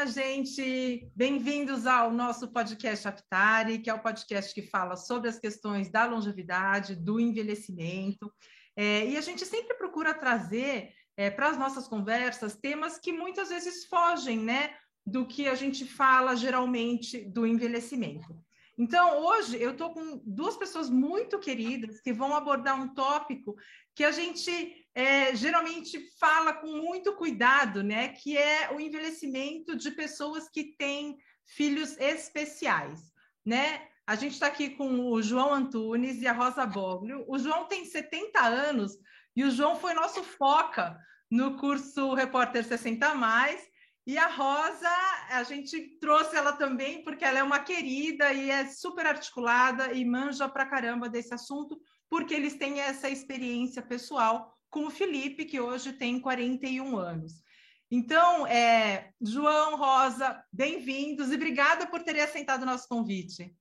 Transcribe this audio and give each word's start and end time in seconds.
minha 0.00 0.06
gente! 0.06 1.10
Bem-vindos 1.14 1.86
ao 1.86 2.10
nosso 2.10 2.48
podcast 2.48 3.06
Aptari, 3.06 3.80
que 3.80 3.90
é 3.90 3.92
o 3.92 4.00
podcast 4.00 4.54
que 4.54 4.62
fala 4.62 4.96
sobre 4.96 5.28
as 5.28 5.38
questões 5.38 5.90
da 5.90 6.06
longevidade, 6.06 6.96
do 6.96 7.20
envelhecimento. 7.20 8.32
É, 8.74 9.06
e 9.06 9.18
a 9.18 9.20
gente 9.20 9.44
sempre 9.44 9.76
procura 9.76 10.14
trazer 10.14 10.94
é, 11.18 11.28
para 11.28 11.50
as 11.50 11.58
nossas 11.58 11.86
conversas 11.86 12.56
temas 12.56 12.98
que 12.98 13.12
muitas 13.12 13.50
vezes 13.50 13.84
fogem 13.84 14.38
né, 14.38 14.74
do 15.04 15.26
que 15.26 15.46
a 15.46 15.54
gente 15.54 15.84
fala 15.84 16.34
geralmente 16.34 17.22
do 17.26 17.46
envelhecimento. 17.46 18.42
Então, 18.78 19.22
hoje 19.22 19.60
eu 19.60 19.72
estou 19.72 19.92
com 19.92 20.22
duas 20.24 20.56
pessoas 20.56 20.88
muito 20.88 21.38
queridas 21.38 22.00
que 22.00 22.14
vão 22.14 22.34
abordar 22.34 22.80
um 22.80 22.94
tópico 22.94 23.54
que 23.94 24.02
a 24.02 24.10
gente 24.10 24.79
é, 24.94 25.34
geralmente 25.34 26.00
fala 26.18 26.52
com 26.52 26.66
muito 26.66 27.14
cuidado, 27.14 27.82
né? 27.82 28.08
Que 28.08 28.36
é 28.36 28.72
o 28.72 28.80
envelhecimento 28.80 29.76
de 29.76 29.90
pessoas 29.90 30.48
que 30.48 30.76
têm 30.76 31.16
filhos 31.46 31.96
especiais, 31.98 33.12
né? 33.44 33.86
A 34.06 34.16
gente 34.16 34.32
está 34.32 34.48
aqui 34.48 34.70
com 34.70 35.12
o 35.12 35.22
João 35.22 35.54
Antunes 35.54 36.20
e 36.20 36.26
a 36.26 36.32
Rosa 36.32 36.66
Boglio. 36.66 37.24
O 37.28 37.38
João 37.38 37.66
tem 37.66 37.84
70 37.84 38.40
anos 38.40 38.98
e 39.36 39.44
o 39.44 39.50
João 39.50 39.76
foi 39.76 39.94
nosso 39.94 40.22
foca 40.24 40.98
no 41.30 41.56
curso 41.56 42.14
Repórter 42.14 42.64
60 42.64 43.14
Mais. 43.14 43.70
E 44.04 44.18
a 44.18 44.26
Rosa, 44.26 44.90
a 45.28 45.44
gente 45.44 45.98
trouxe 46.00 46.34
ela 46.34 46.52
também 46.52 47.04
porque 47.04 47.24
ela 47.24 47.38
é 47.38 47.42
uma 47.42 47.60
querida 47.60 48.32
e 48.32 48.50
é 48.50 48.66
super 48.66 49.06
articulada 49.06 49.92
e 49.92 50.04
manja 50.04 50.48
pra 50.48 50.66
caramba 50.66 51.08
desse 51.08 51.32
assunto, 51.32 51.80
porque 52.08 52.34
eles 52.34 52.54
têm 52.56 52.80
essa 52.80 53.08
experiência 53.08 53.80
pessoal 53.80 54.52
com 54.70 54.86
o 54.86 54.90
Felipe, 54.90 55.44
que 55.44 55.60
hoje 55.60 55.92
tem 55.92 56.20
41 56.20 56.96
anos. 56.96 57.42
Então, 57.90 58.46
é, 58.46 59.12
João, 59.20 59.76
Rosa, 59.76 60.42
bem-vindos 60.52 61.30
e 61.30 61.34
obrigada 61.34 61.88
por 61.88 62.02
terem 62.04 62.22
aceitado 62.22 62.62
o 62.62 62.66
nosso 62.66 62.88
convite. 62.88 63.52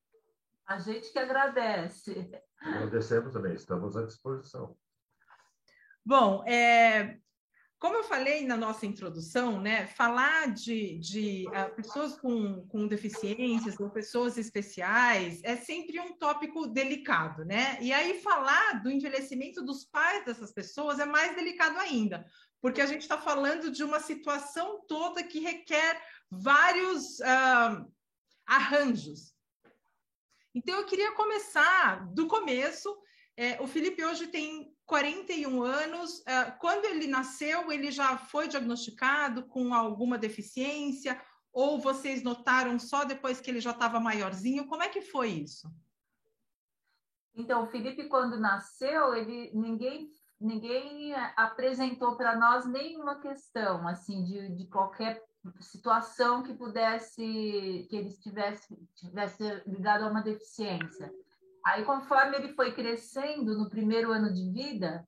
A 0.68 0.78
gente 0.78 1.12
que 1.12 1.18
agradece. 1.18 2.30
Agradecemos 2.62 3.34
também, 3.34 3.56
estamos 3.56 3.98
à 3.98 4.06
disposição. 4.06 4.78
Bom, 6.06 6.44
é, 6.48 7.18
como 7.80 7.96
eu 7.96 8.04
falei 8.04 8.46
na 8.46 8.58
nossa 8.58 8.86
introdução, 8.86 9.62
né, 9.62 9.88
falar 9.88 10.54
de, 10.54 10.98
de 11.00 11.46
uh, 11.48 11.74
pessoas 11.76 12.20
com, 12.20 12.68
com 12.68 12.86
deficiências 12.86 13.80
ou 13.80 13.90
pessoas 13.90 14.38
especiais 14.38 15.40
é 15.44 15.56
sempre 15.56 15.98
um 15.98 16.12
tópico 16.18 16.68
delicado, 16.68 17.46
né? 17.46 17.78
E 17.80 17.94
aí 17.94 18.22
falar 18.22 18.84
do 18.84 18.92
envelhecimento 18.92 19.64
dos 19.64 19.86
pais 19.86 20.26
dessas 20.26 20.52
pessoas 20.52 21.00
é 21.00 21.06
mais 21.06 21.34
delicado 21.36 21.80
ainda, 21.80 22.26
porque 22.62 22.82
a 22.82 22.86
gente 22.86 23.04
está 23.04 23.18
falando 23.18 23.72
de 23.72 23.82
uma 23.82 24.02
situação 24.02 24.82
toda 24.86 25.24
que 25.24 25.40
requer 25.40 26.02
vários 26.30 27.20
uh, 27.22 27.90
arranjos. 28.46 29.34
Então 30.54 30.80
eu 30.80 30.86
queria 30.86 31.14
começar 31.14 32.06
do 32.14 32.28
começo. 32.28 32.94
É, 33.40 33.58
o 33.62 33.68
Felipe 33.68 34.04
hoje 34.04 34.28
tem 34.28 34.76
41 34.86 35.64
anos. 35.64 36.22
É, 36.28 36.52
quando 36.52 36.84
ele 36.84 37.08
nasceu, 37.08 37.72
ele 37.72 37.90
já 37.90 38.18
foi 38.18 38.50
diagnosticado 38.50 39.44
com 39.46 39.74
alguma 39.74 40.18
deficiência? 40.18 41.18
Ou 41.54 41.80
vocês 41.80 42.22
notaram 42.22 42.78
só 42.78 43.06
depois 43.06 43.40
que 43.40 43.50
ele 43.50 43.62
já 43.62 43.72
estava 43.72 43.98
maiorzinho? 43.98 44.68
Como 44.68 44.84
é 44.84 44.90
que 44.90 45.02
foi 45.02 45.30
isso? 45.30 45.72
Então, 47.34 47.64
o 47.64 47.68
Felipe, 47.68 48.10
quando 48.10 48.38
nasceu, 48.38 49.16
ele 49.16 49.52
ninguém 49.54 50.12
ninguém 50.38 51.14
apresentou 51.38 52.18
para 52.18 52.38
nós 52.38 52.66
nenhuma 52.66 53.22
questão 53.22 53.88
assim 53.88 54.24
de, 54.26 54.50
de 54.56 54.68
qualquer 54.68 55.24
situação 55.62 56.44
que 56.44 56.54
pudesse 56.54 57.88
que 57.90 57.96
ele 57.96 58.10
estivesse 58.10 58.76
tivesse 58.96 59.64
ligado 59.66 60.04
a 60.04 60.10
uma 60.10 60.22
deficiência. 60.22 61.10
Aí, 61.70 61.86
conforme 61.86 62.36
ele 62.36 62.54
foi 62.54 62.74
crescendo 62.74 63.56
no 63.56 63.70
primeiro 63.70 64.12
ano 64.12 64.34
de 64.34 64.52
vida, 64.52 65.08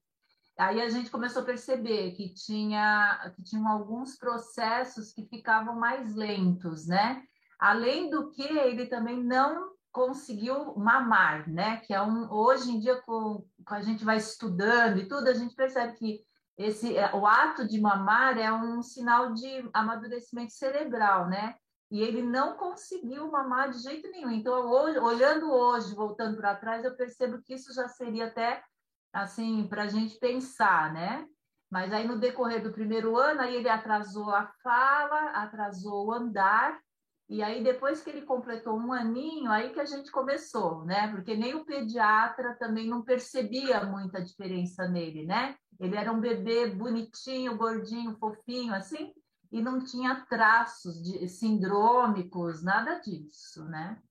aí 0.56 0.80
a 0.80 0.90
gente 0.90 1.10
começou 1.10 1.42
a 1.42 1.46
perceber 1.46 2.12
que 2.12 2.32
tinha 2.34 3.34
que 3.36 3.44
tinham 3.44 3.68
alguns 3.68 4.16
processos 4.16 5.12
que 5.12 5.26
ficavam 5.26 5.76
mais 5.76 6.16
lentos, 6.16 6.86
né? 6.86 7.24
Além 7.60 8.12
do 8.12 8.30
que 8.30 8.44
ele 8.44 8.86
também 8.86 9.24
não 9.24 9.72
conseguiu 9.92 10.76
mamar, 10.78 11.50
né? 11.50 11.78
Que 11.78 11.96
é 11.96 12.02
um 12.02 12.32
hoje 12.32 12.72
em 12.72 12.80
dia 12.80 13.02
com, 13.02 13.44
com 13.66 13.74
a 13.74 13.82
gente 13.82 14.06
vai 14.06 14.18
estudando 14.18 15.00
e 15.00 15.08
tudo, 15.08 15.28
a 15.30 15.34
gente 15.34 15.56
percebe 15.56 15.94
que 15.94 16.24
esse 16.56 16.94
o 17.14 17.26
ato 17.26 17.68
de 17.68 17.82
mamar 17.82 18.38
é 18.38 18.54
um 18.54 18.84
sinal 18.84 19.34
de 19.34 19.68
amadurecimento 19.74 20.54
cerebral, 20.54 21.28
né? 21.28 21.56
E 21.92 22.02
ele 22.02 22.22
não 22.22 22.56
conseguiu 22.56 23.30
mamar 23.30 23.70
de 23.70 23.80
jeito 23.80 24.10
nenhum. 24.10 24.32
Então, 24.32 24.66
olhando 24.72 25.52
hoje, 25.52 25.94
voltando 25.94 26.38
para 26.38 26.56
trás, 26.56 26.86
eu 26.86 26.96
percebo 26.96 27.42
que 27.44 27.54
isso 27.54 27.74
já 27.74 27.90
seria 27.90 28.28
até 28.28 28.64
assim 29.12 29.68
para 29.68 29.84
a 29.84 29.88
gente 29.88 30.18
pensar, 30.18 30.94
né? 30.94 31.28
Mas 31.70 31.92
aí 31.92 32.08
no 32.08 32.18
decorrer 32.18 32.64
do 32.64 32.72
primeiro 32.72 33.18
ano, 33.18 33.42
aí 33.42 33.56
ele 33.56 33.68
atrasou 33.68 34.30
a 34.30 34.48
fala, 34.64 35.32
atrasou 35.32 36.08
o 36.08 36.14
andar, 36.14 36.80
e 37.28 37.44
aí 37.44 37.62
depois 37.62 38.02
que 38.02 38.10
ele 38.10 38.22
completou 38.22 38.78
um 38.78 38.92
aninho, 38.92 39.52
aí 39.52 39.72
que 39.72 39.80
a 39.80 39.86
gente 39.86 40.12
começou, 40.12 40.86
né? 40.86 41.10
Porque 41.10 41.36
nem 41.36 41.56
o 41.56 41.66
pediatra 41.66 42.56
também 42.58 42.88
não 42.88 43.02
percebia 43.04 43.84
muita 43.84 44.22
diferença 44.22 44.88
nele, 44.88 45.26
né? 45.26 45.56
Ele 45.78 45.96
era 45.96 46.12
um 46.12 46.20
bebê 46.20 46.68
bonitinho, 46.68 47.58
gordinho, 47.58 48.18
fofinho, 48.18 48.74
assim, 48.74 49.14
e 49.52 49.62
não 49.62 49.84
tinha 49.84 50.26
traços 50.26 51.04
de 51.04 51.28
sindrômicos, 51.28 52.64
nada 52.64 53.00
disso, 53.00 53.66
né? 53.66 54.02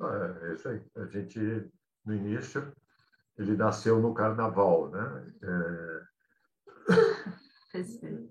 É, 0.00 0.48
é 0.48 0.54
isso 0.54 0.68
aí. 0.68 0.82
A 0.96 1.06
gente, 1.06 1.70
no 2.04 2.14
início, 2.14 2.74
ele 3.36 3.56
nasceu 3.56 4.00
no 4.00 4.14
carnaval, 4.14 4.90
né? 4.90 5.34
É... 5.42 6.02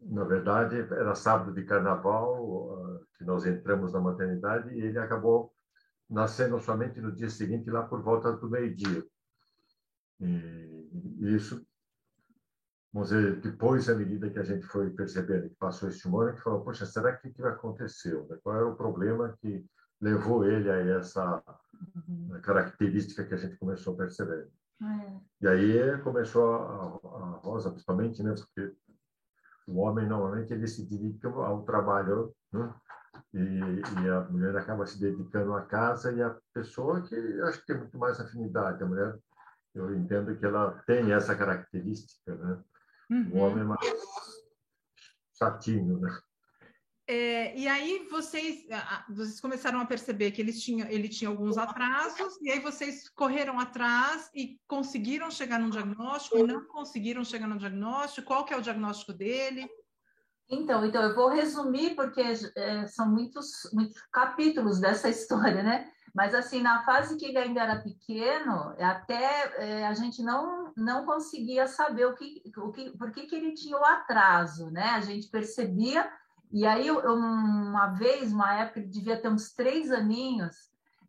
Na 0.01 0.23
verdade, 0.23 0.75
era 0.75 1.13
sábado 1.13 1.53
de 1.53 1.63
carnaval 1.65 2.99
que 3.15 3.23
nós 3.23 3.45
entramos 3.45 3.93
na 3.93 3.99
maternidade 3.99 4.73
e 4.73 4.81
ele 4.81 4.97
acabou 4.97 5.53
nascendo 6.09 6.59
somente 6.59 6.99
no 6.99 7.11
dia 7.11 7.29
seguinte, 7.29 7.69
lá 7.69 7.83
por 7.83 8.01
volta 8.01 8.31
do 8.33 8.49
meio-dia. 8.49 9.05
E 10.19 11.35
isso 11.35 11.63
vamos 12.95 13.09
dizer, 13.09 13.41
depois, 13.41 13.89
à 13.89 13.93
medida 13.93 14.29
que 14.29 14.39
a 14.39 14.43
gente 14.43 14.65
foi 14.65 14.89
percebendo 14.89 15.49
que 15.49 15.55
passou 15.55 15.89
esse 15.89 16.01
tumor, 16.01 16.29
a 16.29 16.31
gente 16.31 16.41
falou, 16.41 16.61
poxa, 16.61 16.85
será 16.85 17.13
que 17.13 17.27
o 17.27 17.33
que 17.33 17.43
aconteceu? 17.43 18.25
Qual 18.41 18.55
era 18.55 18.65
o 18.65 18.75
problema 18.77 19.37
que 19.41 19.65
levou 19.99 20.45
ele 20.45 20.71
a 20.71 20.77
essa 20.97 21.43
uhum. 22.07 22.39
característica 22.41 23.25
que 23.25 23.33
a 23.33 23.37
gente 23.37 23.57
começou 23.57 23.93
a 23.93 23.97
perceber? 23.97 24.47
É. 24.81 25.19
E 25.41 25.47
aí 25.47 25.97
começou 26.03 26.53
a, 26.55 27.17
a, 27.17 27.39
Rosa, 27.43 27.69
principalmente, 27.69 28.23
né, 28.23 28.33
porque 28.33 28.73
o 29.67 29.79
homem, 29.79 30.07
normalmente, 30.07 30.53
ele 30.53 30.65
se 30.65 30.85
dedica 30.85 31.27
ao 31.27 31.63
trabalho, 31.63 32.33
né? 32.53 32.73
E, 33.33 33.39
e, 33.39 34.09
a 34.09 34.21
mulher 34.29 34.55
acaba 34.55 34.85
se 34.85 34.99
dedicando 34.99 35.53
à 35.53 35.61
casa 35.63 36.13
e 36.13 36.21
a 36.21 36.35
pessoa 36.53 37.01
que 37.01 37.15
acho 37.41 37.59
que 37.59 37.67
tem 37.67 37.77
muito 37.77 37.97
mais 37.97 38.19
afinidade, 38.19 38.83
a 38.83 38.85
mulher, 38.85 39.17
eu 39.73 39.93
entendo 39.95 40.35
que 40.37 40.45
ela 40.45 40.71
tem 40.85 41.11
essa 41.11 41.35
característica, 41.35 42.35
né? 42.35 42.63
Uhum. 43.09 43.31
O 43.33 43.37
homem 43.37 43.63
mais 43.63 43.79
chatinho, 45.37 45.99
né? 45.99 46.19
É, 47.07 47.55
e 47.55 47.67
aí 47.67 48.07
vocês, 48.09 48.65
vocês 49.09 49.39
começaram 49.39 49.79
a 49.79 49.85
perceber 49.85 50.31
que 50.31 50.41
eles 50.41 50.59
tinham, 50.63 50.87
ele 50.87 51.07
tinha 51.07 51.29
alguns 51.29 51.55
atrasos, 51.55 52.41
e 52.41 52.49
aí 52.49 52.59
vocês 52.59 53.07
correram 53.09 53.59
atrás 53.59 54.31
e 54.33 54.59
conseguiram 54.67 55.29
chegar 55.29 55.59
no 55.59 55.69
diagnóstico, 55.69 56.39
e 56.39 56.43
não 56.43 56.65
conseguiram 56.65 57.23
chegar 57.23 57.47
no 57.47 57.59
diagnóstico. 57.59 58.25
Qual 58.25 58.43
que 58.43 58.53
é 58.53 58.57
o 58.57 58.61
diagnóstico 58.61 59.13
dele? 59.13 59.69
Então, 60.49 60.83
então 60.83 61.03
eu 61.03 61.15
vou 61.15 61.29
resumir 61.29 61.95
porque 61.95 62.21
é, 62.55 62.87
são 62.87 63.07
muitos, 63.07 63.69
muitos 63.71 64.01
capítulos 64.11 64.79
dessa 64.79 65.07
história, 65.09 65.61
né? 65.61 65.91
Mas, 66.15 66.33
assim, 66.33 66.61
na 66.61 66.81
fase 66.83 67.17
que 67.17 67.25
ele 67.25 67.37
ainda 67.37 67.61
era 67.61 67.81
pequeno, 67.81 68.73
até 68.79 69.51
é, 69.57 69.85
a 69.85 69.93
gente 69.93 70.23
não, 70.23 70.71
não 70.73 71.05
conseguia 71.05 71.67
saber 71.67 72.05
o 72.05 72.15
que, 72.15 72.41
o 72.55 72.71
que, 72.71 72.97
por 72.97 73.11
que, 73.11 73.25
que 73.25 73.35
ele 73.35 73.53
tinha 73.53 73.77
o 73.77 73.83
atraso, 73.83 74.71
né? 74.71 74.91
A 74.91 75.01
gente 75.01 75.27
percebia, 75.27 76.09
e 76.53 76.65
aí, 76.65 76.89
uma 76.89 77.87
vez, 77.87 78.31
uma 78.31 78.53
época, 78.53 78.79
ele 78.79 78.87
devia 78.87 79.19
ter 79.19 79.27
uns 79.27 79.51
três 79.51 79.91
aninhos, 79.91 80.55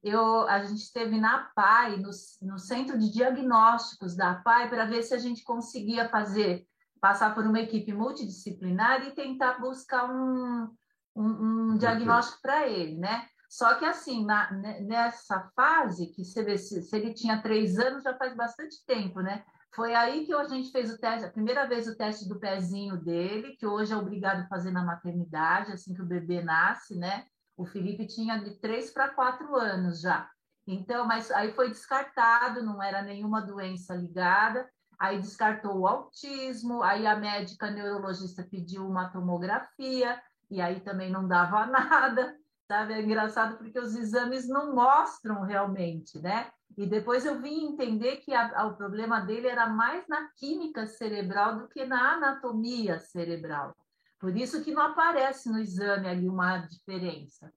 eu, 0.03 0.49
a 0.49 0.65
gente 0.65 0.83
esteve 0.83 1.21
na 1.21 1.39
PAI, 1.55 1.99
no, 1.99 2.11
no 2.43 2.59
centro 2.59 2.99
de 2.99 3.09
diagnósticos 3.09 4.17
da 4.17 4.35
PAI, 4.35 4.69
para 4.69 4.87
ver 4.87 5.05
se 5.05 5.15
a 5.15 5.19
gente 5.19 5.45
conseguia 5.45 6.09
fazer, 6.09 6.67
passar 7.01 7.33
por 7.33 7.47
uma 7.47 7.61
equipe 7.61 7.93
multidisciplinar 7.93 9.07
e 9.07 9.13
tentar 9.13 9.61
buscar 9.61 10.11
um, 10.11 10.69
um, 11.15 11.71
um 11.71 11.79
diagnóstico 11.79 12.43
para 12.43 12.67
ele, 12.67 12.99
né? 12.99 13.29
Só 13.57 13.75
que, 13.77 13.87
assim, 13.87 14.23
na, 14.23 14.53
nessa 14.53 15.51
fase, 15.57 16.09
que 16.09 16.23
se, 16.27 16.59
se 16.59 16.95
ele 16.95 17.15
tinha 17.15 17.41
três 17.41 17.79
anos, 17.79 18.03
já 18.03 18.15
faz 18.15 18.37
bastante 18.37 18.85
tempo, 18.85 19.23
né? 19.23 19.47
Foi 19.75 19.95
aí 19.95 20.27
que 20.27 20.35
a 20.35 20.45
gente 20.45 20.71
fez 20.71 20.93
o 20.93 20.99
teste, 20.99 21.25
a 21.25 21.33
primeira 21.33 21.67
vez 21.67 21.89
o 21.89 21.97
teste 21.97 22.29
do 22.29 22.39
pezinho 22.39 22.99
dele, 22.99 23.57
que 23.57 23.67
hoje 23.67 23.95
é 23.95 23.97
obrigado 23.97 24.43
a 24.43 24.47
fazer 24.49 24.73
na 24.73 24.85
maternidade, 24.85 25.73
assim 25.73 25.95
que 25.95 26.03
o 26.03 26.07
bebê 26.07 26.43
nasce, 26.43 26.99
né? 26.99 27.25
O 27.57 27.65
Felipe 27.65 28.07
tinha 28.07 28.37
de 28.37 28.61
três 28.61 28.93
para 28.93 29.09
quatro 29.09 29.57
anos 29.57 30.03
já. 30.03 30.31
Então, 30.67 31.07
mas 31.07 31.31
aí 31.31 31.51
foi 31.55 31.71
descartado, 31.71 32.63
não 32.63 32.83
era 32.83 33.01
nenhuma 33.01 33.41
doença 33.41 33.95
ligada. 33.95 34.69
Aí 34.99 35.19
descartou 35.19 35.79
o 35.79 35.87
autismo, 35.87 36.83
aí 36.83 37.07
a 37.07 37.17
médica 37.17 37.71
neurologista 37.71 38.43
pediu 38.43 38.87
uma 38.87 39.09
tomografia, 39.09 40.21
e 40.51 40.61
aí 40.61 40.81
também 40.81 41.11
não 41.11 41.27
dava 41.27 41.65
nada, 41.73 42.37
sabe? 42.67 42.95
É 42.95 43.03
engraçado 43.03 43.57
porque 43.57 43.79
os 43.79 43.95
exames 43.95 44.49
não 44.49 44.75
mostram 44.75 45.43
realmente, 45.43 46.19
né? 46.21 46.51
E 46.77 46.87
depois 46.87 47.25
eu 47.25 47.41
vim 47.41 47.73
entender 47.73 48.19
que 48.19 48.35
a, 48.35 48.61
a, 48.61 48.67
o 48.67 48.77
problema 48.77 49.21
dele 49.21 49.47
era 49.47 49.67
mais 49.67 50.07
na 50.09 50.29
química 50.37 50.87
cerebral 50.87 51.59
do 51.59 51.69
que 51.69 51.87
na 51.87 52.15
anatomia 52.15 52.99
cerebral. 52.99 53.75
Por 54.19 54.37
isso 54.37 54.63
que 54.63 54.73
não 54.73 54.83
aparece 54.83 55.51
no 55.51 55.59
exame 55.59 56.09
ali 56.09 56.29
uma 56.29 56.59
diferença. 56.59 57.53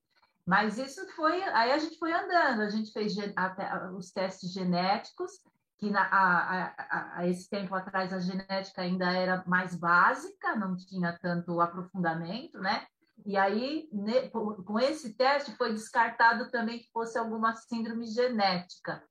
Mas 0.45 0.77
isso 0.77 1.05
foi, 1.15 1.43
aí 1.43 1.71
a 1.71 1.77
gente 1.77 1.97
foi 1.99 2.11
andando, 2.11 2.61
a 2.61 2.69
gente 2.69 2.91
fez 2.91 3.13
os 3.95 4.11
testes 4.11 4.51
genéticos, 4.51 5.31
que 5.77 5.89
na, 5.89 6.01
a, 6.01 7.19
a, 7.19 7.27
esse 7.27 7.49
tempo 7.49 7.73
atrás 7.73 8.11
a 8.11 8.19
genética 8.19 8.81
ainda 8.81 9.11
era 9.11 9.43
mais 9.45 9.75
básica, 9.75 10.55
não 10.55 10.75
tinha 10.75 11.17
tanto 11.21 11.61
aprofundamento, 11.61 12.59
né? 12.59 12.85
E 13.29 13.37
aí, 13.37 13.87
ne, 13.93 14.27
com 14.31 14.79
esse 14.79 15.13
teste, 15.13 15.55
foi 15.55 15.71
descartado 15.71 16.49
também 16.49 16.79
que 16.79 16.89
fosse 16.91 17.15
alguma 17.15 17.53
síndrome 17.53 18.07
genética, 18.07 19.03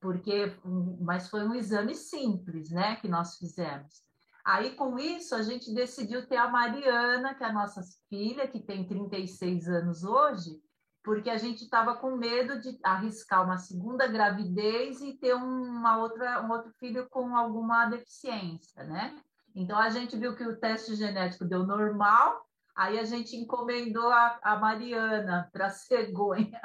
porque, 0.00 0.52
mas 1.00 1.30
foi 1.30 1.46
um 1.46 1.54
exame 1.54 1.94
simples, 1.94 2.72
né, 2.72 2.96
que 2.96 3.06
nós 3.06 3.38
fizemos. 3.38 4.02
Aí, 4.44 4.74
com 4.74 4.98
isso, 4.98 5.36
a 5.36 5.42
gente 5.42 5.72
decidiu 5.72 6.26
ter 6.26 6.36
a 6.36 6.48
Mariana, 6.48 7.32
que 7.32 7.44
é 7.44 7.46
a 7.46 7.52
nossa 7.52 7.80
filha, 8.08 8.48
que 8.48 8.58
tem 8.58 8.88
36 8.88 9.68
anos 9.68 10.02
hoje, 10.02 10.60
porque 11.04 11.30
a 11.30 11.38
gente 11.38 11.62
estava 11.62 11.94
com 11.94 12.16
medo 12.16 12.60
de 12.60 12.76
arriscar 12.82 13.44
uma 13.44 13.58
segunda 13.58 14.08
gravidez 14.08 15.00
e 15.00 15.12
ter 15.12 15.32
uma 15.32 15.98
outra, 15.98 16.42
um 16.42 16.50
outro 16.50 16.72
filho 16.80 17.08
com 17.08 17.36
alguma 17.36 17.86
deficiência, 17.86 18.82
né? 18.82 19.16
Então, 19.54 19.78
a 19.78 19.90
gente 19.90 20.16
viu 20.16 20.34
que 20.34 20.42
o 20.42 20.58
teste 20.58 20.96
genético 20.96 21.44
deu 21.44 21.64
normal, 21.64 22.44
Aí 22.76 22.98
a 22.98 23.04
gente 23.04 23.36
encomendou 23.36 24.10
a, 24.10 24.38
a 24.42 24.56
Mariana 24.56 25.48
para 25.52 25.70
cegonha. 25.70 26.60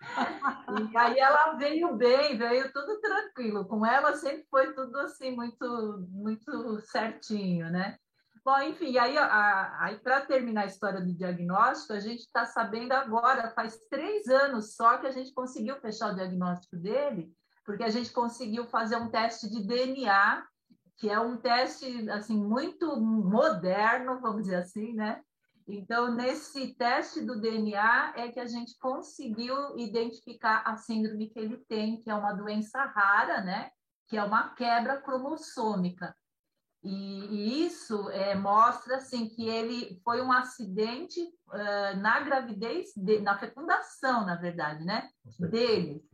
e 0.92 0.96
aí 0.96 1.18
ela 1.18 1.52
veio 1.54 1.94
bem, 1.96 2.36
veio 2.38 2.72
tudo 2.72 3.00
tranquilo. 3.00 3.66
Com 3.66 3.84
ela 3.84 4.14
sempre 4.14 4.46
foi 4.50 4.72
tudo 4.72 4.98
assim, 5.00 5.34
muito, 5.36 6.06
muito 6.10 6.80
certinho, 6.80 7.70
né? 7.70 7.98
Bom, 8.44 8.58
enfim, 8.60 8.98
aí, 8.98 9.16
aí 9.16 9.98
para 10.00 10.20
terminar 10.20 10.64
a 10.64 10.66
história 10.66 11.00
do 11.00 11.14
diagnóstico, 11.14 11.94
a 11.94 12.00
gente 12.00 12.20
está 12.20 12.44
sabendo 12.44 12.92
agora, 12.92 13.50
faz 13.52 13.78
três 13.88 14.28
anos 14.28 14.74
só 14.74 14.98
que 14.98 15.06
a 15.06 15.10
gente 15.10 15.32
conseguiu 15.32 15.76
fechar 15.80 16.12
o 16.12 16.14
diagnóstico 16.14 16.76
dele, 16.76 17.32
porque 17.64 17.82
a 17.82 17.88
gente 17.88 18.12
conseguiu 18.12 18.66
fazer 18.66 18.96
um 18.96 19.10
teste 19.10 19.48
de 19.48 19.66
DNA, 19.66 20.46
que 20.98 21.08
é 21.08 21.18
um 21.18 21.38
teste 21.38 22.10
assim 22.10 22.36
muito 22.36 23.00
moderno, 23.00 24.20
vamos 24.20 24.42
dizer 24.42 24.56
assim, 24.56 24.92
né? 24.92 25.22
Então, 25.66 26.14
nesse 26.14 26.74
teste 26.74 27.22
do 27.22 27.40
DNA 27.40 28.14
é 28.16 28.28
que 28.30 28.38
a 28.38 28.46
gente 28.46 28.78
conseguiu 28.78 29.78
identificar 29.78 30.62
a 30.66 30.76
síndrome 30.76 31.30
que 31.30 31.38
ele 31.38 31.56
tem, 31.68 32.02
que 32.02 32.10
é 32.10 32.14
uma 32.14 32.34
doença 32.34 32.84
rara, 32.84 33.40
né? 33.40 33.70
Que 34.08 34.16
é 34.16 34.22
uma 34.22 34.54
quebra 34.54 35.00
cromossômica. 35.00 36.14
E, 36.82 37.24
e 37.24 37.66
isso 37.66 38.10
é, 38.10 38.34
mostra 38.34 38.96
assim 38.96 39.26
que 39.26 39.48
ele 39.48 39.98
foi 40.04 40.20
um 40.20 40.30
acidente 40.30 41.18
uh, 41.48 41.96
na 41.96 42.20
gravidez, 42.20 42.92
de, 42.94 43.20
na 43.20 43.38
fecundação, 43.38 44.26
na 44.26 44.36
verdade, 44.36 44.84
né? 44.84 45.08
Dele. 45.38 46.04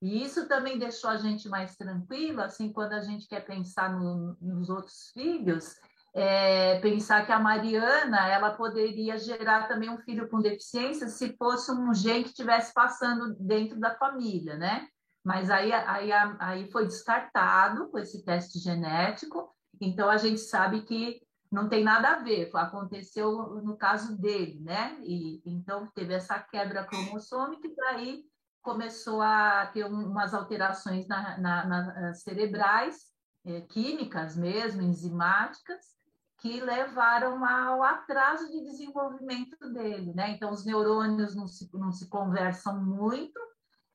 E 0.00 0.22
isso 0.22 0.46
também 0.46 0.78
deixou 0.78 1.10
a 1.10 1.16
gente 1.16 1.48
mais 1.48 1.76
tranquilo, 1.76 2.40
assim, 2.40 2.72
quando 2.72 2.92
a 2.92 3.00
gente 3.00 3.26
quer 3.26 3.44
pensar 3.44 3.92
no, 3.92 4.36
nos 4.40 4.70
outros 4.70 5.10
filhos, 5.12 5.74
é, 6.12 6.80
pensar 6.80 7.24
que 7.24 7.32
a 7.32 7.38
Mariana 7.38 8.28
ela 8.28 8.50
poderia 8.50 9.16
gerar 9.18 9.68
também 9.68 9.88
um 9.88 9.98
filho 9.98 10.28
com 10.28 10.40
deficiência 10.40 11.08
se 11.08 11.36
fosse 11.36 11.70
um 11.70 11.94
gene 11.94 12.24
que 12.24 12.30
estivesse 12.30 12.74
passando 12.74 13.36
dentro 13.38 13.78
da 13.78 13.94
família, 13.94 14.56
né? 14.56 14.86
Mas 15.24 15.50
aí, 15.50 15.72
aí, 15.72 16.10
aí 16.38 16.70
foi 16.70 16.86
descartado 16.86 17.88
com 17.90 17.98
esse 17.98 18.24
teste 18.24 18.58
genético, 18.58 19.54
então 19.80 20.08
a 20.08 20.16
gente 20.16 20.40
sabe 20.40 20.82
que 20.82 21.20
não 21.52 21.68
tem 21.68 21.82
nada 21.82 22.10
a 22.10 22.18
ver, 22.22 22.50
aconteceu 22.54 23.60
no 23.62 23.76
caso 23.76 24.16
dele, 24.16 24.60
né? 24.60 24.96
E 25.02 25.42
então 25.44 25.86
teve 25.94 26.14
essa 26.14 26.38
quebra 26.38 26.84
cromossômica 26.84 27.66
e 27.66 27.74
daí 27.74 28.24
começou 28.62 29.20
a 29.20 29.66
ter 29.66 29.84
umas 29.84 30.34
alterações 30.34 31.06
na, 31.08 31.38
na, 31.38 31.66
nas 31.66 32.22
cerebrais, 32.22 33.10
é, 33.44 33.62
químicas 33.62 34.36
mesmo, 34.36 34.82
enzimáticas, 34.82 35.99
que 36.40 36.60
levaram 36.60 37.44
ao 37.44 37.82
atraso 37.82 38.50
de 38.50 38.62
desenvolvimento 38.62 39.56
dele, 39.72 40.12
né? 40.14 40.30
Então, 40.30 40.50
os 40.50 40.64
neurônios 40.64 41.36
não 41.36 41.46
se, 41.46 41.70
não 41.74 41.92
se 41.92 42.08
conversam 42.08 42.82
muito, 42.82 43.38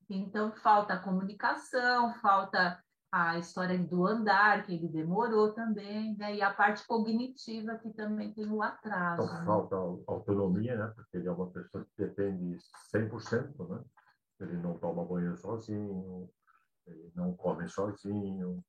então 0.10 0.52
falta 0.52 1.00
comunicação, 1.00 2.14
falta 2.16 2.80
a 3.12 3.40
história 3.40 3.80
do 3.80 4.06
andar, 4.06 4.64
que 4.64 4.74
ele 4.74 4.88
demorou 4.90 5.54
também, 5.54 6.16
né? 6.18 6.36
E 6.36 6.42
a 6.42 6.54
parte 6.54 6.86
cognitiva, 6.86 7.78
que 7.78 7.92
também 7.94 8.34
tem 8.34 8.52
o 8.52 8.62
atraso. 8.62 9.24
Então, 9.24 9.40
né? 9.40 9.46
falta 9.46 9.76
autonomia, 10.08 10.76
né? 10.76 10.92
Porque 10.96 11.18
ele 11.18 11.28
é 11.28 11.32
uma 11.32 11.50
pessoa 11.50 11.84
que 11.86 11.92
depende 11.98 12.58
100%, 12.94 13.70
né? 13.70 13.84
Ele 14.42 14.58
não 14.58 14.78
toma 14.78 15.06
banho 15.06 15.36
sozinho, 15.38 16.30
ele 16.86 17.12
não 17.16 17.34
come 17.34 17.68
sozinho. 17.70 18.64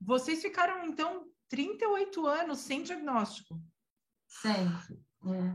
Vocês 0.00 0.42
ficaram, 0.42 0.84
então, 0.84 1.24
38 1.52 2.26
anos 2.26 2.60
sem 2.60 2.82
diagnóstico. 2.82 3.60
Sem. 4.26 4.66
É. 5.26 5.54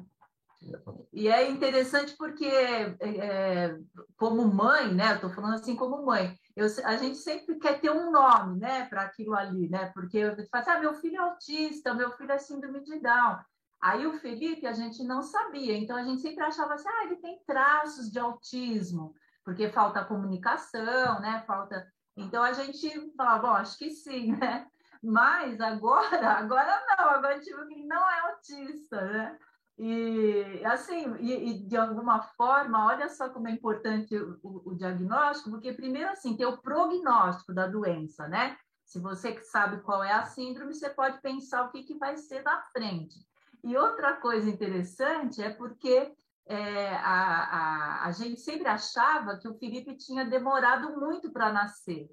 E 1.11 1.27
é 1.27 1.49
interessante 1.49 2.15
porque, 2.15 2.45
é, 2.45 2.95
é 3.01 3.79
como 4.15 4.45
mãe, 4.45 4.93
né? 4.93 5.15
Estou 5.15 5.31
falando 5.31 5.55
assim 5.55 5.75
como 5.75 6.05
mãe, 6.05 6.37
eu, 6.55 6.67
a 6.85 6.97
gente 6.97 7.17
sempre 7.17 7.55
quer 7.55 7.81
ter 7.81 7.89
um 7.89 8.11
nome, 8.11 8.59
né, 8.59 8.85
para 8.85 9.01
aquilo 9.01 9.33
ali, 9.33 9.67
né? 9.69 9.91
Porque 9.93 10.19
eu 10.19 10.35
falo, 10.35 10.47
assim, 10.53 10.69
ah, 10.69 10.79
meu 10.79 10.93
filho 10.93 11.15
é 11.15 11.19
autista, 11.19 11.95
meu 11.95 12.11
filho 12.11 12.31
é 12.31 12.37
síndrome 12.37 12.83
de 12.83 12.99
Down. 12.99 13.39
Aí 13.81 14.05
o 14.05 14.19
Felipe 14.19 14.67
a 14.67 14.73
gente 14.73 15.03
não 15.03 15.23
sabia, 15.23 15.75
então 15.75 15.95
a 15.95 16.03
gente 16.03 16.21
sempre 16.21 16.43
achava 16.43 16.75
assim, 16.75 16.87
ah, 16.87 17.05
ele 17.05 17.15
tem 17.17 17.41
traços 17.45 18.11
de 18.11 18.19
autismo, 18.19 19.15
porque 19.43 19.69
falta 19.69 20.05
comunicação, 20.05 21.19
né? 21.21 21.43
Falta. 21.47 21.87
Então 22.15 22.43
a 22.43 22.53
gente 22.53 23.11
falava, 23.15 23.47
bom, 23.47 23.53
acho 23.53 23.77
que 23.79 23.89
sim, 23.89 24.35
né? 24.37 24.67
Mas 25.03 25.59
agora, 25.61 26.31
agora 26.37 26.85
não, 26.87 27.09
agora 27.09 27.39
viu 27.39 27.67
que 27.67 27.85
não 27.85 28.09
é 28.09 28.19
autista, 28.31 29.01
né? 29.01 29.39
E 29.79 30.63
assim, 30.65 31.15
e, 31.19 31.51
e, 31.51 31.67
de 31.67 31.77
alguma 31.77 32.19
forma, 32.19 32.87
olha 32.87 33.07
só 33.09 33.29
como 33.29 33.47
é 33.47 33.51
importante 33.51 34.17
o, 34.17 34.39
o, 34.41 34.71
o, 34.71 34.75
diagnóstico, 34.75 35.51
porque 35.51 35.71
primeiro 35.71 36.09
assim, 36.09 36.35
tem 36.35 36.47
o 36.47 36.57
prognóstico 36.57 37.53
da 37.53 37.67
doença, 37.67 38.27
né? 38.27 38.57
Se 38.83 38.99
você 38.99 39.37
sabe 39.43 39.81
qual 39.81 40.03
é 40.03 40.11
a 40.13 40.25
síndrome, 40.25 40.73
você 40.73 40.89
pode 40.89 41.21
pensar 41.21 41.63
o 41.63 41.71
que, 41.71 41.83
que 41.83 41.97
vai 41.97 42.17
ser 42.17 42.41
na 42.41 42.63
frente. 42.71 43.19
E 43.63 43.77
outra 43.77 44.15
coisa 44.15 44.49
interessante 44.49 45.43
é 45.43 45.49
porque 45.49 46.11
é, 46.47 46.95
a, 46.95 47.43
a, 47.43 48.05
a 48.07 48.11
gente 48.11 48.39
sempre 48.39 48.67
achava 48.67 49.37
que 49.37 49.47
o 49.47 49.57
Felipe 49.59 49.95
tinha 49.97 50.25
demorado 50.25 50.97
muito 50.99 51.31
para 51.31 51.51
nascer. 51.51 52.09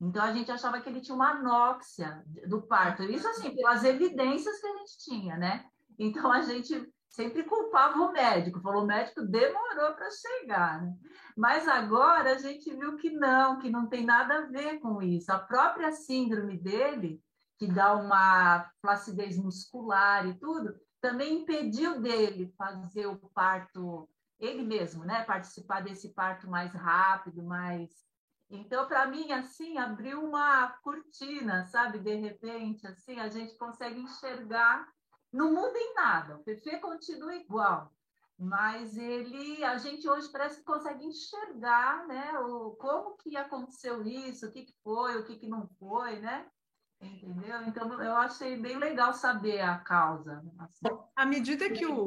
Então 0.00 0.22
a 0.22 0.32
gente 0.32 0.50
achava 0.50 0.80
que 0.80 0.88
ele 0.88 1.00
tinha 1.00 1.14
uma 1.14 1.30
anóxia 1.30 2.22
do 2.46 2.62
parto. 2.62 3.02
Isso 3.02 3.26
assim, 3.28 3.54
pelas 3.54 3.82
evidências 3.82 4.60
que 4.60 4.66
a 4.66 4.76
gente 4.78 4.98
tinha, 4.98 5.36
né? 5.36 5.64
Então 5.98 6.30
a 6.30 6.42
gente 6.42 6.86
sempre 7.08 7.44
culpava 7.44 7.98
o 7.98 8.12
médico, 8.12 8.60
falou 8.60 8.84
o 8.84 8.86
médico 8.86 9.22
demorou 9.22 9.94
para 9.94 10.08
chegar, 10.10 10.82
né? 10.82 10.94
Mas 11.34 11.66
agora 11.66 12.34
a 12.34 12.38
gente 12.38 12.70
viu 12.76 12.96
que 12.96 13.10
não, 13.10 13.58
que 13.58 13.70
não 13.70 13.86
tem 13.86 14.04
nada 14.04 14.38
a 14.38 14.46
ver 14.46 14.80
com 14.80 15.00
isso. 15.00 15.32
A 15.32 15.38
própria 15.38 15.92
síndrome 15.92 16.58
dele, 16.58 17.22
que 17.58 17.66
dá 17.66 17.94
uma 17.94 18.70
flacidez 18.82 19.38
muscular 19.38 20.26
e 20.26 20.38
tudo, 20.38 20.74
também 21.00 21.40
impediu 21.40 22.00
dele 22.00 22.52
fazer 22.58 23.06
o 23.06 23.16
parto 23.34 24.08
ele 24.38 24.62
mesmo, 24.62 25.04
né? 25.04 25.24
Participar 25.24 25.80
desse 25.80 26.12
parto 26.12 26.48
mais 26.50 26.72
rápido, 26.74 27.42
mais 27.42 27.90
então, 28.48 28.86
para 28.86 29.06
mim, 29.06 29.32
assim, 29.32 29.76
abriu 29.76 30.22
uma 30.24 30.68
cortina, 30.82 31.66
sabe? 31.66 31.98
De 31.98 32.14
repente, 32.14 32.86
assim, 32.86 33.18
a 33.18 33.28
gente 33.28 33.56
consegue 33.56 34.00
enxergar. 34.00 34.88
Não 35.32 35.52
muda 35.52 35.76
em 35.76 35.94
nada, 35.94 36.36
o 36.36 36.44
PP 36.44 36.78
continua 36.78 37.34
igual, 37.34 37.92
mas 38.38 38.96
ele, 38.96 39.62
a 39.64 39.76
gente 39.76 40.08
hoje 40.08 40.30
parece 40.30 40.58
que 40.58 40.64
consegue 40.64 41.04
enxergar, 41.04 42.06
né? 42.06 42.38
O, 42.38 42.76
como 42.76 43.16
que 43.16 43.36
aconteceu 43.36 44.04
isso, 44.04 44.46
o 44.46 44.52
que, 44.52 44.64
que 44.64 44.74
foi, 44.82 45.18
o 45.18 45.24
que, 45.24 45.36
que 45.36 45.48
não 45.48 45.66
foi, 45.78 46.20
né? 46.20 46.48
Entendeu? 47.00 47.62
Então, 47.66 48.02
eu 48.02 48.16
achei 48.16 48.56
bem 48.56 48.78
legal 48.78 49.12
saber 49.12 49.60
a 49.60 49.76
causa. 49.78 50.42
Assim. 50.58 50.96
À 51.14 51.26
medida 51.26 51.68
que 51.68 51.84
o, 51.84 52.06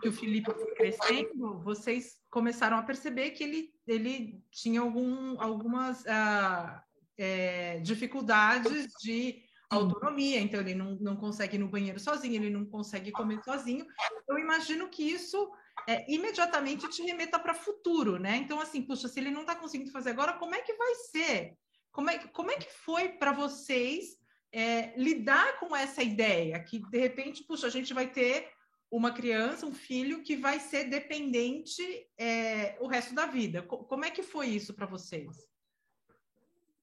que 0.00 0.08
o, 0.08 0.12
Felipe 0.12 0.52
foi 0.52 0.74
crescendo, 0.74 1.58
vocês 1.60 2.18
começaram 2.30 2.76
a 2.76 2.82
perceber 2.82 3.30
que 3.30 3.42
ele, 3.42 3.74
ele 3.86 4.42
tinha 4.50 4.82
algum, 4.82 5.40
algumas 5.40 6.02
uh, 6.02 6.80
é, 7.16 7.80
dificuldades 7.80 8.88
de 9.02 9.42
autonomia, 9.70 10.40
então 10.40 10.60
ele 10.60 10.74
não, 10.74 10.96
não 11.00 11.16
consegue 11.16 11.56
ir 11.56 11.60
no 11.60 11.68
banheiro 11.68 12.00
sozinho, 12.00 12.34
ele 12.34 12.50
não 12.50 12.66
consegue 12.66 13.12
comer 13.12 13.42
sozinho. 13.42 13.86
Eu 14.28 14.38
imagino 14.38 14.88
que 14.88 15.02
isso 15.02 15.50
é, 15.88 16.04
imediatamente 16.12 16.88
te 16.88 17.02
remeta 17.02 17.38
para 17.38 17.54
futuro, 17.54 18.18
né? 18.18 18.36
Então, 18.36 18.60
assim, 18.60 18.82
puxa, 18.82 19.08
se 19.08 19.18
ele 19.20 19.30
não 19.30 19.42
está 19.42 19.54
conseguindo 19.54 19.90
fazer 19.90 20.10
agora, 20.10 20.34
como 20.34 20.54
é 20.54 20.60
que 20.60 20.74
vai 20.74 20.94
ser? 20.94 21.56
Como 22.00 22.08
é, 22.08 22.18
como 22.28 22.50
é 22.50 22.56
que 22.56 22.72
foi 22.72 23.10
para 23.10 23.30
vocês 23.30 24.18
é, 24.50 24.98
lidar 24.98 25.60
com 25.60 25.76
essa 25.76 26.02
ideia? 26.02 26.58
Que, 26.58 26.78
de 26.78 26.98
repente, 26.98 27.44
puxa, 27.44 27.66
a 27.66 27.70
gente 27.70 27.92
vai 27.92 28.10
ter 28.10 28.50
uma 28.90 29.12
criança, 29.12 29.66
um 29.66 29.74
filho 29.74 30.22
que 30.22 30.34
vai 30.34 30.58
ser 30.60 30.84
dependente 30.84 31.82
é, 32.18 32.78
o 32.80 32.86
resto 32.86 33.14
da 33.14 33.26
vida. 33.26 33.60
Como 33.60 34.02
é 34.02 34.10
que 34.10 34.22
foi 34.22 34.46
isso 34.46 34.72
para 34.72 34.86
vocês? 34.86 35.46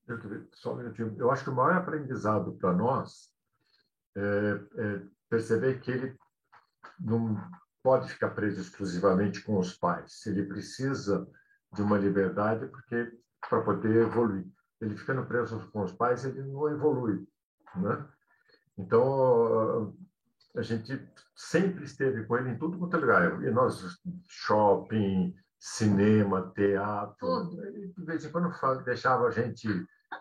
Eu, 0.08 0.20
só 0.54 0.76
um 0.76 0.78
minutinho. 0.78 1.16
Eu 1.18 1.32
acho 1.32 1.44
que 1.44 1.50
o 1.50 1.56
maior 1.56 1.78
aprendizado 1.78 2.56
para 2.58 2.72
nós 2.74 3.34
é, 4.16 4.22
é, 4.22 5.02
perceber 5.28 5.82
que 5.82 5.90
ele 5.90 6.16
não 7.00 7.36
pode 7.82 8.08
ficar 8.08 8.30
preso 8.36 8.62
exclusivamente 8.62 9.42
com 9.42 9.58
os 9.58 9.76
pais. 9.76 10.24
Ele 10.28 10.46
precisa 10.46 11.28
de 11.74 11.82
uma 11.82 11.98
liberdade 11.98 12.68
porque 12.68 13.18
para 13.50 13.64
poder 13.64 14.04
evoluir 14.04 14.46
ele 14.82 14.96
ficando 14.96 15.26
preso 15.26 15.70
com 15.72 15.84
os 15.84 15.92
pais, 15.92 16.26
ele 16.26 16.44
não 16.44 16.70
evolui, 16.70 17.28
né? 17.76 18.08
Então, 18.78 19.96
a 20.56 20.62
gente 20.62 21.02
sempre 21.36 21.84
esteve 21.84 22.26
com 22.26 22.38
ele 22.38 22.52
em 22.52 22.58
tudo 22.58 22.78
quanto 22.78 22.96
é 22.96 23.00
lugar. 23.00 23.44
E 23.44 23.50
nós, 23.50 24.00
shopping, 24.28 25.36
cinema, 25.60 26.52
teatro. 26.56 27.64
Ele, 27.64 27.94
de 27.96 28.06
vez 28.06 28.26
em 28.26 28.32
quando, 28.32 28.84
deixava 28.84 29.28
a 29.28 29.32
gente 29.32 29.68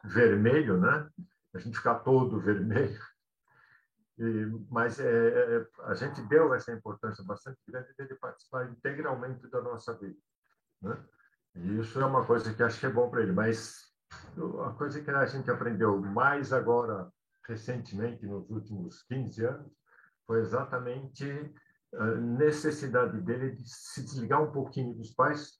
vermelho, 0.04 0.78
né? 0.78 1.08
A 1.54 1.58
gente 1.58 1.76
ficar 1.76 1.96
todo 1.96 2.40
vermelho. 2.40 3.00
E, 4.18 4.46
mas 4.70 4.98
é, 4.98 5.06
é, 5.06 5.66
a 5.84 5.94
gente 5.94 6.22
deu 6.22 6.54
essa 6.54 6.72
importância 6.72 7.22
bastante 7.22 7.58
grande 7.68 7.92
dele 7.98 8.14
participar 8.14 8.70
integralmente 8.70 9.46
da 9.48 9.60
nossa 9.60 9.92
vida. 9.94 10.18
Né? 10.80 10.98
E 11.54 11.80
isso 11.80 12.00
é 12.00 12.06
uma 12.06 12.24
coisa 12.24 12.52
que 12.52 12.62
acho 12.62 12.80
que 12.80 12.86
é 12.86 12.90
bom 12.90 13.10
para 13.10 13.22
ele. 13.22 13.32
Mas 13.32 13.94
a 14.64 14.72
coisa 14.72 15.00
que 15.00 15.10
a 15.10 15.26
gente 15.26 15.50
aprendeu 15.50 16.00
mais 16.00 16.52
agora, 16.52 17.10
recentemente, 17.46 18.26
nos 18.26 18.48
últimos 18.50 19.02
15 19.04 19.44
anos, 19.44 19.72
foi 20.26 20.40
exatamente 20.40 21.54
a 21.94 22.06
necessidade 22.16 23.20
dele 23.20 23.52
de 23.52 23.68
se 23.68 24.02
desligar 24.02 24.42
um 24.42 24.50
pouquinho 24.52 24.94
dos 24.94 25.12
pais, 25.12 25.52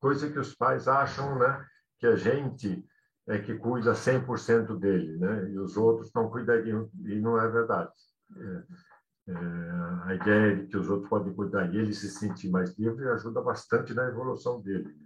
coisa 0.00 0.30
que 0.30 0.38
os 0.38 0.54
pais 0.54 0.86
acham 0.86 1.38
né, 1.38 1.66
que 1.98 2.06
a 2.06 2.16
gente 2.16 2.84
é 3.26 3.38
que 3.38 3.54
cuida 3.56 3.92
100% 3.92 4.78
dele, 4.78 5.18
né? 5.18 5.50
e 5.50 5.58
os 5.58 5.76
outros 5.76 6.10
não 6.14 6.30
cuidariam, 6.30 6.88
e 7.04 7.20
não 7.20 7.38
é 7.38 7.46
verdade. 7.46 7.92
É, 8.34 8.62
é, 9.30 9.34
a 10.04 10.14
ideia 10.14 10.56
de 10.56 10.66
que 10.66 10.76
os 10.78 10.88
outros 10.88 11.10
podem 11.10 11.34
cuidar 11.34 11.72
e 11.72 11.76
ele 11.76 11.92
se 11.92 12.08
sentir 12.08 12.48
mais 12.48 12.78
livre 12.78 13.06
ajuda 13.08 13.42
bastante 13.42 13.92
na 13.92 14.06
evolução 14.06 14.62
dele. 14.62 14.96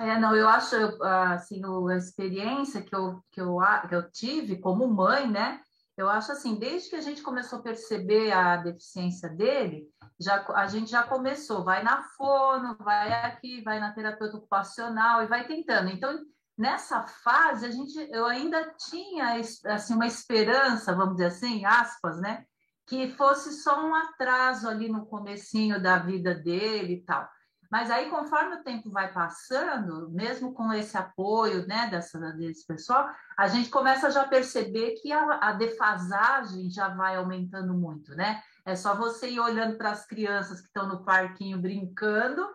É, 0.00 0.18
não, 0.18 0.34
eu 0.34 0.48
acho, 0.48 0.74
assim, 1.02 1.60
a 1.90 1.96
experiência 1.96 2.82
que 2.82 2.94
eu, 2.94 3.22
que, 3.30 3.40
eu, 3.40 3.58
que 3.88 3.94
eu 3.94 4.10
tive 4.10 4.58
como 4.58 4.86
mãe, 4.88 5.30
né? 5.30 5.60
Eu 5.96 6.08
acho 6.08 6.32
assim, 6.32 6.54
desde 6.54 6.88
que 6.88 6.96
a 6.96 7.00
gente 7.02 7.22
começou 7.22 7.58
a 7.58 7.62
perceber 7.62 8.32
a 8.32 8.56
deficiência 8.56 9.28
dele, 9.28 9.86
já, 10.18 10.42
a 10.54 10.66
gente 10.66 10.90
já 10.90 11.02
começou, 11.02 11.62
vai 11.62 11.82
na 11.82 12.02
fono, 12.16 12.74
vai 12.80 13.12
aqui, 13.12 13.62
vai 13.62 13.78
na 13.78 13.92
terapeuta 13.92 14.38
ocupacional 14.38 15.22
e 15.22 15.26
vai 15.26 15.46
tentando. 15.46 15.90
Então, 15.90 16.18
nessa 16.56 17.02
fase, 17.02 17.66
a 17.66 17.70
gente, 17.70 17.94
eu 18.10 18.24
ainda 18.24 18.74
tinha 18.88 19.38
assim, 19.66 19.94
uma 19.94 20.06
esperança, 20.06 20.94
vamos 20.94 21.16
dizer 21.16 21.26
assim, 21.26 21.66
aspas, 21.66 22.18
né? 22.18 22.46
Que 22.86 23.08
fosse 23.10 23.52
só 23.62 23.84
um 23.86 23.94
atraso 23.94 24.68
ali 24.68 24.88
no 24.88 25.04
comecinho 25.04 25.82
da 25.82 25.98
vida 25.98 26.34
dele 26.34 26.94
e 26.94 27.04
tal. 27.04 27.28
Mas 27.72 27.90
aí, 27.90 28.10
conforme 28.10 28.56
o 28.56 28.62
tempo 28.62 28.90
vai 28.90 29.10
passando, 29.10 30.10
mesmo 30.10 30.52
com 30.52 30.70
esse 30.74 30.94
apoio 30.94 31.66
né, 31.66 31.88
dessa, 31.90 32.18
desse 32.32 32.66
pessoal, 32.66 33.08
a 33.34 33.48
gente 33.48 33.70
começa 33.70 34.10
já 34.10 34.24
a 34.24 34.28
perceber 34.28 34.96
que 35.00 35.10
a, 35.10 35.38
a 35.40 35.52
defasagem 35.54 36.68
já 36.68 36.88
vai 36.88 37.16
aumentando 37.16 37.72
muito, 37.72 38.14
né? 38.14 38.42
É 38.66 38.76
só 38.76 38.94
você 38.94 39.30
ir 39.30 39.40
olhando 39.40 39.78
para 39.78 39.90
as 39.90 40.04
crianças 40.04 40.60
que 40.60 40.66
estão 40.66 40.86
no 40.86 41.02
parquinho 41.02 41.58
brincando 41.62 42.46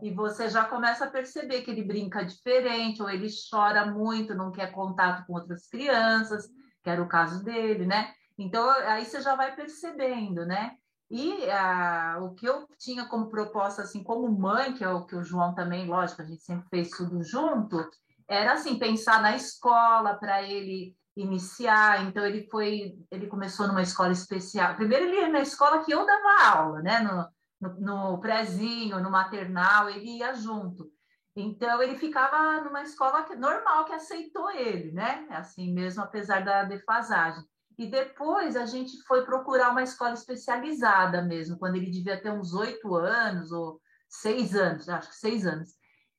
e 0.00 0.14
você 0.14 0.48
já 0.48 0.64
começa 0.64 1.04
a 1.04 1.10
perceber 1.10 1.62
que 1.62 1.72
ele 1.72 1.82
brinca 1.82 2.24
diferente, 2.24 3.02
ou 3.02 3.10
ele 3.10 3.26
chora 3.50 3.86
muito, 3.86 4.36
não 4.36 4.52
quer 4.52 4.70
contato 4.70 5.26
com 5.26 5.32
outras 5.32 5.66
crianças, 5.66 6.46
que 6.84 6.88
era 6.88 7.02
o 7.02 7.08
caso 7.08 7.42
dele, 7.42 7.86
né? 7.86 8.14
Então, 8.38 8.70
aí 8.70 9.04
você 9.04 9.20
já 9.20 9.34
vai 9.34 9.52
percebendo, 9.56 10.46
né? 10.46 10.76
E 11.10 11.50
ah, 11.50 12.18
o 12.20 12.34
que 12.34 12.46
eu 12.46 12.68
tinha 12.78 13.06
como 13.06 13.30
proposta, 13.30 13.82
assim, 13.82 14.02
como 14.02 14.30
mãe, 14.30 14.72
que 14.72 14.84
é 14.84 14.88
o 14.88 15.04
que 15.04 15.16
o 15.16 15.24
João 15.24 15.54
também, 15.54 15.86
lógico, 15.86 16.22
a 16.22 16.24
gente 16.24 16.42
sempre 16.42 16.68
fez 16.68 16.90
tudo 16.90 17.22
junto, 17.24 17.84
era 18.28 18.52
assim, 18.52 18.78
pensar 18.78 19.20
na 19.20 19.34
escola 19.34 20.14
para 20.14 20.42
ele 20.42 20.94
iniciar. 21.16 22.04
Então 22.04 22.24
ele 22.24 22.46
foi, 22.48 22.96
ele 23.10 23.26
começou 23.26 23.66
numa 23.66 23.82
escola 23.82 24.12
especial. 24.12 24.76
Primeiro 24.76 25.06
ele 25.06 25.16
ia 25.16 25.28
na 25.28 25.40
escola 25.40 25.82
que 25.84 25.92
eu 25.92 26.06
dava 26.06 26.56
aula, 26.56 26.80
né? 26.80 27.00
No, 27.00 27.28
no, 27.60 27.80
no 28.12 28.20
prézinho, 28.20 29.00
no 29.00 29.10
maternal, 29.10 29.90
ele 29.90 30.18
ia 30.18 30.32
junto. 30.34 30.88
Então 31.34 31.82
ele 31.82 31.96
ficava 31.96 32.60
numa 32.62 32.82
escola 32.82 33.26
normal 33.36 33.84
que 33.84 33.92
aceitou 33.92 34.50
ele, 34.50 34.92
né? 34.92 35.26
Assim 35.30 35.72
mesmo, 35.72 36.02
apesar 36.02 36.44
da 36.44 36.64
defasagem. 36.64 37.44
E 37.80 37.86
depois 37.86 38.56
a 38.56 38.66
gente 38.66 39.02
foi 39.04 39.24
procurar 39.24 39.70
uma 39.70 39.82
escola 39.82 40.12
especializada 40.12 41.22
mesmo, 41.22 41.58
quando 41.58 41.76
ele 41.76 41.90
devia 41.90 42.20
ter 42.20 42.30
uns 42.30 42.52
oito 42.52 42.94
anos 42.94 43.52
ou 43.52 43.80
seis 44.06 44.54
anos, 44.54 44.86
acho 44.86 45.08
que 45.08 45.16
seis 45.16 45.46
anos. 45.46 45.70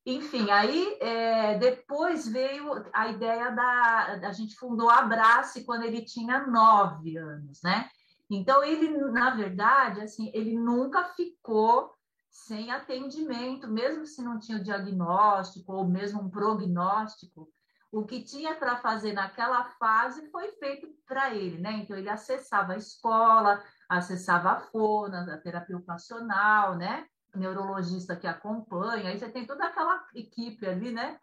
Enfim, 0.03 0.50
aí 0.50 0.98
é, 1.00 1.60
depois 1.60 2.27
veio 2.27 2.84
a 2.91 3.10
ideia 3.10 3.51
da. 3.51 4.27
A 4.27 4.32
gente 4.32 4.56
fundou 4.56 4.89
a 4.89 5.01
Abrace 5.01 5.63
quando 5.63 5.84
ele 5.84 6.03
tinha 6.03 6.48
nove 6.48 7.15
anos, 7.15 7.62
né? 7.63 7.88
Então, 8.27 8.63
ele, 8.63 8.98
na 9.12 9.36
verdade, 9.36 10.01
assim, 10.01 10.32
ele 10.34 10.58
nunca 10.58 11.03
ficou 11.10 11.94
sem 12.27 12.72
atendimento, 12.72 13.68
mesmo 13.68 14.08
se 14.08 14.24
não 14.24 14.39
tinha 14.39 14.58
o 14.58 14.63
diagnóstico 14.63 15.74
ou 15.74 15.88
mesmo 15.88 16.22
um 16.22 16.30
prognóstico, 16.32 17.48
o 17.91 18.05
que 18.05 18.24
tinha 18.24 18.55
para 18.55 18.77
fazer 18.77 19.12
naquela 19.12 19.65
fase 19.65 20.29
foi 20.31 20.50
feito 20.53 20.88
para 21.05 21.36
ele, 21.36 21.57
né? 21.57 21.74
Então 21.74 21.98
ele 21.98 22.10
acessava 22.10 22.74
a 22.74 22.77
escola, 22.77 23.62
acessava 23.89 24.51
a 24.51 24.60
FONA, 24.60 25.33
a 25.33 25.38
terapia 25.38 25.75
ocupacional, 25.75 26.77
né? 26.77 27.05
O 27.36 27.39
neurologista 27.39 28.15
que 28.15 28.27
acompanha, 28.27 29.10
aí 29.10 29.19
você 29.19 29.29
tem 29.29 29.45
toda 29.45 29.65
aquela 29.65 30.05
equipe 30.15 30.65
ali, 30.65 30.91
né? 30.91 31.17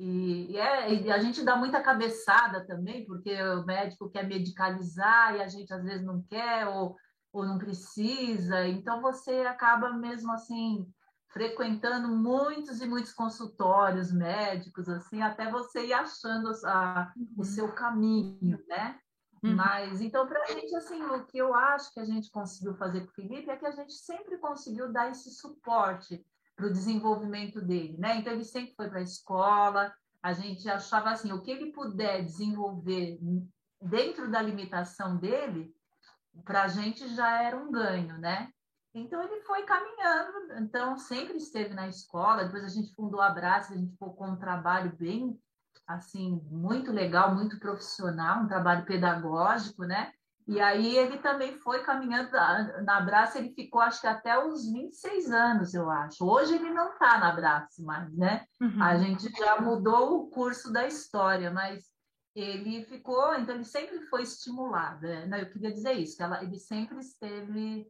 E, 0.00 0.52
e, 0.52 0.56
é, 0.56 0.92
e 0.94 1.12
a 1.12 1.18
gente 1.18 1.44
dá 1.44 1.56
muita 1.56 1.82
cabeçada 1.82 2.66
também, 2.66 3.04
porque 3.04 3.40
o 3.42 3.64
médico 3.64 4.10
quer 4.10 4.26
medicalizar 4.26 5.36
e 5.36 5.42
a 5.42 5.46
gente 5.46 5.72
às 5.72 5.84
vezes 5.84 6.04
não 6.04 6.22
quer 6.22 6.66
ou, 6.66 6.96
ou 7.32 7.44
não 7.44 7.58
precisa, 7.58 8.66
então 8.66 9.00
você 9.00 9.42
acaba 9.42 9.92
mesmo 9.92 10.32
assim 10.32 10.90
frequentando 11.34 12.08
muitos 12.08 12.80
e 12.80 12.86
muitos 12.86 13.12
consultórios 13.12 14.12
médicos, 14.12 14.88
assim, 14.88 15.20
até 15.20 15.50
você 15.50 15.86
ir 15.86 15.92
achando 15.92 16.52
a, 16.64 17.12
uhum. 17.16 17.28
o 17.36 17.44
seu 17.44 17.72
caminho, 17.72 18.64
né? 18.68 19.00
Uhum. 19.42 19.56
Mas, 19.56 20.00
então, 20.00 20.28
para 20.28 20.40
a 20.44 20.46
gente, 20.46 20.74
assim, 20.76 21.02
o 21.02 21.26
que 21.26 21.36
eu 21.36 21.52
acho 21.52 21.92
que 21.92 21.98
a 21.98 22.04
gente 22.04 22.30
conseguiu 22.30 22.76
fazer 22.76 23.00
com 23.00 23.10
o 23.10 23.14
Felipe 23.14 23.50
é 23.50 23.56
que 23.56 23.66
a 23.66 23.72
gente 23.72 23.92
sempre 23.94 24.38
conseguiu 24.38 24.92
dar 24.92 25.10
esse 25.10 25.32
suporte 25.32 26.24
para 26.54 26.66
o 26.66 26.72
desenvolvimento 26.72 27.60
dele, 27.60 27.98
né? 27.98 28.16
Então, 28.16 28.32
ele 28.32 28.44
sempre 28.44 28.72
foi 28.76 28.88
para 28.88 29.00
a 29.00 29.02
escola, 29.02 29.92
a 30.22 30.32
gente 30.32 30.68
achava 30.70 31.10
assim, 31.10 31.32
o 31.32 31.42
que 31.42 31.50
ele 31.50 31.72
puder 31.72 32.24
desenvolver 32.24 33.18
dentro 33.82 34.30
da 34.30 34.40
limitação 34.40 35.16
dele, 35.16 35.74
para 36.44 36.62
a 36.62 36.68
gente 36.68 37.08
já 37.08 37.42
era 37.42 37.56
um 37.56 37.72
ganho, 37.72 38.18
né? 38.18 38.53
Então 38.94 39.22
ele 39.22 39.40
foi 39.40 39.64
caminhando, 39.64 40.62
então 40.62 40.96
sempre 40.96 41.36
esteve 41.36 41.74
na 41.74 41.88
escola, 41.88 42.44
depois 42.44 42.64
a 42.64 42.68
gente 42.68 42.94
fundou 42.94 43.20
a 43.20 43.26
Abraço, 43.26 43.72
a 43.72 43.76
gente 43.76 43.96
focou 43.96 44.28
um 44.28 44.36
trabalho 44.36 44.94
bem 44.96 45.36
assim, 45.86 46.40
muito 46.50 46.92
legal, 46.92 47.34
muito 47.34 47.58
profissional, 47.58 48.42
um 48.42 48.48
trabalho 48.48 48.86
pedagógico, 48.86 49.84
né? 49.84 50.12
E 50.46 50.60
aí 50.60 50.96
ele 50.96 51.18
também 51.18 51.56
foi 51.58 51.82
caminhando 51.82 52.30
na 52.84 52.98
Abraço, 52.98 53.38
ele 53.38 53.54
ficou 53.54 53.80
acho 53.80 54.00
que 54.00 54.06
até 54.06 54.38
os 54.38 54.70
26 54.70 55.30
anos, 55.30 55.72
eu 55.72 55.90
acho. 55.90 56.24
Hoje 56.24 56.54
ele 56.54 56.70
não 56.70 56.92
está 56.92 57.18
na 57.18 57.30
Abraço 57.30 57.82
mais, 57.82 58.14
né? 58.14 58.44
Uhum. 58.60 58.82
A 58.82 58.96
gente 58.96 59.30
já 59.30 59.60
mudou 59.60 60.18
o 60.18 60.30
curso 60.30 60.70
da 60.70 60.86
história, 60.86 61.50
mas 61.50 61.84
ele 62.34 62.84
ficou, 62.84 63.34
então 63.36 63.54
ele 63.54 63.64
sempre 63.64 64.00
foi 64.06 64.22
estimulado. 64.22 65.02
Né? 65.02 65.40
Eu 65.40 65.50
queria 65.50 65.72
dizer 65.72 65.92
isso, 65.94 66.16
que 66.16 66.22
ela, 66.22 66.42
ele 66.42 66.58
sempre 66.58 66.98
esteve, 66.98 67.86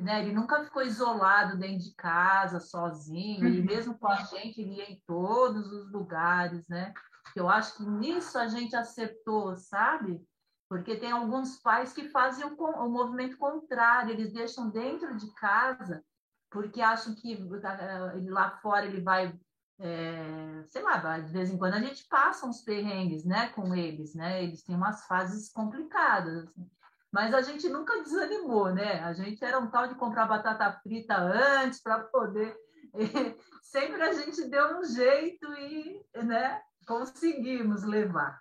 né? 0.00 0.22
Ele 0.22 0.32
nunca 0.32 0.64
ficou 0.64 0.82
isolado 0.82 1.58
dentro 1.58 1.84
de 1.84 1.94
casa, 1.94 2.60
sozinho. 2.60 3.46
E 3.48 3.60
uhum. 3.60 3.66
mesmo 3.66 3.98
com 3.98 4.08
a 4.08 4.16
gente, 4.16 4.60
ele 4.60 4.74
ia 4.74 4.90
em 4.90 5.02
todos 5.06 5.70
os 5.72 5.90
lugares, 5.90 6.66
né? 6.68 6.92
Eu 7.34 7.48
acho 7.48 7.76
que 7.76 7.84
nisso 7.84 8.38
a 8.38 8.46
gente 8.46 8.74
acertou, 8.76 9.56
sabe? 9.56 10.24
Porque 10.68 10.96
tem 10.96 11.10
alguns 11.10 11.60
pais 11.60 11.92
que 11.92 12.08
fazem 12.08 12.44
o, 12.44 12.54
o 12.54 12.88
movimento 12.88 13.36
contrário, 13.36 14.12
eles 14.12 14.32
deixam 14.32 14.70
dentro 14.70 15.16
de 15.16 15.32
casa, 15.34 16.04
porque 16.50 16.80
acham 16.80 17.14
que 17.14 17.34
eh, 17.34 18.30
lá 18.30 18.50
fora 18.58 18.86
ele 18.86 19.00
vai 19.00 19.38
é, 19.80 20.62
sei 20.68 20.82
lá, 20.82 21.18
de 21.18 21.32
vez 21.32 21.50
em 21.50 21.56
quando 21.56 21.74
a 21.74 21.80
gente 21.80 22.06
passa 22.06 22.46
uns 22.46 22.60
perrengues, 22.60 23.24
né, 23.24 23.48
com 23.48 23.74
eles, 23.74 24.14
né? 24.14 24.44
Eles 24.44 24.62
têm 24.62 24.76
umas 24.76 25.06
fases 25.06 25.50
complicadas, 25.50 26.44
assim. 26.44 26.70
Mas 27.12 27.34
a 27.34 27.42
gente 27.42 27.68
nunca 27.68 28.02
desanimou, 28.02 28.72
né? 28.72 29.00
A 29.00 29.12
gente 29.12 29.44
era 29.44 29.58
um 29.58 29.70
tal 29.70 29.88
de 29.88 29.94
comprar 29.94 30.26
batata 30.26 30.72
frita 30.82 31.16
antes 31.16 31.82
para 31.82 32.04
poder. 32.04 32.56
sempre 33.62 34.02
a 34.02 34.12
gente 34.12 34.48
deu 34.48 34.78
um 34.78 34.84
jeito 34.84 35.46
e, 35.54 36.06
né, 36.22 36.60
conseguimos 36.86 37.82
levar. 37.84 38.40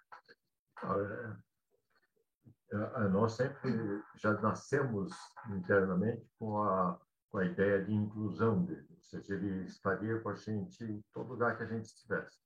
Nós 3.11 3.33
sempre 3.33 4.03
já 4.15 4.33
nascemos 4.33 5.11
internamente 5.49 6.27
com 6.37 6.61
a, 6.61 6.99
com 7.29 7.39
a 7.39 7.45
ideia 7.45 7.83
de 7.83 7.93
inclusão 7.93 8.63
dele 8.63 8.89
seja, 9.09 9.33
ele 9.33 9.65
estaria 9.65 10.19
com 10.19 10.29
a 10.29 10.35
gente 10.35 10.83
em 10.83 11.03
todo 11.13 11.29
lugar 11.29 11.57
que 11.57 11.63
a 11.63 11.67
gente 11.67 11.85
estivesse. 11.85 12.37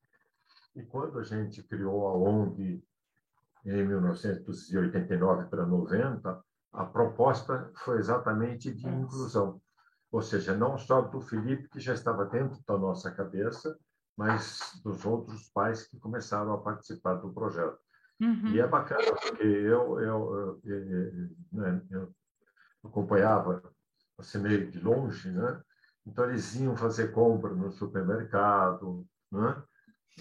E 0.76 0.84
quando 0.84 1.20
a 1.20 1.24
gente 1.24 1.62
criou 1.64 2.08
a 2.08 2.14
ONG 2.18 2.84
em 3.66 3.86
1989 3.86 5.46
para 5.50 5.66
90, 5.66 6.44
a 6.74 6.86
proposta 6.86 7.72
foi 7.84 8.00
exatamente 8.00 8.74
de 8.74 8.88
inclusão. 8.88 9.62
Ou 10.12 10.22
seja, 10.22 10.56
não 10.56 10.78
só 10.78 11.02
do 11.02 11.22
Felipe, 11.22 11.70
que 11.70 11.80
já 11.80 11.94
estava 11.94 12.26
dentro 12.26 12.60
da 12.68 12.78
nossa 12.78 13.12
cabeça, 13.12 13.78
mas 14.18 14.80
dos 14.84 15.06
outros 15.06 15.50
pais 15.50 15.88
que 15.88 16.00
começaram 16.00 16.54
a 16.54 16.62
participar 16.62 17.16
do 17.16 17.34
projeto. 17.34 17.80
Uhum. 18.22 18.48
E 18.50 18.60
é 18.60 18.68
bacana, 18.68 19.12
porque 19.16 19.44
eu, 19.44 20.00
eu, 20.00 20.62
eu, 20.62 20.62
eu, 20.64 21.30
né, 21.52 21.82
eu 21.90 22.14
acompanhava 22.84 23.64
assim, 24.18 24.38
meio 24.40 24.70
de 24.70 24.80
longe, 24.80 25.32
né? 25.32 25.62
Então, 26.06 26.26
eles 26.26 26.56
iam 26.56 26.76
fazer 26.76 27.12
compra 27.12 27.54
no 27.54 27.72
supermercado, 27.72 29.06
né? 29.32 29.64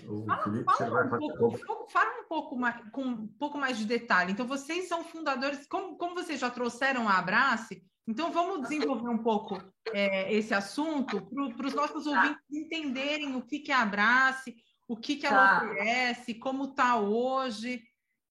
O 0.06 0.24
fala, 0.24 0.42
Felipe, 0.44 0.64
fala 0.64 0.76
você 0.76 0.84
um 0.84 1.10
fazer 1.10 1.18
pouco, 1.18 1.66
compra. 1.66 1.90
Fala 1.90 2.20
um 2.20 2.28
pouco 2.28 2.56
mais, 2.56 2.90
com 2.90 3.02
um 3.02 3.26
pouco 3.26 3.58
mais 3.58 3.76
de 3.76 3.84
detalhe. 3.84 4.32
Então, 4.32 4.46
vocês 4.46 4.88
são 4.88 5.04
fundadores, 5.04 5.66
como, 5.66 5.96
como 5.96 6.14
vocês 6.14 6.40
já 6.40 6.50
trouxeram 6.50 7.08
a 7.08 7.18
Abrace, 7.18 7.82
então 8.06 8.32
vamos 8.32 8.62
desenvolver 8.62 9.08
um 9.08 9.22
pouco 9.22 9.62
é, 9.92 10.32
esse 10.32 10.52
assunto 10.52 11.22
para 11.56 11.66
os 11.66 11.74
nossos 11.74 12.06
ouvintes 12.06 12.42
entenderem 12.50 13.36
o 13.36 13.42
que, 13.42 13.60
que 13.60 13.70
é 13.70 13.74
a 13.74 13.82
Abrace, 13.82 14.56
o 14.88 14.96
que, 14.96 15.16
que 15.16 15.26
ela 15.26 15.60
tá. 15.60 15.66
oferece, 15.66 16.34
como 16.34 16.64
está 16.64 16.96
hoje, 16.96 17.82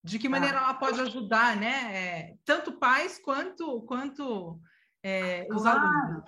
de 0.04 0.20
que 0.20 0.28
maneira 0.28 0.58
tá. 0.58 0.64
ela 0.64 0.74
pode 0.74 1.00
ajudar, 1.00 1.56
né? 1.56 1.96
É, 1.96 2.36
tanto 2.44 2.74
pais 2.74 3.20
quanto, 3.24 3.82
quanto 3.84 4.60
é, 5.04 5.48
os 5.50 5.62
claro. 5.62 5.80
alunos. 5.80 6.24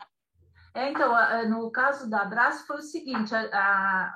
É, 0.75 0.89
então, 0.89 1.13
no 1.49 1.69
caso 1.69 2.09
da 2.09 2.23
Abraço 2.23 2.65
foi 2.65 2.77
o 2.77 2.81
seguinte, 2.81 3.33
a, 3.35 3.41
a, 3.41 4.15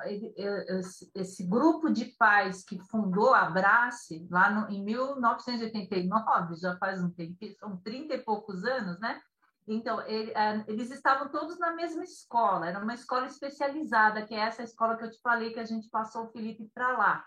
esse 1.14 1.44
grupo 1.44 1.92
de 1.92 2.06
pais 2.18 2.64
que 2.64 2.80
fundou 2.90 3.32
a 3.36 3.42
Abrace, 3.42 4.28
lá 4.32 4.50
no, 4.50 4.68
em 4.72 4.84
1989, 4.84 6.56
já 6.56 6.76
faz 6.78 7.04
um 7.04 7.12
tempo, 7.12 7.38
são 7.60 7.78
30 7.78 8.16
e 8.16 8.24
poucos 8.24 8.64
anos, 8.64 9.00
né? 9.00 9.22
Então, 9.68 10.02
ele, 10.08 10.34
eles 10.66 10.90
estavam 10.90 11.30
todos 11.30 11.60
na 11.60 11.76
mesma 11.76 12.04
escola, 12.04 12.68
era 12.68 12.80
uma 12.80 12.94
escola 12.94 13.28
especializada, 13.28 14.26
que 14.26 14.34
é 14.34 14.40
essa 14.40 14.64
escola 14.64 14.98
que 14.98 15.04
eu 15.06 15.12
te 15.12 15.22
falei 15.22 15.54
que 15.54 15.60
a 15.60 15.66
gente 15.66 15.90
passou 15.90 16.24
o 16.24 16.32
Felipe 16.32 16.72
para 16.74 16.98
lá. 16.98 17.26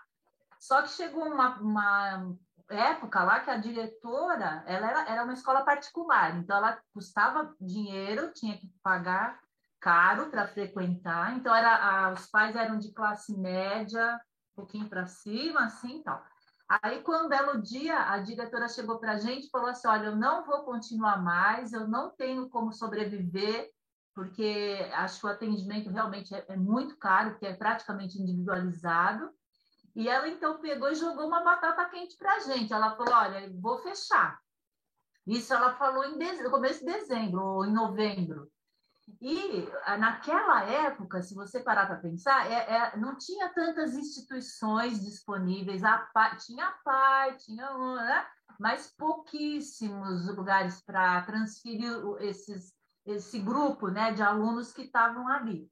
Só 0.59 0.81
que 0.81 0.89
chegou 0.89 1.23
uma, 1.23 1.57
uma 1.59 2.35
época 2.71 3.23
lá 3.23 3.39
que 3.39 3.49
a 3.49 3.57
diretora 3.57 4.63
ela 4.65 4.89
era, 4.89 5.09
era 5.09 5.23
uma 5.23 5.33
escola 5.33 5.63
particular, 5.63 6.37
então 6.37 6.57
ela 6.57 6.79
custava 6.93 7.53
dinheiro, 7.59 8.31
tinha 8.33 8.57
que 8.57 8.67
pagar 8.83 9.39
caro 9.79 10.29
para 10.29 10.47
frequentar, 10.47 11.35
então 11.35 11.53
era 11.53 11.75
a, 11.75 12.13
os 12.13 12.27
pais 12.27 12.55
eram 12.55 12.77
de 12.77 12.93
classe 12.93 13.35
média, 13.37 14.19
um 14.53 14.61
pouquinho 14.61 14.87
para 14.87 15.07
cima, 15.07 15.65
assim, 15.65 16.03
tal. 16.03 16.23
Aí, 16.83 17.01
quando 17.01 17.25
um 17.25 17.29
belo 17.29 17.61
dia, 17.61 17.97
a 18.09 18.19
diretora 18.19 18.69
chegou 18.69 18.97
para 18.97 19.13
a 19.13 19.17
gente 19.17 19.47
e 19.47 19.49
falou 19.49 19.67
assim: 19.67 19.89
Olha, 19.89 20.05
eu 20.05 20.15
não 20.15 20.45
vou 20.45 20.63
continuar 20.63 21.21
mais, 21.21 21.73
eu 21.73 21.85
não 21.85 22.09
tenho 22.11 22.47
como 22.49 22.71
sobreviver, 22.71 23.69
porque 24.15 24.89
acho 24.93 25.19
que 25.19 25.25
o 25.25 25.29
atendimento 25.29 25.89
realmente 25.89 26.33
é, 26.33 26.45
é 26.47 26.55
muito 26.55 26.97
caro, 26.97 27.31
porque 27.31 27.45
é 27.45 27.55
praticamente 27.55 28.21
individualizado. 28.21 29.29
E 29.95 30.07
ela 30.07 30.27
então 30.27 30.59
pegou 30.59 30.89
e 30.89 30.95
jogou 30.95 31.27
uma 31.27 31.43
batata 31.43 31.85
quente 31.85 32.17
para 32.17 32.35
a 32.35 32.39
gente. 32.39 32.73
Ela 32.73 32.95
falou: 32.95 33.13
Olha, 33.13 33.51
vou 33.59 33.77
fechar. 33.79 34.39
Isso 35.27 35.53
ela 35.53 35.73
falou 35.75 36.03
em 36.05 36.17
no 36.41 36.49
começo 36.49 36.79
de 36.79 36.91
dezembro 36.91 37.41
ou 37.41 37.65
em 37.65 37.71
novembro. 37.71 38.51
E 39.19 39.67
ah, 39.85 39.97
naquela 39.97 40.63
época, 40.63 41.21
se 41.21 41.35
você 41.35 41.59
parar 41.59 41.85
para 41.85 41.97
pensar, 41.97 42.49
é, 42.49 42.75
é, 42.75 42.97
não 42.97 43.17
tinha 43.17 43.49
tantas 43.49 43.93
instituições 43.93 45.03
disponíveis. 45.03 45.83
A 45.83 46.07
tinha 46.37 46.67
a 46.67 46.71
PAI, 46.83 47.37
tinha 47.37 47.71
né? 47.95 48.25
mas 48.59 48.93
pouquíssimos 48.97 50.27
lugares 50.35 50.81
para 50.81 51.21
transferir 51.23 51.91
esses, 52.19 52.73
esse 53.05 53.39
grupo 53.39 53.87
né, 53.89 54.13
de 54.13 54.21
alunos 54.21 54.71
que 54.71 54.83
estavam 54.83 55.27
ali. 55.27 55.69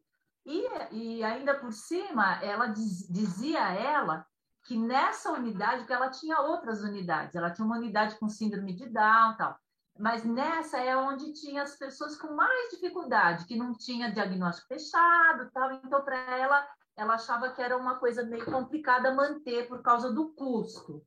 E, 0.49 0.67
e 0.91 1.23
ainda 1.23 1.53
por 1.53 1.71
cima, 1.71 2.43
ela 2.43 2.65
diz, 2.65 3.07
dizia 3.07 3.71
ela 3.71 4.25
que 4.63 4.75
nessa 4.75 5.31
unidade, 5.31 5.85
que 5.85 5.93
ela 5.93 6.09
tinha 6.09 6.41
outras 6.41 6.81
unidades, 6.81 7.35
ela 7.35 7.51
tinha 7.51 7.63
uma 7.63 7.77
unidade 7.77 8.17
com 8.17 8.27
síndrome 8.27 8.73
de 8.73 8.89
Down 8.89 9.37
tal, 9.37 9.55
mas 9.99 10.23
nessa 10.23 10.79
é 10.79 10.97
onde 10.97 11.33
tinha 11.33 11.61
as 11.61 11.77
pessoas 11.77 12.17
com 12.17 12.33
mais 12.33 12.71
dificuldade, 12.71 13.45
que 13.45 13.55
não 13.55 13.73
tinha 13.73 14.11
diagnóstico 14.11 14.69
fechado, 14.69 15.51
tal, 15.53 15.71
então 15.73 16.03
para 16.03 16.17
ela, 16.35 16.67
ela 16.97 17.13
achava 17.13 17.51
que 17.51 17.61
era 17.61 17.77
uma 17.77 17.99
coisa 17.99 18.23
meio 18.23 18.45
complicada 18.45 19.13
manter 19.13 19.67
por 19.67 19.83
causa 19.83 20.11
do 20.11 20.33
custo. 20.33 21.05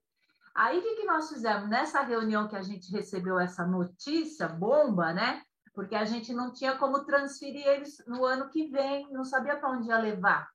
Aí 0.55 0.79
o 0.79 0.83
que, 0.83 0.97
que 0.97 1.05
nós 1.05 1.29
fizemos? 1.29 1.69
Nessa 1.69 2.01
reunião 2.03 2.47
que 2.47 2.55
a 2.55 2.63
gente 2.63 2.93
recebeu 2.93 3.41
essa 3.41 3.67
notícia, 3.67 4.47
bomba, 4.47 5.13
né? 5.13 5.43
Porque 5.75 5.95
a 5.95 6.05
gente 6.05 6.33
não 6.33 6.53
tinha 6.53 6.77
como 6.77 7.05
transferir 7.05 7.67
eles 7.67 8.03
no 8.07 8.25
ano 8.25 8.49
que 8.51 8.69
vem, 8.69 9.11
não 9.11 9.25
sabia 9.25 9.57
para 9.57 9.71
onde 9.71 9.89
ia 9.89 9.99
levar. 9.99 10.49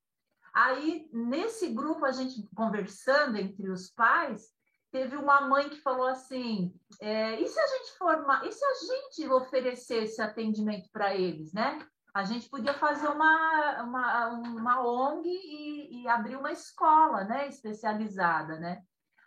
Aí, 0.53 1.07
nesse 1.13 1.67
grupo, 1.69 2.05
a 2.05 2.11
gente 2.11 2.47
conversando 2.55 3.37
entre 3.37 3.69
os 3.69 3.89
pais, 3.91 4.51
teve 4.91 5.15
uma 5.15 5.41
mãe 5.41 5.69
que 5.69 5.81
falou 5.81 6.07
assim: 6.07 6.73
é, 6.99 7.39
e 7.39 7.47
se 7.47 7.59
a 7.59 7.67
gente 7.67 7.97
formar, 7.97 8.45
e 8.45 8.51
se 8.51 8.65
a 8.65 8.73
gente 8.73 9.31
oferecer 9.31 10.03
esse 10.03 10.21
atendimento 10.21 10.89
para 10.91 11.15
eles, 11.15 11.53
né? 11.53 11.79
A 12.13 12.23
gente 12.23 12.49
podia 12.49 12.73
fazer 12.73 13.07
uma, 13.07 13.83
uma, 13.83 14.29
uma 14.29 14.87
ONG 14.87 15.29
e, 15.29 16.01
e 16.01 16.07
abrir 16.07 16.35
uma 16.35 16.51
escola, 16.51 17.23
né? 17.25 17.47
Especializada, 17.47 18.57
né? 18.57 18.81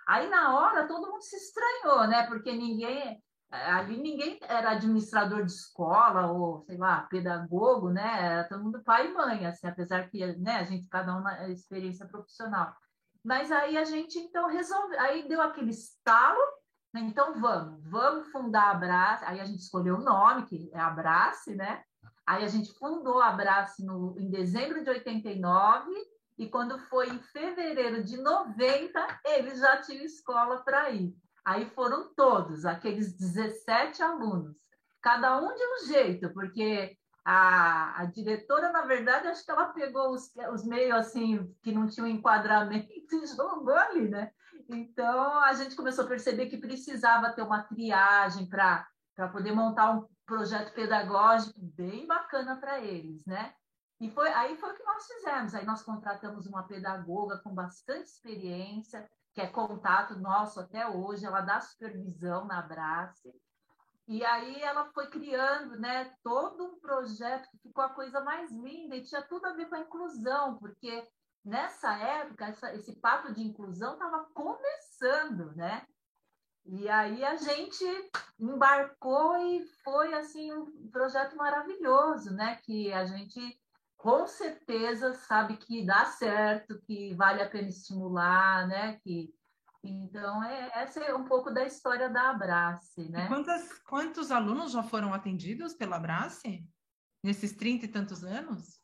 Aí, 0.09 0.29
na 0.29 0.59
hora, 0.59 0.89
todo 0.89 1.09
mundo 1.09 1.23
se 1.23 1.37
estranhou, 1.37 2.09
né? 2.09 2.27
Porque 2.27 2.51
ninguém, 2.51 3.23
ali 3.51 3.97
ninguém 3.97 4.39
era 4.43 4.71
administrador 4.71 5.45
de 5.45 5.53
escola 5.53 6.31
ou, 6.31 6.61
sei 6.61 6.77
lá, 6.77 7.03
pedagogo, 7.03 7.91
né? 7.91 8.25
Era 8.25 8.45
todo 8.45 8.63
mundo 8.63 8.83
pai 8.83 9.09
e 9.09 9.15
mãe, 9.15 9.47
assim, 9.47 9.67
apesar 9.67 10.09
que 10.09 10.25
né, 10.37 10.57
a 10.57 10.65
gente, 10.65 10.89
cada 10.89 11.17
um 11.17 11.21
na 11.21 11.49
experiência 11.49 12.07
profissional. 12.07 12.75
Mas 13.25 13.51
aí 13.51 13.77
a 13.77 13.85
gente, 13.85 14.19
então, 14.19 14.49
resolveu, 14.49 14.99
aí 15.01 15.29
deu 15.29 15.43
aquele 15.43 15.71
estalo, 15.71 16.41
né? 16.95 17.01
então 17.01 17.41
vamos, 17.41 17.83
vamos 17.91 18.31
fundar 18.31 18.63
a 18.63 18.71
Abrace, 18.71 19.25
aí 19.25 19.41
a 19.41 19.45
gente 19.45 19.61
escolheu 19.61 19.97
o 19.97 20.03
nome, 20.03 20.47
que 20.47 20.71
é 20.73 20.79
Abrace, 20.79 21.55
né? 21.55 21.83
Aí 22.27 22.45
a 22.45 22.49
gente 22.49 22.73
fundou 22.79 23.21
a 23.21 23.29
Abrace 23.29 23.85
no, 23.85 24.17
em 24.19 24.31
dezembro 24.31 24.83
de 24.83 24.91
89, 24.91 25.91
e 26.39 26.49
quando 26.49 26.79
foi 26.79 27.09
em 27.09 27.19
fevereiro 27.19 28.03
de 28.03 28.17
90, 28.17 29.21
eles 29.27 29.59
já 29.59 29.83
tinham 29.83 30.05
escola 30.05 30.63
para 30.63 30.89
ir. 30.91 31.15
Aí 31.45 31.69
foram 31.71 32.13
todos, 32.15 32.65
aqueles 32.65 33.17
17 33.17 34.03
alunos, 34.03 34.57
cada 35.01 35.39
um 35.39 35.55
de 35.55 35.63
um 35.63 35.87
jeito, 35.87 36.33
porque 36.33 36.97
a, 37.25 38.01
a 38.01 38.05
diretora, 38.07 38.73
na 38.73 38.83
verdade, 38.83 39.29
acho 39.29 39.45
que 39.45 39.51
ela 39.51 39.67
pegou 39.67 40.13
os, 40.13 40.31
os 40.53 40.65
meios 40.65 40.97
assim 40.97 41.55
que 41.63 41.73
não 41.73 41.87
tinham 41.87 42.09
enquadramento 42.09 42.89
e 43.15 43.27
jogou 43.27 43.75
ali, 43.75 44.09
né? 44.09 44.31
Então 44.69 45.43
a 45.45 45.53
gente 45.53 45.75
começou 45.75 46.05
a 46.05 46.09
perceber 46.09 46.47
que 46.47 46.57
precisava 46.57 47.33
ter 47.33 47.43
uma 47.43 47.63
triagem 47.63 48.49
para 48.49 48.87
poder 49.33 49.53
montar 49.53 49.93
um 49.93 50.07
projeto 50.25 50.73
pedagógico 50.73 51.59
bem 51.61 52.07
bacana 52.07 52.57
para 52.57 52.81
eles, 52.81 53.25
né? 53.27 53.53
E 54.01 54.11
foi 54.11 54.29
aí 54.31 54.57
foi 54.57 54.71
o 54.71 54.75
que 54.75 54.85
nós 54.85 55.07
fizemos. 55.07 55.55
Aí 55.55 55.67
nós 55.67 55.83
contratamos 55.83 56.47
uma 56.47 56.63
pedagoga 56.63 57.39
com 57.39 57.53
bastante 57.53 58.07
experiência, 58.07 59.09
que 59.35 59.41
é 59.41 59.47
contato 59.47 60.19
nosso 60.19 60.61
até 60.61 60.87
hoje, 60.89 61.25
ela 61.25 61.41
dá 61.41 61.61
supervisão 61.61 62.45
na 62.47 62.59
Abrace. 62.59 63.33
E 64.09 64.25
aí 64.25 64.61
ela 64.61 64.91
foi 64.93 65.09
criando 65.09 65.79
né, 65.79 66.13
todo 66.23 66.65
um 66.65 66.81
projeto 66.81 67.49
que 67.51 67.59
ficou 67.59 67.85
a 67.85 67.95
coisa 67.95 68.21
mais 68.21 68.51
linda 68.51 68.97
e 68.97 69.05
tinha 69.05 69.23
tudo 69.23 69.47
a 69.47 69.53
ver 69.53 69.69
com 69.69 69.77
a 69.77 69.81
inclusão, 69.81 70.59
porque 70.59 71.07
nessa 71.45 71.97
época 71.97 72.47
essa, 72.47 72.75
esse 72.75 72.97
papo 72.97 73.33
de 73.33 73.43
inclusão 73.43 73.93
estava 73.93 74.25
começando, 74.35 75.55
né? 75.55 75.87
E 76.67 76.89
aí 76.89 77.25
a 77.25 77.37
gente 77.37 77.85
embarcou 78.39 79.37
e 79.39 79.65
foi 79.83 80.13
assim 80.15 80.53
um 80.53 80.91
projeto 80.91 81.37
maravilhoso, 81.37 82.35
né? 82.35 82.57
Que 82.65 82.93
a 82.93 83.05
gente 83.07 83.41
com 84.01 84.27
certeza 84.27 85.13
sabe 85.13 85.59
que 85.59 85.85
dá 85.85 86.07
certo, 86.07 86.81
que 86.81 87.15
vale 87.15 87.43
a 87.43 87.49
pena 87.49 87.69
estimular, 87.69 88.67
né? 88.67 88.99
Que 89.03 89.33
então 89.83 90.43
é 90.45 90.71
essa 90.75 91.01
é 91.01 91.15
um 91.15 91.25
pouco 91.25 91.51
da 91.51 91.65
história 91.65 92.09
da 92.09 92.31
Abrace, 92.31 93.09
né? 93.11 93.29
Quantas, 93.29 93.79
quantos 93.81 94.31
alunos 94.31 94.73
já 94.73 94.83
foram 94.83 95.13
atendidos 95.15 95.75
pela 95.75 95.97
Abrace 95.97 96.67
nesses 97.23 97.53
30 97.53 97.87
e 97.87 97.89
tantos 97.89 98.25
anos? 98.25 98.81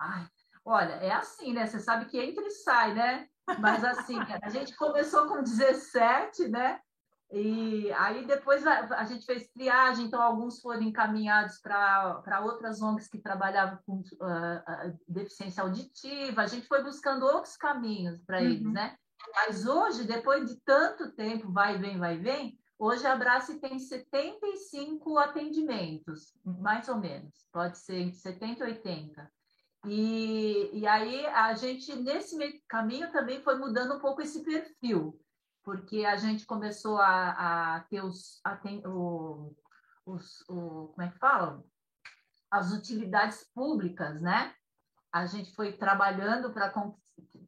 Ai, 0.00 0.28
olha, 0.64 0.94
é 0.94 1.12
assim, 1.12 1.52
né? 1.52 1.66
Você 1.66 1.78
sabe 1.80 2.06
que 2.06 2.18
entra 2.18 2.44
e 2.44 2.50
sai, 2.50 2.94
né? 2.94 3.28
Mas 3.60 3.84
assim, 3.84 4.18
a 4.42 4.48
gente 4.48 4.74
começou 4.76 5.28
com 5.28 5.42
17, 5.42 6.48
né? 6.48 6.80
E 7.32 7.90
aí 7.92 8.26
depois 8.26 8.64
a 8.66 9.04
gente 9.04 9.24
fez 9.24 9.48
triagem, 9.48 10.06
então 10.06 10.22
alguns 10.22 10.60
foram 10.60 10.82
encaminhados 10.82 11.58
para 11.60 12.40
outras 12.44 12.80
ONGs 12.80 13.08
que 13.08 13.18
trabalhavam 13.18 13.78
com 13.84 13.98
uh, 14.00 14.98
deficiência 15.08 15.62
auditiva. 15.62 16.42
A 16.42 16.46
gente 16.46 16.68
foi 16.68 16.82
buscando 16.82 17.24
outros 17.24 17.56
caminhos 17.56 18.20
para 18.22 18.38
uhum. 18.38 18.44
eles, 18.44 18.72
né? 18.72 18.96
Mas 19.34 19.66
hoje, 19.66 20.04
depois 20.04 20.48
de 20.48 20.60
tanto 20.60 21.12
tempo, 21.12 21.50
vai, 21.50 21.78
vem, 21.78 21.98
vai, 21.98 22.18
vem, 22.18 22.58
hoje 22.78 23.06
a 23.06 23.16
Brace 23.16 23.58
tem 23.58 23.78
75 23.78 25.18
atendimentos, 25.18 26.32
mais 26.44 26.88
ou 26.88 26.98
menos, 26.98 27.46
pode 27.50 27.78
ser 27.78 28.00
entre 28.00 28.18
70 28.18 28.64
e 28.64 28.68
80. 28.68 29.32
E, 29.86 30.70
e 30.72 30.86
aí 30.86 31.26
a 31.26 31.54
gente, 31.54 31.94
nesse 31.96 32.36
meio 32.36 32.54
caminho, 32.68 33.10
também 33.12 33.42
foi 33.42 33.58
mudando 33.58 33.96
um 33.96 34.00
pouco 34.00 34.22
esse 34.22 34.42
perfil, 34.42 35.18
porque 35.64 36.04
a 36.04 36.16
gente 36.16 36.46
começou 36.46 36.98
a, 36.98 37.76
a 37.76 37.80
ter 37.80 38.04
os, 38.04 38.40
a 38.44 38.56
ter, 38.56 38.86
o, 38.86 39.56
os 40.06 40.44
o, 40.48 40.88
como 40.88 41.02
é 41.02 41.10
que 41.10 41.18
fala? 41.18 41.64
As 42.50 42.72
utilidades 42.72 43.50
públicas, 43.54 44.20
né? 44.20 44.54
A 45.12 45.26
gente 45.26 45.54
foi 45.54 45.72
trabalhando 45.72 46.52
para 46.52 46.72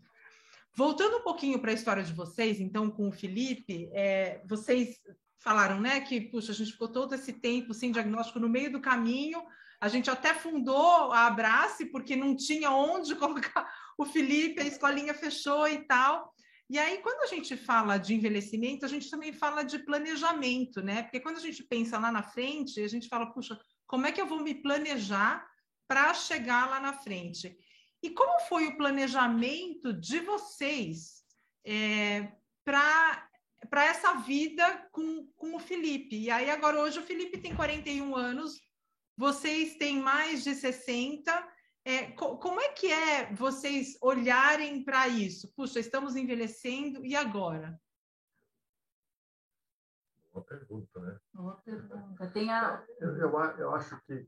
Voltando 0.75 1.17
um 1.17 1.23
pouquinho 1.23 1.59
para 1.59 1.71
a 1.71 1.73
história 1.73 2.03
de 2.03 2.13
vocês, 2.13 2.59
então, 2.59 2.89
com 2.89 3.07
o 3.07 3.11
Felipe, 3.11 3.89
é, 3.93 4.41
vocês 4.45 4.99
falaram, 5.39 5.79
né, 5.79 5.99
que, 6.01 6.21
puxa, 6.21 6.51
a 6.51 6.55
gente 6.55 6.71
ficou 6.71 6.87
todo 6.87 7.13
esse 7.13 7.33
tempo 7.33 7.73
sem 7.73 7.91
diagnóstico 7.91 8.39
no 8.39 8.49
meio 8.49 8.71
do 8.71 8.81
caminho, 8.81 9.41
a 9.79 9.87
gente 9.87 10.09
até 10.09 10.33
fundou 10.33 11.11
a 11.11 11.27
Abrace, 11.27 11.87
porque 11.87 12.15
não 12.15 12.35
tinha 12.35 12.71
onde 12.71 13.15
colocar 13.17 13.69
o 13.97 14.05
Felipe, 14.05 14.61
a 14.61 14.65
escolinha 14.65 15.13
fechou 15.13 15.67
e 15.67 15.79
tal. 15.85 16.33
E 16.73 16.79
aí, 16.79 16.97
quando 17.03 17.21
a 17.21 17.27
gente 17.27 17.55
fala 17.55 17.99
de 17.99 18.15
envelhecimento, 18.15 18.83
a 18.83 18.87
gente 18.87 19.07
também 19.07 19.31
fala 19.31 19.61
de 19.61 19.77
planejamento, 19.77 20.81
né? 20.81 21.03
Porque 21.03 21.19
quando 21.19 21.37
a 21.37 21.39
gente 21.39 21.63
pensa 21.63 21.99
lá 21.99 22.11
na 22.11 22.23
frente, 22.23 22.81
a 22.81 22.87
gente 22.87 23.07
fala, 23.07 23.31
puxa, 23.31 23.59
como 23.85 24.07
é 24.07 24.11
que 24.11 24.19
eu 24.19 24.25
vou 24.25 24.41
me 24.41 24.55
planejar 24.55 25.47
para 25.87 26.11
chegar 26.15 26.67
lá 26.67 26.79
na 26.79 26.91
frente? 26.91 27.55
E 28.01 28.09
como 28.09 28.39
foi 28.49 28.65
o 28.65 28.75
planejamento 28.75 29.93
de 29.93 30.19
vocês 30.21 31.23
é, 31.63 32.31
para 32.65 33.85
essa 33.85 34.15
vida 34.15 34.89
com, 34.91 35.27
com 35.35 35.55
o 35.55 35.59
Felipe. 35.59 36.15
E 36.15 36.31
aí, 36.31 36.49
agora, 36.49 36.79
hoje, 36.79 36.97
o 36.97 37.03
Felipe 37.03 37.37
tem 37.37 37.55
41 37.55 38.15
anos, 38.15 38.59
vocês 39.15 39.75
têm 39.75 39.99
mais 39.99 40.43
de 40.43 40.55
60. 40.55 41.47
É, 41.85 42.11
co 42.11 42.37
como 42.37 42.61
é 42.61 42.69
que 42.69 42.91
é 42.91 43.33
vocês 43.33 43.97
olharem 44.01 44.83
para 44.83 45.07
isso? 45.07 45.51
Puxa, 45.53 45.79
estamos 45.79 46.15
envelhecendo, 46.15 47.05
e 47.05 47.15
agora? 47.15 47.79
Boa 50.31 50.45
pergunta, 50.45 50.99
né? 50.99 51.19
Boa 51.33 51.55
pergunta. 51.57 52.27
Tem 52.31 52.51
a... 52.51 52.83
eu, 52.99 53.17
eu, 53.17 53.39
eu 53.57 53.75
acho 53.75 54.01
que 54.05 54.25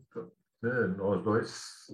né, 0.61 0.87
nós 0.97 1.23
dois, 1.23 1.87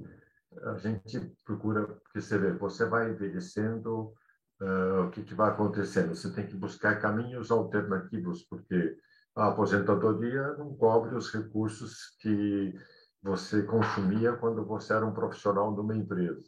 a 0.64 0.78
gente 0.78 1.20
procura, 1.46 1.88
porque 1.88 2.20
você 2.20 2.38
vê, 2.38 2.54
você 2.54 2.86
vai 2.86 3.12
envelhecendo, 3.12 4.14
uh, 4.62 5.08
o 5.08 5.12
que, 5.12 5.24
que 5.24 5.34
vai 5.34 5.50
acontecendo. 5.50 6.16
Você 6.16 6.34
tem 6.34 6.48
que 6.48 6.56
buscar 6.56 7.00
caminhos 7.00 7.52
alternativos, 7.52 8.44
porque 8.44 8.98
a 9.36 9.48
aposentadoria 9.50 10.54
não 10.58 10.76
cobre 10.76 11.16
os 11.16 11.32
recursos 11.32 12.16
que 12.20 12.74
você 13.22 13.64
consumia 13.64 14.34
quando 14.34 14.66
você 14.66 14.94
era 14.94 15.06
um 15.06 15.14
profissional 15.14 15.74
de 15.74 15.80
uma 15.80 15.96
empresa. 15.96 16.44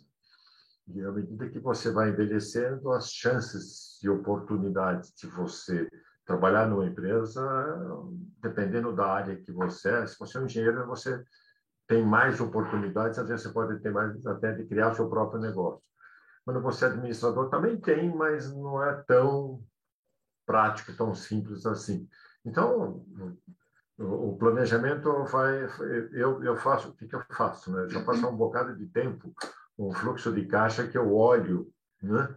E 0.88 1.02
à 1.02 1.12
medida 1.12 1.50
que 1.50 1.60
você 1.60 1.92
vai 1.92 2.10
envelhecendo, 2.10 2.92
as 2.92 3.12
chances 3.12 4.02
e 4.04 4.10
oportunidades 4.10 5.14
de 5.16 5.28
você 5.28 5.88
trabalhar 6.26 6.68
numa 6.68 6.86
empresa, 6.86 7.42
dependendo 8.42 8.94
da 8.94 9.06
área 9.06 9.36
que 9.36 9.52
você 9.52 9.90
é, 9.90 10.08
se 10.08 10.18
você 10.18 10.38
é 10.38 10.42
um 10.42 10.46
engenheiro, 10.46 10.86
você 10.88 11.24
tem 11.88 12.06
mais 12.06 12.40
oportunidades, 12.40 13.20
às 13.20 13.28
vezes 13.28 13.46
você 13.46 13.54
pode 13.54 13.80
ter 13.82 13.92
mais 13.92 14.26
até 14.26 14.54
de 14.54 14.66
criar 14.66 14.94
seu 14.94 15.10
próprio 15.10 15.40
negócio. 15.40 15.84
Quando 16.46 16.62
você 16.62 16.86
é 16.86 16.88
administrador, 16.90 17.50
também 17.50 17.80
tem, 17.80 18.14
mas 18.14 18.54
não 18.54 18.84
é 18.84 19.02
tão 19.04 19.64
prático, 20.46 20.96
tão 20.96 21.14
simples 21.14 21.66
assim. 21.66 22.08
Então, 22.46 23.06
o 24.04 24.38
planejamento 24.38 25.24
vai. 25.26 25.66
Eu, 26.12 26.44
eu 26.44 26.58
faço. 26.58 26.90
O 26.90 26.94
que, 26.94 27.08
que 27.08 27.16
eu 27.16 27.24
faço? 27.32 27.72
Né? 27.72 27.88
Já 27.90 28.04
passo 28.04 28.28
um 28.28 28.36
bocado 28.36 28.76
de 28.76 28.86
tempo 28.88 29.34
um 29.78 29.92
fluxo 29.92 30.32
de 30.32 30.46
caixa 30.46 30.88
que 30.88 30.98
eu 30.98 31.14
olho, 31.14 31.72
né? 32.02 32.36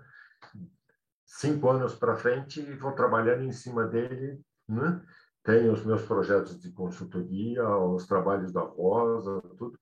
cinco 1.25 1.69
anos 1.69 1.95
para 1.95 2.17
frente 2.17 2.61
e 2.61 2.75
vou 2.77 2.93
trabalhando 2.93 3.43
em 3.43 3.53
cima 3.53 3.87
dele. 3.87 4.41
Né? 4.69 5.03
Tenho 5.43 5.73
os 5.73 5.85
meus 5.85 6.03
projetos 6.03 6.61
de 6.61 6.73
consultoria, 6.73 7.69
os 7.69 8.07
trabalhos 8.07 8.53
da 8.53 8.63
Rosa, 8.63 9.41
tudo. 9.57 9.79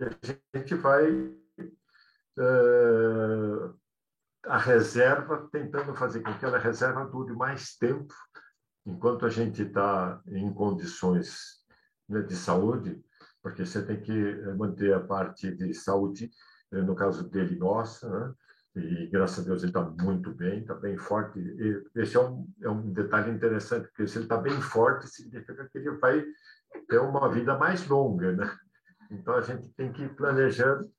E 0.00 0.04
a 0.04 0.58
gente 0.58 0.74
vai 0.74 1.10
uh, 2.38 3.74
a 4.46 4.58
reserva, 4.58 5.48
tentando 5.50 5.94
fazer 5.94 6.20
com 6.20 6.30
que 6.30 6.36
aquela 6.36 6.58
reserva 6.58 7.04
dure 7.04 7.34
mais 7.34 7.76
tempo, 7.76 8.12
enquanto 8.86 9.26
a 9.26 9.28
gente 9.28 9.62
está 9.62 10.20
em 10.28 10.52
condições 10.52 11.62
né, 12.08 12.22
de 12.22 12.36
saúde, 12.36 13.02
porque 13.42 13.66
você 13.66 13.84
tem 13.84 14.00
que 14.00 14.12
eh, 14.12 14.54
manter 14.54 14.94
a 14.94 15.00
parte 15.00 15.54
de 15.54 15.74
saúde, 15.74 16.30
eh, 16.72 16.82
no 16.82 16.94
caso 16.94 17.28
dele, 17.28 17.56
nossa, 17.56 18.08
né? 18.08 18.34
e 18.76 19.06
graças 19.06 19.40
a 19.40 19.48
Deus 19.48 19.62
ele 19.62 19.70
está 19.70 19.82
muito 19.82 20.32
bem, 20.34 20.60
está 20.60 20.74
bem 20.74 20.96
forte. 20.96 21.40
Esse 21.94 22.16
é 22.16 22.20
um, 22.20 22.46
é 22.62 22.68
um 22.68 22.92
detalhe 22.92 23.30
interessante, 23.30 23.88
porque 23.88 24.06
se 24.06 24.18
ele 24.18 24.26
está 24.26 24.36
bem 24.36 24.60
forte, 24.60 25.08
significa 25.08 25.68
que 25.68 25.78
ele 25.78 25.92
vai 25.92 26.24
ter 26.88 26.98
uma 26.98 27.28
vida 27.30 27.56
mais 27.56 27.86
longa, 27.88 28.32
né? 28.32 28.54
Então 29.10 29.34
a 29.34 29.40
gente 29.40 29.68
tem 29.76 29.92
que 29.92 30.02
ir 30.02 30.14
planejando 30.14 30.90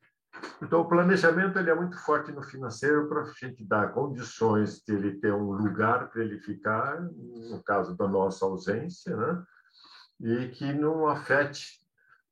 Então, 0.61 0.81
o 0.81 0.87
planejamento 0.87 1.59
ele 1.59 1.69
é 1.69 1.75
muito 1.75 1.97
forte 1.99 2.31
no 2.31 2.41
financeiro 2.41 3.07
para 3.07 3.21
a 3.21 3.25
gente 3.25 3.63
dar 3.63 3.93
condições 3.93 4.81
de 4.83 4.93
ele 4.93 5.19
ter 5.19 5.33
um 5.33 5.51
lugar 5.51 6.09
para 6.09 6.23
ele 6.23 6.39
ficar, 6.39 7.01
no 7.01 7.61
caso 7.63 7.95
da 7.95 8.07
nossa 8.07 8.45
ausência, 8.45 9.15
né? 9.15 9.43
e 10.19 10.47
que 10.49 10.73
não 10.73 11.07
afete, 11.07 11.79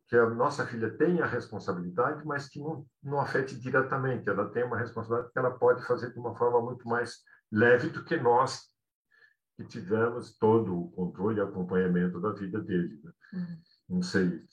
que 0.07 0.15
a 0.15 0.29
nossa 0.29 0.65
filha 0.65 0.89
tenha 0.97 1.23
a 1.23 1.27
responsabilidade, 1.27 2.25
mas 2.25 2.49
que 2.49 2.59
não, 2.59 2.85
não 3.03 3.19
afete 3.19 3.59
diretamente. 3.59 4.27
Ela 4.27 4.49
tem 4.49 4.63
uma 4.63 4.77
responsabilidade 4.77 5.31
que 5.31 5.39
ela 5.39 5.51
pode 5.51 5.85
fazer 5.85 6.11
de 6.11 6.19
uma 6.19 6.35
forma 6.35 6.61
muito 6.61 6.87
mais 6.87 7.19
leve 7.51 7.89
do 7.89 8.03
que 8.03 8.17
nós, 8.17 8.71
que 9.55 9.63
tivemos 9.65 10.35
todo 10.37 10.75
o 10.75 10.91
controle 10.91 11.39
e 11.39 11.43
acompanhamento 11.43 12.19
da 12.19 12.31
vida 12.31 12.59
dele. 12.59 12.99
Né? 13.03 13.11
Uhum. 13.33 13.57
Não 13.89 14.01
sei 14.01 14.43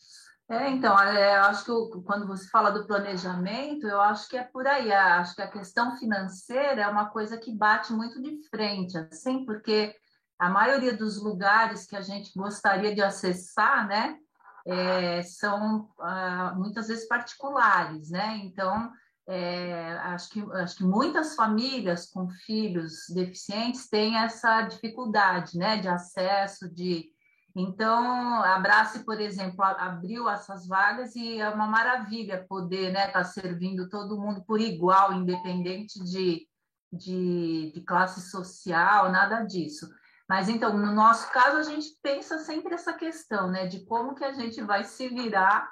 é, 0.49 0.71
então, 0.71 0.99
é, 1.01 1.37
eu 1.39 1.43
acho 1.45 1.65
que 1.65 2.03
quando 2.03 2.27
você 2.27 2.49
fala 2.49 2.71
do 2.71 2.87
planejamento, 2.87 3.87
eu 3.87 4.01
acho 4.01 4.29
que 4.29 4.37
é 4.37 4.45
por 4.45 4.67
aí. 4.67 4.91
Eu 4.91 4.99
acho 4.99 5.35
que 5.35 5.43
a 5.43 5.51
questão 5.51 5.97
financeira 5.97 6.83
é 6.83 6.89
uma 6.89 7.09
coisa 7.09 7.39
que 7.39 7.57
bate 7.57 7.93
muito 7.93 8.21
de 8.21 8.49
frente, 8.49 8.99
assim, 8.99 9.45
porque 9.47 9.95
a 10.39 10.49
maioria 10.49 10.97
dos 10.97 11.23
lugares 11.23 11.87
que 11.87 11.97
a 11.97 12.03
gente 12.03 12.33
gostaria 12.37 12.95
de 12.95 13.01
acessar, 13.01 13.87
né, 13.87 14.19
é, 14.67 15.23
são 15.23 15.89
ah, 16.01 16.55
muitas 16.57 16.89
vezes 16.89 17.07
particulares, 17.07 18.11
né? 18.11 18.41
Então, 18.45 18.93
é, 19.29 19.93
acho, 19.99 20.31
que, 20.31 20.41
acho 20.55 20.77
que 20.77 20.85
muitas 20.85 21.35
famílias 21.35 22.07
com 22.11 22.29
filhos 22.29 23.07
deficientes 23.09 23.89
têm 23.89 24.19
essa 24.19 24.63
dificuldade, 24.63 25.57
né, 25.57 25.79
de 25.79 25.89
acesso, 25.89 26.69
de 26.69 27.09
então, 27.55 28.43
a 28.43 28.63
por 29.05 29.21
exemplo, 29.21 29.63
abriu 29.63 30.29
essas 30.29 30.67
vagas 30.67 31.15
e 31.15 31.39
é 31.39 31.49
uma 31.51 31.67
maravilha 31.67 32.47
poder 32.49 32.89
estar 32.89 33.07
né, 33.07 33.13
tá 33.13 33.25
servindo 33.25 33.89
todo 33.89 34.19
mundo 34.19 34.43
por 34.47 34.59
igual, 34.59 35.13
independente 35.13 36.03
de, 36.03 36.49
de, 36.91 37.73
de, 37.75 37.81
classe 37.83 38.31
social, 38.31 39.13
nada 39.13 39.43
disso. 39.43 39.87
Mas, 40.27 40.49
então, 40.49 40.77
no 40.77 40.95
nosso 40.95 41.31
caso, 41.31 41.59
a 41.59 41.63
gente 41.63 41.89
pensa 42.03 42.39
sempre 42.39 42.75
essa 42.75 42.95
questão, 42.95 43.51
né, 43.51 43.67
de 43.67 43.85
como 43.85 44.15
que 44.15 44.25
a 44.25 44.33
gente 44.33 44.63
vai 44.63 44.85
se 44.85 45.09
virar 45.09 45.71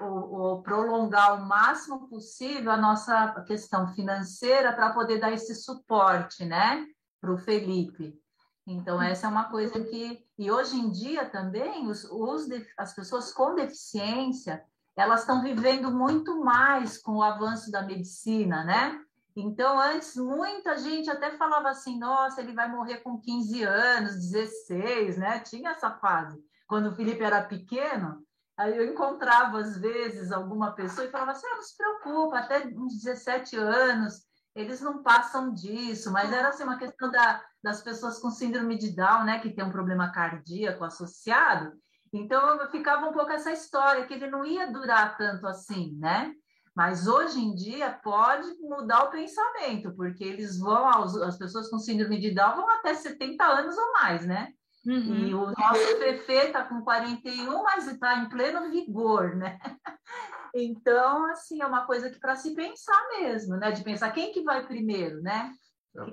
ou, 0.00 0.32
ou 0.32 0.62
prolongar 0.62 1.40
o 1.40 1.46
máximo 1.46 2.08
possível 2.08 2.72
a 2.72 2.76
nossa 2.76 3.44
questão 3.46 3.86
financeira 3.94 4.72
para 4.72 4.92
poder 4.92 5.20
dar 5.20 5.30
esse 5.30 5.54
suporte, 5.54 6.44
né, 6.44 6.84
para 7.20 7.32
o 7.32 7.38
Felipe. 7.38 8.18
Então, 8.66 9.00
essa 9.02 9.26
é 9.26 9.30
uma 9.30 9.50
coisa 9.50 9.82
que. 9.84 10.24
E 10.38 10.50
hoje 10.50 10.76
em 10.76 10.90
dia 10.90 11.28
também, 11.28 11.86
os, 11.86 12.04
os, 12.04 12.46
as 12.76 12.94
pessoas 12.94 13.32
com 13.32 13.54
deficiência, 13.54 14.62
elas 14.96 15.20
estão 15.20 15.42
vivendo 15.42 15.90
muito 15.90 16.42
mais 16.44 16.98
com 16.98 17.16
o 17.16 17.22
avanço 17.22 17.70
da 17.70 17.82
medicina, 17.82 18.64
né? 18.64 19.00
Então, 19.34 19.78
antes, 19.78 20.16
muita 20.16 20.76
gente 20.76 21.10
até 21.10 21.30
falava 21.36 21.70
assim: 21.70 21.98
nossa, 21.98 22.40
ele 22.40 22.52
vai 22.52 22.70
morrer 22.70 22.98
com 22.98 23.20
15 23.20 23.62
anos, 23.62 24.16
16, 24.16 25.16
né? 25.16 25.40
Tinha 25.40 25.70
essa 25.70 25.90
fase. 25.90 26.38
Quando 26.66 26.90
o 26.90 26.94
Felipe 26.94 27.22
era 27.22 27.42
pequeno, 27.42 28.22
aí 28.56 28.76
eu 28.76 28.84
encontrava, 28.84 29.58
às 29.58 29.76
vezes, 29.76 30.30
alguma 30.30 30.72
pessoa 30.72 31.06
e 31.06 31.10
falava 31.10 31.32
assim: 31.32 31.46
ah, 31.46 31.56
não 31.56 31.62
se 31.62 31.76
preocupa, 31.76 32.38
até 32.38 32.66
uns 32.66 33.02
17 33.02 33.56
anos 33.56 34.29
eles 34.54 34.80
não 34.80 35.02
passam 35.02 35.52
disso, 35.52 36.10
mas 36.12 36.32
era 36.32 36.48
assim 36.48 36.64
uma 36.64 36.78
questão 36.78 37.10
da, 37.10 37.42
das 37.62 37.82
pessoas 37.82 38.18
com 38.18 38.30
síndrome 38.30 38.76
de 38.76 38.94
Down, 38.94 39.24
né, 39.24 39.38
que 39.38 39.50
tem 39.50 39.64
um 39.64 39.70
problema 39.70 40.10
cardíaco 40.10 40.84
associado. 40.84 41.72
Então 42.12 42.58
ficava 42.70 43.06
um 43.06 43.12
pouco 43.12 43.30
essa 43.30 43.52
história 43.52 44.04
que 44.04 44.14
ele 44.14 44.28
não 44.28 44.44
ia 44.44 44.72
durar 44.72 45.16
tanto 45.16 45.46
assim, 45.46 45.96
né? 45.98 46.34
Mas 46.74 47.06
hoje 47.06 47.40
em 47.40 47.54
dia 47.54 47.90
pode 48.02 48.48
mudar 48.60 49.04
o 49.04 49.10
pensamento, 49.10 49.94
porque 49.94 50.24
eles 50.24 50.58
vão, 50.58 50.88
as 50.88 51.36
pessoas 51.36 51.68
com 51.68 51.78
síndrome 51.78 52.18
de 52.18 52.32
Down 52.32 52.56
vão 52.56 52.70
até 52.70 52.94
70 52.94 53.44
anos 53.44 53.76
ou 53.76 53.92
mais, 53.92 54.26
né? 54.26 54.52
Uhum. 54.86 55.26
E 55.26 55.34
o 55.34 55.46
nosso 55.46 55.98
Fefe 55.98 56.32
está 56.32 56.64
com 56.64 56.82
41, 56.82 57.62
mas 57.62 57.86
está 57.86 58.16
em 58.18 58.28
pleno 58.28 58.70
vigor, 58.70 59.36
né? 59.36 59.58
Então, 60.54 61.26
assim, 61.30 61.60
é 61.62 61.66
uma 61.66 61.86
coisa 61.86 62.10
que 62.10 62.18
para 62.18 62.36
se 62.36 62.54
pensar 62.54 63.08
mesmo, 63.18 63.56
né? 63.56 63.70
De 63.70 63.82
pensar 63.82 64.10
quem 64.12 64.32
que 64.32 64.42
vai 64.42 64.66
primeiro, 64.66 65.22
né? 65.22 65.52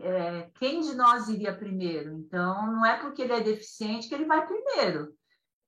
É, 0.01 0.49
quem 0.55 0.81
de 0.81 0.95
nós 0.95 1.27
iria 1.29 1.55
primeiro? 1.55 2.13
Então, 2.13 2.67
não 2.67 2.85
é 2.85 2.99
porque 2.99 3.21
ele 3.21 3.33
é 3.33 3.41
deficiente 3.41 4.07
que 4.07 4.15
ele 4.15 4.25
vai 4.25 4.45
primeiro. 4.45 5.13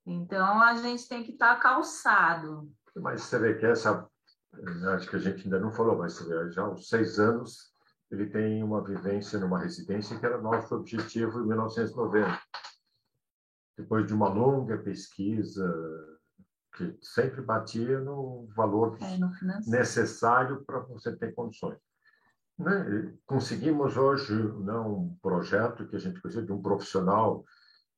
Então, 0.05 0.61
a 0.61 0.75
gente 0.75 1.07
tem 1.07 1.23
que 1.23 1.33
estar 1.33 1.55
tá 1.55 1.61
calçado. 1.61 2.71
Mas 2.95 3.21
você 3.21 3.37
vê 3.37 3.55
que 3.55 3.65
essa, 3.65 4.07
acho 4.95 5.09
que 5.09 5.15
a 5.15 5.19
gente 5.19 5.43
ainda 5.43 5.59
não 5.59 5.71
falou, 5.71 5.97
mas 5.97 6.17
já 6.51 6.63
há 6.63 6.69
uns 6.69 6.89
seis 6.89 7.19
anos 7.19 7.69
ele 8.11 8.27
tem 8.27 8.63
uma 8.63 8.83
vivência 8.83 9.37
numa 9.37 9.59
residência 9.59 10.19
que 10.19 10.25
era 10.25 10.41
nosso 10.41 10.73
objetivo 10.75 11.41
em 11.41 11.47
1990. 11.47 12.41
Depois 13.77 14.07
de 14.07 14.13
uma 14.13 14.27
longa 14.27 14.77
pesquisa, 14.79 16.18
que 16.79 16.97
sempre 17.01 17.41
batia 17.41 17.99
no 17.99 18.47
valor 18.55 18.97
é, 19.01 19.17
no 19.17 19.29
necessário 19.67 20.63
para 20.65 20.79
você 20.79 21.13
ter 21.13 21.33
condições. 21.33 21.77
Né? 22.57 23.13
Conseguimos 23.25 23.97
hoje 23.97 24.33
né, 24.33 24.73
um 24.73 25.15
projeto 25.21 25.87
que 25.87 25.97
a 25.97 25.99
gente 25.99 26.21
precisa 26.21 26.45
de 26.45 26.51
um 26.53 26.61
profissional 26.61 27.43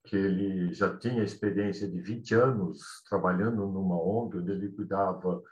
que 0.04 0.16
ele 0.16 0.74
já 0.74 0.98
tinha 0.98 1.24
experiência 1.24 1.88
de 1.88 2.02
20 2.02 2.34
anos 2.34 3.04
trabalhando 3.08 3.68
numa 3.68 4.02
ONG, 4.02 4.40
onde 4.40 4.52
ele 4.52 4.70
cuidava, 4.70 5.44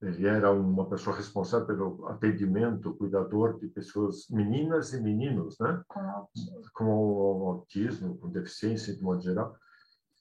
ele 0.00 0.26
era 0.28 0.52
uma 0.52 0.88
pessoa 0.88 1.16
responsável 1.16 1.66
pelo 1.66 2.06
atendimento, 2.06 2.94
cuidador 2.94 3.58
de 3.58 3.66
pessoas, 3.66 4.28
meninas 4.30 4.92
e 4.92 5.00
meninos, 5.00 5.58
né? 5.58 5.82
Com 5.88 6.00
autismo, 6.00 6.62
com 6.72 7.48
autismo, 7.48 8.18
com 8.18 8.30
deficiência 8.30 8.94
de 8.94 9.02
modo 9.02 9.22
geral. 9.22 9.56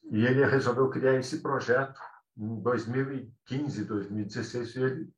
E 0.09 0.25
ele 0.25 0.43
resolveu 0.45 0.89
criar 0.89 1.13
esse 1.13 1.43
projeto 1.43 1.99
em 2.37 2.59
2015, 2.61 3.85
2016, 3.85 4.75
ele, 4.75 5.09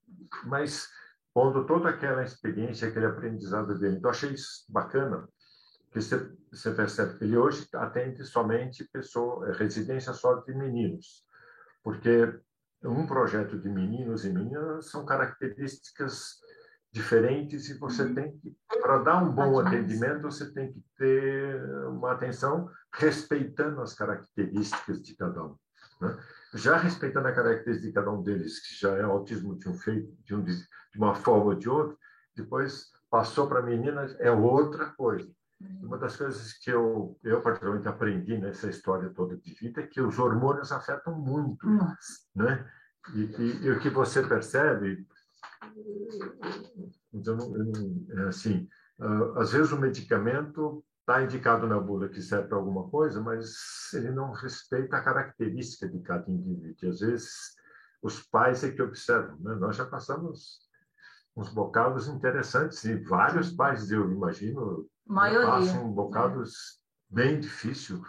mas 0.45 0.87
pondo 1.33 1.65
toda 1.65 1.89
aquela 1.89 2.23
experiência, 2.23 2.87
aquele 2.87 3.05
aprendizado 3.05 3.77
dele. 3.77 3.97
Então, 3.97 4.11
achei 4.11 4.31
isso 4.31 4.65
bacana, 4.69 5.27
que 5.91 6.01
você, 6.01 6.31
você 6.51 6.71
percebe 6.71 7.17
que 7.17 7.23
ele 7.23 7.37
hoje 7.37 7.67
atende 7.73 8.23
somente 8.23 8.87
pessoa, 8.91 9.53
residência 9.53 10.13
só 10.13 10.35
de 10.35 10.53
meninos, 10.53 11.25
porque 11.83 12.39
um 12.83 13.07
projeto 13.07 13.57
de 13.57 13.69
meninos 13.69 14.25
e 14.25 14.29
meninas 14.29 14.89
são 14.89 15.05
características 15.05 16.39
diferentes 16.91 17.69
e 17.69 17.77
você 17.77 18.03
uhum. 18.03 18.15
tem 18.15 18.37
que, 18.37 18.55
para 18.81 18.99
dar 18.99 19.23
um 19.23 19.31
bom 19.31 19.59
atendimento, 19.59 20.23
você 20.23 20.51
tem 20.51 20.71
que 20.71 20.83
ter 20.97 21.63
uma 21.87 22.13
atenção 22.13 22.69
respeitando 22.93 23.81
as 23.81 23.93
características 23.93 25.01
de 25.01 25.15
cada 25.15 25.43
um. 25.43 25.55
Né? 26.01 26.17
Já 26.53 26.77
respeitando 26.77 27.27
a 27.27 27.33
característica 27.33 27.87
de 27.87 27.93
cada 27.93 28.11
um 28.11 28.21
deles, 28.21 28.59
que 28.59 28.75
já 28.79 28.95
é 28.95 29.03
autismo 29.03 29.57
de 29.57 29.67
um 29.69 29.73
feito, 29.73 30.15
de, 30.23 30.35
um, 30.35 30.43
de 30.43 30.67
uma 30.95 31.15
forma 31.15 31.45
ou 31.45 31.55
de 31.55 31.69
outra, 31.69 31.97
depois 32.35 32.91
passou 33.09 33.47
para 33.47 33.61
meninas, 33.61 34.15
é 34.19 34.31
outra 34.31 34.87
coisa. 34.91 35.29
Uma 35.81 35.97
das 35.97 36.15
coisas 36.15 36.53
que 36.53 36.69
eu, 36.69 37.17
eu 37.23 37.41
particularmente 37.41 37.87
aprendi 37.87 38.37
nessa 38.37 38.69
história 38.69 39.09
toda 39.09 39.35
de 39.35 39.53
vida 39.55 39.81
é 39.81 39.87
que 39.87 39.99
os 39.99 40.19
hormônios 40.19 40.71
afetam 40.71 41.17
muito, 41.17 41.67
Nossa. 41.67 42.21
né? 42.35 42.69
E, 43.15 43.21
e, 43.21 43.63
e, 43.63 43.71
o 43.71 43.79
que 43.79 43.89
você 43.89 44.21
percebe, 44.21 45.07
então, 47.11 47.37
assim, 48.27 48.67
ah, 48.99 49.41
às 49.41 49.53
vezes 49.53 49.71
o 49.71 49.79
medicamento 49.79 50.83
está 51.07 51.23
indicado 51.23 51.65
na 51.65 51.79
bula 51.79 52.09
que 52.09 52.21
serve 52.21 52.49
para 52.49 52.57
alguma 52.57 52.89
coisa, 52.89 53.21
mas 53.21 53.93
ele 53.93 54.11
não 54.11 54.33
respeita 54.33 54.97
a 54.97 55.01
característica 55.01 55.87
de 55.87 56.01
cada 56.01 56.29
indivíduo. 56.29 56.89
Às 56.89 56.99
vezes, 56.99 57.31
os 58.01 58.21
pais 58.27 58.61
é 58.65 58.71
que 58.71 58.81
observam. 58.81 59.37
Né? 59.39 59.55
Nós 59.55 59.77
já 59.77 59.85
passamos 59.85 60.59
uns 61.33 61.47
bocados 61.49 62.09
interessantes 62.09 62.83
e 62.83 62.97
vários 62.97 63.51
pais, 63.53 63.89
eu 63.89 64.11
imagino, 64.11 64.85
Maioria, 65.05 65.47
passam 65.47 65.89
bocados 65.93 66.51
né? 67.09 67.23
bem 67.23 67.39
difíceis, 67.39 68.01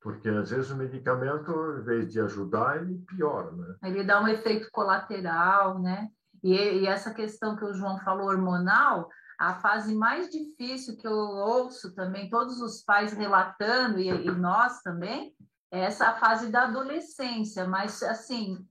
porque 0.00 0.28
às 0.28 0.50
vezes 0.50 0.70
o 0.70 0.76
medicamento, 0.76 1.50
em 1.80 1.82
vez 1.82 2.12
de 2.12 2.20
ajudar, 2.20 2.80
ele 2.80 2.98
piora. 3.08 3.50
Né? 3.50 3.74
Ele 3.82 4.04
dá 4.04 4.22
um 4.22 4.28
efeito 4.28 4.68
colateral, 4.70 5.80
né? 5.80 6.08
E, 6.42 6.54
e 6.54 6.86
essa 6.86 7.12
questão 7.12 7.56
que 7.56 7.64
o 7.64 7.72
João 7.72 7.98
falou, 8.00 8.28
hormonal, 8.28 9.08
a 9.38 9.54
fase 9.54 9.94
mais 9.94 10.28
difícil 10.28 10.96
que 10.96 11.06
eu 11.06 11.12
ouço 11.12 11.94
também, 11.94 12.30
todos 12.30 12.60
os 12.60 12.82
pais 12.82 13.12
relatando, 13.12 13.98
e, 13.98 14.08
e 14.08 14.30
nós 14.30 14.80
também, 14.82 15.34
é 15.70 15.80
essa 15.80 16.14
fase 16.14 16.50
da 16.50 16.64
adolescência. 16.64 17.66
Mas, 17.66 18.02
assim, 18.02 18.66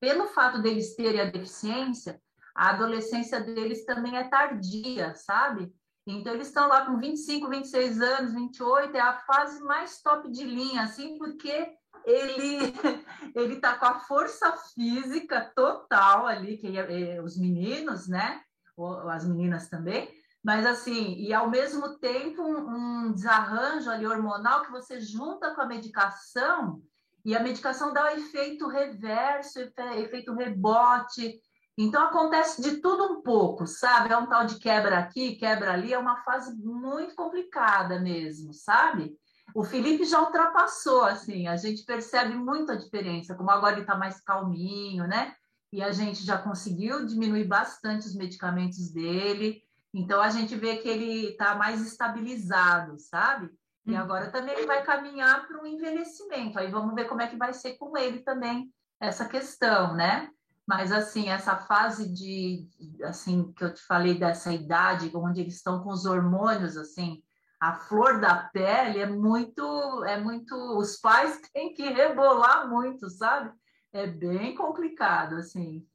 pelo 0.00 0.26
fato 0.28 0.60
deles 0.60 0.96
terem 0.96 1.20
a 1.20 1.30
deficiência, 1.30 2.20
a 2.54 2.70
adolescência 2.70 3.40
deles 3.40 3.84
também 3.84 4.16
é 4.16 4.28
tardia, 4.28 5.14
sabe? 5.14 5.72
Então, 6.06 6.34
eles 6.34 6.48
estão 6.48 6.68
lá 6.68 6.84
com 6.84 6.98
25, 6.98 7.48
26 7.48 8.00
anos, 8.00 8.34
28, 8.34 8.96
é 8.96 9.00
a 9.00 9.20
fase 9.20 9.62
mais 9.62 10.02
top 10.02 10.28
de 10.30 10.44
linha, 10.44 10.82
assim, 10.82 11.16
porque 11.16 11.72
ele 12.04 12.72
ele 13.34 13.54
está 13.54 13.78
com 13.78 13.86
a 13.86 14.00
força 14.00 14.52
física 14.74 15.52
total 15.54 16.26
ali, 16.26 16.56
que 16.56 16.76
é, 16.76 17.14
é, 17.14 17.22
os 17.22 17.38
meninos, 17.38 18.08
né? 18.08 18.42
Ou, 18.76 19.08
as 19.08 19.24
meninas 19.24 19.68
também, 19.68 20.08
mas 20.42 20.66
assim, 20.66 21.14
e 21.14 21.32
ao 21.32 21.48
mesmo 21.48 21.98
tempo 21.98 22.42
um, 22.42 23.06
um 23.06 23.12
desarranjo 23.12 23.90
ali 23.90 24.06
hormonal 24.06 24.62
que 24.62 24.72
você 24.72 25.00
junta 25.00 25.54
com 25.54 25.60
a 25.60 25.66
medicação, 25.66 26.82
e 27.24 27.36
a 27.36 27.42
medicação 27.42 27.92
dá 27.92 28.04
o 28.06 28.16
efeito 28.16 28.66
reverso, 28.66 29.60
efeito 29.96 30.34
rebote. 30.34 31.40
Então 31.78 32.02
acontece 32.02 32.60
de 32.60 32.80
tudo 32.80 33.04
um 33.04 33.22
pouco, 33.22 33.66
sabe? 33.66 34.12
É 34.12 34.16
um 34.16 34.26
tal 34.26 34.44
de 34.44 34.58
quebra 34.58 34.98
aqui, 34.98 35.36
quebra 35.36 35.72
ali, 35.72 35.92
é 35.92 35.98
uma 35.98 36.16
fase 36.22 36.54
muito 36.56 37.14
complicada 37.14 38.00
mesmo, 38.00 38.52
sabe? 38.52 39.16
O 39.54 39.64
Felipe 39.64 40.04
já 40.04 40.20
ultrapassou, 40.20 41.04
assim, 41.04 41.46
a 41.46 41.56
gente 41.56 41.84
percebe 41.84 42.34
muito 42.34 42.72
a 42.72 42.76
diferença, 42.76 43.34
como 43.34 43.50
agora 43.50 43.72
ele 43.72 43.82
está 43.82 43.96
mais 43.96 44.20
calminho, 44.20 45.06
né? 45.06 45.34
E 45.72 45.82
a 45.82 45.90
gente 45.90 46.24
já 46.24 46.36
conseguiu 46.36 47.06
diminuir 47.06 47.44
bastante 47.44 48.06
os 48.06 48.14
medicamentos 48.14 48.90
dele, 48.90 49.62
então 49.94 50.20
a 50.20 50.30
gente 50.30 50.54
vê 50.54 50.76
que 50.76 50.88
ele 50.88 51.30
está 51.30 51.54
mais 51.54 51.80
estabilizado, 51.80 52.98
sabe? 52.98 53.50
E 53.86 53.92
uhum. 53.92 53.98
agora 53.98 54.30
também 54.30 54.54
ele 54.54 54.66
vai 54.66 54.82
caminhar 54.82 55.46
para 55.46 55.60
um 55.60 55.66
envelhecimento. 55.66 56.58
Aí 56.58 56.70
vamos 56.70 56.94
ver 56.94 57.06
como 57.08 57.22
é 57.22 57.26
que 57.26 57.36
vai 57.36 57.52
ser 57.52 57.76
com 57.76 57.96
ele 57.96 58.20
também 58.20 58.72
essa 59.00 59.24
questão, 59.26 59.94
né? 59.94 60.30
Mas 60.66 60.92
assim, 60.92 61.28
essa 61.28 61.56
fase 61.56 62.12
de 62.12 62.68
assim 63.02 63.52
que 63.52 63.64
eu 63.64 63.74
te 63.74 63.82
falei 63.82 64.14
dessa 64.14 64.52
idade, 64.52 65.10
onde 65.14 65.40
eles 65.40 65.56
estão 65.56 65.82
com 65.82 65.90
os 65.90 66.06
hormônios 66.06 66.76
assim, 66.76 67.20
a 67.60 67.74
flor 67.74 68.20
da 68.20 68.34
pele 68.52 69.00
é 69.00 69.06
muito, 69.06 70.04
é 70.04 70.18
muito, 70.18 70.54
os 70.78 70.96
pais 70.96 71.40
têm 71.52 71.74
que 71.74 71.88
rebolar 71.90 72.68
muito, 72.68 73.10
sabe? 73.10 73.52
É 73.92 74.06
bem 74.06 74.54
complicado, 74.54 75.36
assim. 75.36 75.86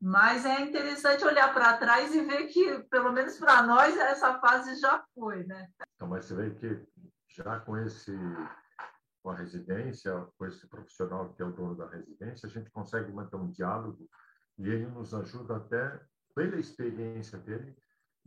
Mas 0.00 0.44
é 0.44 0.60
interessante 0.60 1.24
olhar 1.24 1.52
para 1.54 1.78
trás 1.78 2.14
e 2.14 2.22
ver 2.22 2.48
que, 2.48 2.80
pelo 2.90 3.12
menos 3.12 3.38
para 3.38 3.62
nós, 3.62 3.96
essa 3.96 4.38
fase 4.38 4.78
já 4.78 5.02
foi, 5.14 5.44
né? 5.44 5.68
Então, 5.94 6.08
mas 6.08 6.26
você 6.26 6.34
vê 6.34 6.50
que 6.50 6.86
já 7.28 7.60
com 7.60 7.76
esse 7.78 8.12
com 9.22 9.30
a 9.30 9.34
residência, 9.34 10.24
com 10.38 10.46
esse 10.46 10.68
profissional 10.68 11.34
que 11.34 11.42
é 11.42 11.44
o 11.44 11.50
dono 11.50 11.74
da 11.74 11.88
residência, 11.88 12.46
a 12.46 12.50
gente 12.50 12.70
consegue 12.70 13.10
manter 13.10 13.34
um 13.34 13.50
diálogo 13.50 14.08
e 14.56 14.68
ele 14.68 14.86
nos 14.86 15.12
ajuda 15.12 15.56
até, 15.56 16.00
pela 16.32 16.54
experiência 16.54 17.36
dele, 17.36 17.76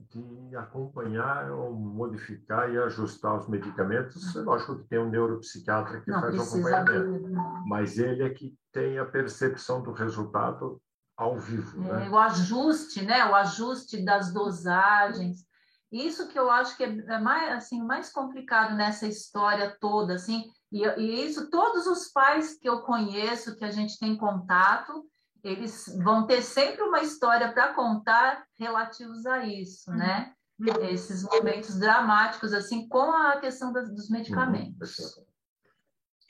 de 0.08 0.56
acompanhar 0.56 1.52
ou 1.52 1.74
modificar 1.74 2.72
e 2.72 2.78
ajustar 2.78 3.38
os 3.38 3.48
medicamentos. 3.48 4.36
É 4.36 4.40
lógico 4.40 4.78
que 4.78 4.88
tem 4.88 5.00
um 5.00 5.10
neuropsiquiatra 5.10 6.02
que 6.02 6.10
Não, 6.10 6.22
faz 6.22 6.38
o 6.38 6.42
acompanhamento, 6.42 7.30
mas 7.66 7.98
ele 7.98 8.24
é 8.24 8.30
que 8.30 8.56
tem 8.72 8.98
a 8.98 9.06
percepção 9.06 9.82
do 9.82 9.92
resultado 9.92 10.82
ao 11.18 11.38
vivo. 11.38 11.84
É, 11.84 12.00
né? 12.00 12.10
O 12.10 12.18
ajuste, 12.18 13.04
né? 13.04 13.26
O 13.26 13.36
ajuste 13.36 14.04
das 14.04 14.32
dosagens. 14.34 15.46
Isso 15.92 16.28
que 16.30 16.40
eu 16.40 16.50
acho 16.50 16.78
que 16.78 16.84
é, 16.84 16.88
é 16.88 17.20
mais, 17.20 17.52
assim, 17.52 17.84
mais 17.84 18.12
complicado 18.12 18.76
nessa 18.76 19.08
história 19.08 19.76
toda, 19.82 20.14
assim, 20.14 20.46
e, 20.72 20.86
e 20.86 21.26
isso 21.26 21.50
todos 21.50 21.88
os 21.88 22.10
pais 22.10 22.58
que 22.60 22.70
eu 22.70 22.82
conheço, 22.82 23.56
que 23.56 23.66
a 23.66 23.72
gente 23.72 23.98
tem 23.98 24.16
contato, 24.16 25.04
eles 25.44 25.86
vão 26.04 26.26
ter 26.26 26.42
sempre 26.42 26.82
uma 26.82 27.02
história 27.02 27.52
para 27.52 27.74
contar 27.74 28.46
relativos 28.58 29.26
a 29.26 29.46
isso, 29.46 29.90
uhum. 29.92 29.98
né? 29.98 30.34
Esses 30.92 31.24
momentos 31.24 31.80
dramáticos, 31.80 32.54
assim, 32.54 32.88
com 32.90 33.12
a 33.12 33.40
questão 33.40 33.72
das, 33.72 33.90
dos 33.94 34.10
medicamentos. 34.10 34.98
Uhum. 35.00 35.26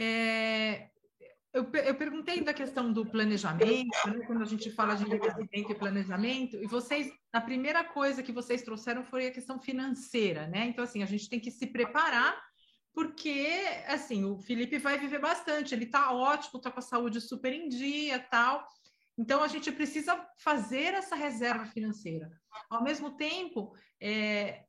É, 0.01 0.89
eu, 1.51 1.67
eu, 1.73 1.95
perguntei 1.95 2.41
da 2.41 2.53
questão 2.53 2.93
do 2.93 3.03
planejamento, 3.05 3.89
né? 4.05 4.25
quando 4.27 4.43
a 4.43 4.45
gente 4.45 4.69
fala 4.69 4.93
de 4.93 5.03
envelhecimento 5.03 5.71
e 5.71 5.75
planejamento, 5.75 6.55
e 6.57 6.67
vocês, 6.67 7.11
a 7.33 7.41
primeira 7.41 7.83
coisa 7.83 8.21
que 8.21 8.31
vocês 8.31 8.61
trouxeram 8.61 9.03
foi 9.03 9.27
a 9.27 9.31
questão 9.31 9.59
financeira, 9.59 10.47
né? 10.47 10.67
Então, 10.67 10.83
assim, 10.83 11.01
a 11.01 11.07
gente 11.07 11.27
tem 11.27 11.39
que 11.39 11.49
se 11.49 11.65
preparar, 11.65 12.39
porque, 12.93 13.47
assim, 13.87 14.25
o 14.25 14.37
Felipe 14.37 14.77
vai 14.77 14.99
viver 14.99 15.19
bastante, 15.19 15.73
ele 15.73 15.87
tá 15.87 16.11
ótimo, 16.13 16.61
tá 16.61 16.69
com 16.69 16.79
a 16.79 16.83
saúde 16.83 17.19
super 17.19 17.51
em 17.51 17.67
dia, 17.67 18.19
tal, 18.19 18.63
então, 19.19 19.43
a 19.43 19.49
gente 19.49 19.69
precisa 19.69 20.25
fazer 20.37 20.93
essa 20.93 21.13
reserva 21.13 21.65
financeira. 21.65 22.31
Ao 22.69 22.81
mesmo 22.81 23.17
tempo, 23.17 23.75
é, 24.01 24.63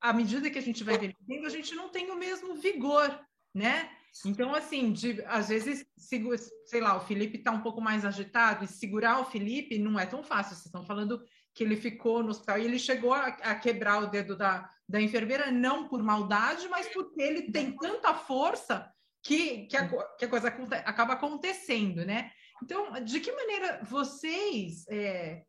à 0.00 0.14
medida 0.14 0.48
que 0.48 0.58
a 0.58 0.62
gente 0.62 0.82
vai 0.82 0.94
envelhecendo, 0.94 1.46
a 1.46 1.50
gente 1.50 1.74
não 1.74 1.90
tem 1.90 2.10
o 2.10 2.16
mesmo 2.16 2.54
vigor, 2.54 3.20
né? 3.54 3.90
Então, 4.24 4.54
assim, 4.54 4.94
de, 4.94 5.22
às 5.26 5.50
vezes, 5.50 5.84
sei 5.98 6.80
lá, 6.80 6.96
o 6.96 7.00
Felipe 7.00 7.36
está 7.36 7.50
um 7.50 7.60
pouco 7.60 7.82
mais 7.82 8.02
agitado 8.02 8.64
e 8.64 8.68
segurar 8.68 9.20
o 9.20 9.26
Felipe 9.26 9.78
não 9.78 10.00
é 10.00 10.06
tão 10.06 10.22
fácil. 10.22 10.54
Vocês 10.54 10.66
estão 10.66 10.86
falando 10.86 11.22
que 11.54 11.62
ele 11.62 11.76
ficou 11.76 12.22
no 12.22 12.30
hospital 12.30 12.58
e 12.58 12.64
ele 12.64 12.78
chegou 12.78 13.12
a, 13.12 13.26
a 13.26 13.54
quebrar 13.54 14.02
o 14.02 14.06
dedo 14.06 14.34
da, 14.34 14.70
da 14.88 15.02
enfermeira, 15.02 15.50
não 15.50 15.86
por 15.86 16.02
maldade, 16.02 16.66
mas 16.68 16.88
porque 16.88 17.20
ele 17.20 17.52
tem 17.52 17.76
tanta 17.76 18.14
força 18.14 18.90
que, 19.22 19.66
que, 19.66 19.76
a, 19.76 19.86
que 20.16 20.24
a 20.24 20.28
coisa 20.28 20.48
acaba 20.48 21.12
acontecendo, 21.12 22.06
né? 22.06 22.32
Então, 22.62 22.92
de 23.02 23.18
que 23.18 23.32
maneira 23.32 23.82
vocês 23.82 24.86
é, 24.88 25.44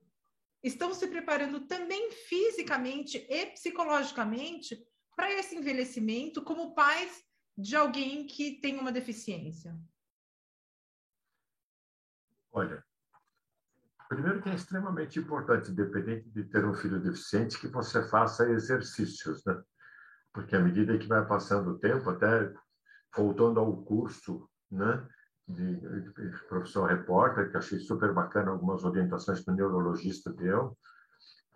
estão 0.63 0.95
se 0.95 1.05
preparando 1.07 1.67
também 1.67 2.11
fisicamente 2.11 3.23
e 3.29 3.45
psicologicamente 3.51 4.83
para 5.15 5.31
esse 5.31 5.55
envelhecimento 5.55 6.43
como 6.43 6.73
pais 6.73 7.23
de 7.55 7.75
alguém 7.75 8.25
que 8.25 8.59
tem 8.59 8.79
uma 8.79 8.91
deficiência? 8.91 9.79
Olha, 12.51 12.83
primeiro 14.09 14.41
que 14.41 14.49
é 14.49 14.55
extremamente 14.55 15.19
importante, 15.19 15.69
independente 15.69 16.27
de 16.31 16.45
ter 16.45 16.65
um 16.65 16.73
filho 16.73 16.99
deficiente, 16.99 17.59
que 17.59 17.67
você 17.67 18.07
faça 18.09 18.49
exercícios, 18.49 19.45
né? 19.45 19.61
Porque 20.33 20.55
à 20.55 20.59
medida 20.59 20.97
que 20.97 21.07
vai 21.07 21.23
passando 21.27 21.73
o 21.73 21.79
tempo, 21.79 22.09
até 22.09 22.51
voltando 23.15 23.59
ao 23.59 23.83
curso, 23.83 24.49
né? 24.71 25.07
De, 25.47 25.75
de 25.75 26.11
professor 26.47 26.87
repórter, 26.87 27.51
que 27.51 27.57
achei 27.57 27.79
super 27.79 28.13
bacana 28.13 28.51
algumas 28.51 28.83
orientações 28.83 29.41
que 29.41 29.51
o 29.51 29.53
neurologista 29.53 30.31
deu, 30.31 30.77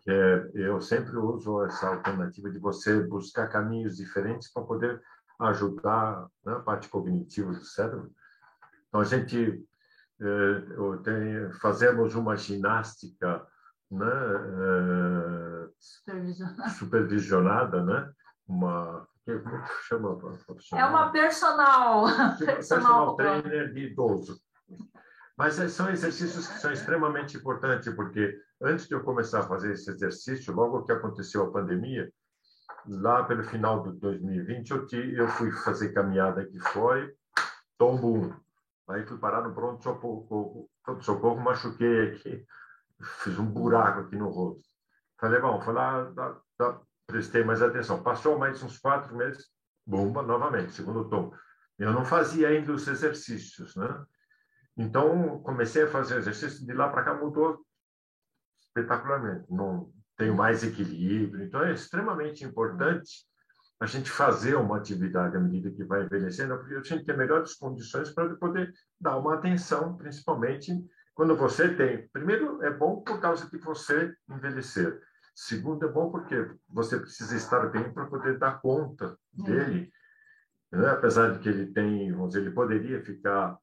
é, 0.08 0.52
eu 0.54 0.80
sempre 0.80 1.17
uso 1.17 1.63
essa 1.65 1.88
alternativa 1.88 2.50
de 2.50 2.60
você 2.60 3.02
buscar 3.04 3.47
caminhos 3.50 3.97
diferentes 3.97 4.52
para 4.52 4.63
poder 4.63 5.02
ajudar 5.39 6.28
né, 6.45 6.54
a 6.54 6.60
parte 6.60 6.88
cognitiva 6.89 7.52
do 7.52 7.63
cérebro. 7.63 8.12
Então, 8.88 9.02
a 9.02 9.04
gente 9.04 9.65
eh, 10.19 10.62
tem, 11.04 11.52
fazemos 11.60 12.15
uma 12.15 12.36
ginástica 12.36 13.45
né, 13.91 14.06
eh, 14.06 15.69
supervisionada. 15.80 16.69
supervisionada, 16.69 17.84
né? 17.84 18.12
uma 18.47 19.08
chama 19.88 20.18
É 20.74 20.86
uma 20.86 21.12
personal. 21.12 22.06
Personal 22.38 23.16
trainer 23.16 23.74
de 23.74 23.92
idoso. 23.92 24.40
Mas 25.38 25.54
são 25.72 25.90
exercícios 25.90 26.48
que 26.48 26.60
são 26.60 26.72
extremamente 26.72 27.38
importantes, 27.38 27.94
porque 27.94 28.36
antes 28.62 28.88
de 28.88 28.96
eu 28.96 29.04
começar 29.04 29.42
a 29.42 29.48
fazer 29.48 29.74
esse 29.74 29.92
exercício, 29.92 30.54
logo 30.54 30.84
que 30.84 30.92
aconteceu 30.92 31.44
a 31.44 31.52
pandemia, 31.52 32.12
lá 32.88 33.24
pelo 33.24 33.44
final 33.44 33.84
de 33.84 34.00
2020, 34.00 34.72
eu, 34.72 34.88
te, 34.88 34.98
eu 35.16 35.28
fui 35.28 35.52
fazer 35.52 35.94
caminhada 35.94 36.42
aqui 36.42 36.60
fora, 36.60 37.12
tombo 37.78 38.18
um. 38.18 38.34
Aí 38.90 39.06
fui 39.06 39.18
parar 39.20 39.42
no 39.42 39.54
pronto-socorro, 39.54 40.70
pronto-socorro, 40.84 41.40
machuquei 41.40 42.10
aqui, 42.10 42.46
fiz 43.24 43.38
um 43.38 43.46
buraco 43.46 44.02
aqui 44.02 44.16
no 44.16 44.30
rosto. 44.30 44.68
Falei, 45.20 45.40
bom, 45.40 45.62
foi 45.62 45.74
lá, 45.74 46.12
prestei 47.08 47.43
mais 47.43 47.62
atenção. 47.62 48.04
Passou 48.04 48.38
mais 48.38 48.62
uns 48.62 48.78
quatro 48.78 49.15
meses, 49.15 49.48
bomba 49.86 50.22
novamente, 50.22 50.74
segundo 50.74 51.10
tom. 51.10 51.34
Eu 51.80 51.93
não 51.93 52.04
fazia 52.04 52.50
ainda 52.50 52.74
os 52.74 52.88
exercícios, 52.88 53.76
né? 53.76 54.06
Então, 54.76 55.41
comecei 55.41 55.84
a 55.84 55.88
fazer 55.88 56.17
exercício, 56.17 56.65
de 56.65 56.73
lá 56.73 56.90
para 56.90 57.04
cá 57.04 57.13
mudou 57.13 57.65
espetacularmente. 58.60 59.46
Não 59.50 59.92
tenho 60.15 60.36
mais 60.36 60.63
equilíbrio. 60.63 61.46
Então, 61.46 61.63
é 61.63 61.73
extremamente 61.73 62.44
importante 62.44 63.25
a 63.79 63.86
gente 63.86 64.10
fazer 64.10 64.56
uma 64.56 64.77
atividade 64.77 65.38
à 65.38 65.40
medida 65.40 65.71
que 65.71 65.84
vai 65.84 66.04
envelhecendo, 66.04 66.58
porque 66.58 66.75
a 66.75 66.82
gente 66.82 67.06
tem 67.06 67.15
melhores 67.15 67.56
condições 67.56 68.12
para 68.12 68.36
poder 68.36 68.71
dar 69.00 69.17
uma 69.17 69.36
atenção, 69.36 69.96
principalmente 69.96 70.73
quando 71.13 71.36
você 71.36 71.73
tem. 71.75 72.08
Primeiro, 72.10 72.62
é 72.63 72.71
bom 72.71 73.02
por 73.02 73.19
causa 73.19 73.50
de 73.50 73.58
você 73.60 74.13
envelhecer. 74.29 75.00
Segundo, 75.40 75.85
é 75.85 75.92
bom 75.92 76.10
porque 76.10 76.50
você 76.67 76.98
precisa 77.00 77.35
estar 77.35 77.67
bem 77.67 77.94
para 77.94 78.08
poder 78.08 78.40
dar 78.40 78.60
conta 78.60 79.15
uhum. 79.38 79.44
dele. 79.46 79.92
Né? 80.71 80.90
Apesar 80.90 81.31
de 81.31 81.38
que 81.38 81.48
ele 81.48 81.67
tem, 81.67 82.12
vamos 82.12 82.29
dizer, 82.29 82.42
ele 82.42 82.56
poderia 82.56 83.00
ficar 83.04 83.56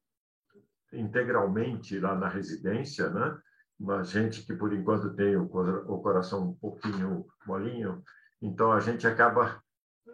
integralmente 0.93 1.99
lá 1.99 2.15
na 2.15 2.29
residência, 2.29 3.09
né? 3.09 3.37
Uma 3.77 4.03
gente 4.03 4.45
que 4.45 4.55
por 4.55 4.71
enquanto 4.71 5.13
tem 5.15 5.35
o, 5.35 5.49
coração 5.49 6.51
um 6.51 6.53
pouquinho 6.53 7.25
molinho, 7.45 8.01
então 8.41 8.71
a 8.71 8.79
gente 8.79 9.05
acaba 9.05 9.61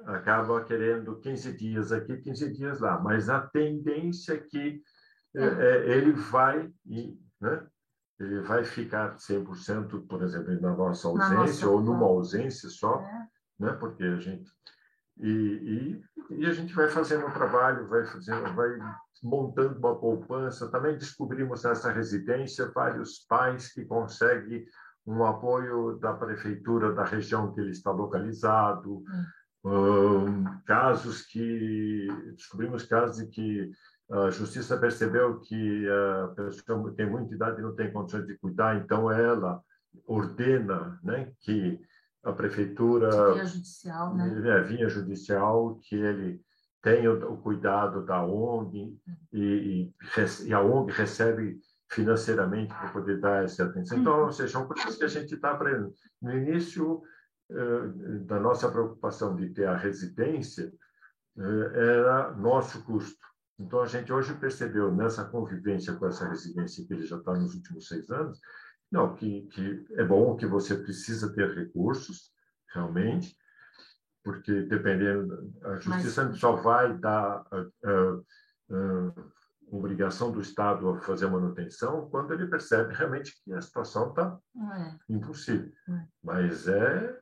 acaba 0.06 0.64
querendo 0.64 1.20
15 1.20 1.56
dias 1.56 1.92
aqui, 1.92 2.18
15 2.18 2.54
dias 2.54 2.80
lá, 2.80 3.00
mas 3.00 3.30
a 3.30 3.40
tendência 3.40 4.34
é 4.34 4.40
que 4.40 4.82
é, 5.36 5.44
é 5.44 5.96
ele 5.96 6.14
vai 6.14 6.74
e, 6.88 7.16
né? 7.40 7.68
Ele 8.22 8.42
vai 8.42 8.64
ficar 8.64 9.16
100%, 9.16 10.08
por 10.08 10.22
exemplo, 10.22 10.60
na 10.62 10.76
nossa 10.76 11.08
ausência 11.08 11.30
na 11.30 11.40
nossa 11.42 11.70
ou 11.70 11.82
numa 11.82 12.06
ausência 12.06 12.70
só, 12.70 13.00
é. 13.00 13.28
né? 13.60 13.74
Porque 13.74 14.04
a 14.04 14.18
gente 14.18 14.50
e, 15.18 16.02
e, 16.30 16.36
e, 16.36 16.46
a 16.48 16.54
gente 16.54 16.74
vai 16.74 16.90
fazendo 16.90 17.28
um 17.28 17.32
trabalho, 17.32 17.88
vai 17.88 18.06
fazendo, 18.06 18.54
vai 18.56 18.70
montando 19.22 19.78
uma 19.78 19.96
poupança. 19.96 20.72
Também 20.72 20.98
descobrimos 20.98 21.64
nessa 21.64 21.92
residência 21.92 22.72
vários 22.74 23.20
pais 23.28 23.72
que 23.72 23.86
conseguem 23.86 24.66
um 25.06 25.24
apoio 25.24 25.98
da 26.00 26.14
prefeitura 26.14 26.94
da 26.94 27.04
região 27.04 27.54
que 27.54 27.60
ele 27.60 27.72
está 27.72 27.92
localizado. 27.92 29.04
Um, 29.64 30.44
casos 30.66 31.22
que 31.22 32.08
descobrimos 32.36 32.84
casos 32.86 33.18
de 33.18 33.28
que 33.28 33.72
a 34.12 34.30
justiça 34.30 34.78
percebeu 34.78 35.40
que 35.40 35.88
a 35.90 36.28
pessoa 36.36 36.94
tem 36.94 37.10
muita 37.10 37.34
idade 37.34 37.60
e 37.60 37.64
não 37.64 37.76
tem 37.76 37.92
condições 37.92 38.28
de 38.28 38.38
cuidar, 38.38 38.78
então 38.78 39.10
ela 39.12 39.62
ordena, 40.06 41.00
né, 41.04 41.32
que 41.40 41.80
a 42.24 42.32
prefeitura 42.32 43.34
via 43.34 43.46
judicial, 43.46 44.16
né? 44.16 44.50
É, 44.50 44.62
via 44.62 44.90
judicial 44.90 45.80
que 45.82 45.96
ele 45.96 46.42
tenha 46.82 47.12
o, 47.12 47.38
cuidado 47.38 48.06
da 48.06 48.24
ONG 48.24 48.98
e, 49.32 49.40
e, 49.40 49.94
e, 50.48 50.54
a 50.54 50.62
ONG 50.62 50.92
recebe 50.92 51.60
financeiramente 51.90 52.74
para 52.74 52.90
poder 52.90 53.20
dar 53.20 53.44
essa 53.44 53.66
atenção. 53.66 53.98
Então, 53.98 54.14
uhum. 54.20 54.26
ou 54.26 54.32
seja, 54.32 54.54
são 54.54 54.68
coisas 54.68 54.96
que 54.96 55.04
a 55.04 55.08
gente 55.08 55.36
está 55.36 55.52
aprendendo. 55.52 55.94
No 56.22 56.32
início 56.32 57.02
eh, 57.50 58.20
da 58.22 58.40
nossa 58.40 58.72
preocupação 58.72 59.36
de 59.36 59.50
ter 59.50 59.68
a 59.68 59.76
residência 59.76 60.72
eh, 61.38 61.72
era 61.74 62.32
nosso 62.32 62.84
custo. 62.86 63.20
Então, 63.62 63.82
a 63.82 63.86
gente 63.86 64.12
hoje 64.12 64.34
percebeu 64.34 64.94
nessa 64.94 65.26
convivência 65.26 65.94
com 65.96 66.08
essa 66.08 66.28
residência 66.28 66.86
que 66.86 66.94
ele 66.94 67.06
já 67.06 67.18
está 67.18 67.34
nos 67.34 67.54
últimos 67.54 67.88
seis 67.88 68.10
anos, 68.10 68.40
não, 68.92 69.16
que, 69.16 69.44
que 69.48 69.86
é 69.94 70.04
bom 70.04 70.36
que 70.36 70.46
você 70.46 70.76
precisa 70.76 71.34
ter 71.34 71.54
recursos, 71.56 72.32
realmente, 72.74 73.38
porque 74.24 74.64
dependendo, 74.64 75.54
a 75.64 75.78
justiça 75.78 76.26
Mas... 76.26 76.40
só 76.40 76.58
vai 76.58 76.98
dar 76.98 77.44
uh, 77.52 78.26
uh, 78.70 79.32
obrigação 79.72 80.32
do 80.32 80.42
Estado 80.42 80.90
a 80.90 81.00
fazer 81.00 81.28
manutenção 81.28 82.10
quando 82.10 82.34
ele 82.34 82.48
percebe 82.48 82.94
realmente 82.94 83.34
que 83.44 83.54
a 83.54 83.62
situação 83.62 84.10
está 84.10 84.38
é. 84.56 85.14
impossível. 85.14 85.72
É. 85.90 86.06
Mas 86.24 86.68
é 86.68 87.18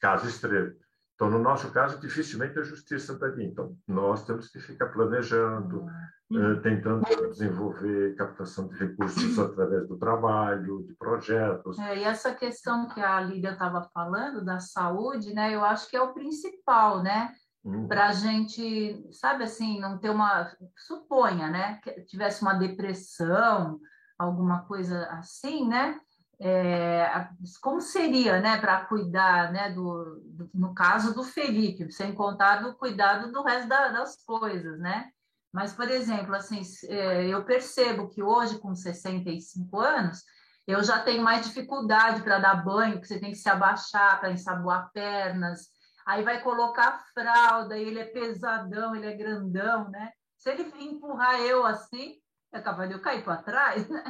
caso 0.00 0.28
extremo. 0.28 0.74
Então, 1.14 1.30
no 1.30 1.38
nosso 1.38 1.70
caso, 1.70 2.00
dificilmente 2.00 2.58
a 2.58 2.62
justiça 2.62 3.12
está 3.12 3.26
ali. 3.26 3.44
Então, 3.44 3.76
nós 3.86 4.26
temos 4.26 4.48
que 4.48 4.58
ficar 4.58 4.88
planejando, 4.88 5.86
uh, 6.32 6.60
tentando 6.60 7.04
desenvolver 7.30 8.16
captação 8.16 8.66
de 8.68 8.76
recursos 8.76 9.38
através 9.38 9.86
do 9.86 9.96
trabalho, 9.96 10.84
de 10.84 10.94
projetos. 10.94 11.78
É, 11.78 11.98
e 11.98 12.04
essa 12.04 12.34
questão 12.34 12.88
que 12.88 13.00
a 13.00 13.20
Lídia 13.20 13.52
estava 13.52 13.88
falando 13.94 14.44
da 14.44 14.58
saúde, 14.58 15.32
né, 15.32 15.54
eu 15.54 15.64
acho 15.64 15.88
que 15.88 15.96
é 15.96 16.02
o 16.02 16.12
principal, 16.12 17.02
né? 17.02 17.32
Uhum. 17.64 17.88
Para 17.88 18.08
a 18.08 18.12
gente, 18.12 19.08
sabe 19.12 19.44
assim, 19.44 19.80
não 19.80 19.98
ter 19.98 20.10
uma. 20.10 20.52
Suponha, 20.76 21.48
né? 21.48 21.80
Que 21.82 22.02
tivesse 22.02 22.42
uma 22.42 22.52
depressão, 22.52 23.80
alguma 24.18 24.64
coisa 24.66 25.06
assim, 25.06 25.66
né? 25.66 25.98
É, 26.40 27.28
como 27.60 27.80
seria, 27.80 28.40
né, 28.40 28.58
para 28.58 28.84
cuidar, 28.86 29.52
né, 29.52 29.70
do, 29.70 30.20
do, 30.24 30.50
no 30.54 30.74
caso 30.74 31.14
do 31.14 31.22
Felipe, 31.22 31.90
sem 31.92 32.14
contar 32.14 32.62
do 32.62 32.74
cuidado 32.74 33.30
do 33.32 33.42
resto 33.42 33.68
da, 33.68 33.88
das 33.88 34.16
coisas, 34.24 34.78
né? 34.78 35.10
Mas, 35.52 35.72
por 35.72 35.88
exemplo, 35.88 36.34
assim, 36.34 36.60
é, 36.88 37.26
eu 37.26 37.44
percebo 37.44 38.08
que 38.08 38.22
hoje, 38.22 38.58
com 38.58 38.74
65 38.74 39.78
anos, 39.78 40.22
eu 40.66 40.82
já 40.82 41.00
tenho 41.00 41.22
mais 41.22 41.46
dificuldade 41.46 42.22
para 42.22 42.38
dar 42.38 42.64
banho, 42.64 43.00
que 43.00 43.06
você 43.06 43.20
tem 43.20 43.30
que 43.30 43.38
se 43.38 43.48
abaixar 43.48 44.18
para 44.18 44.32
ensaboar 44.32 44.90
pernas, 44.92 45.68
aí 46.06 46.22
vai 46.24 46.42
colocar 46.42 47.04
fralda, 47.14 47.78
ele 47.78 48.00
é 48.00 48.04
pesadão, 48.04 48.96
ele 48.96 49.06
é 49.06 49.16
grandão, 49.16 49.88
né? 49.90 50.10
Se 50.36 50.50
ele 50.50 50.72
empurrar 50.82 51.40
eu 51.40 51.64
assim, 51.64 52.16
é 52.52 52.60
capaz 52.60 52.88
de 52.88 52.96
eu 52.96 53.00
cair 53.00 53.22
para 53.22 53.42
trás, 53.42 53.88
né? 53.88 54.02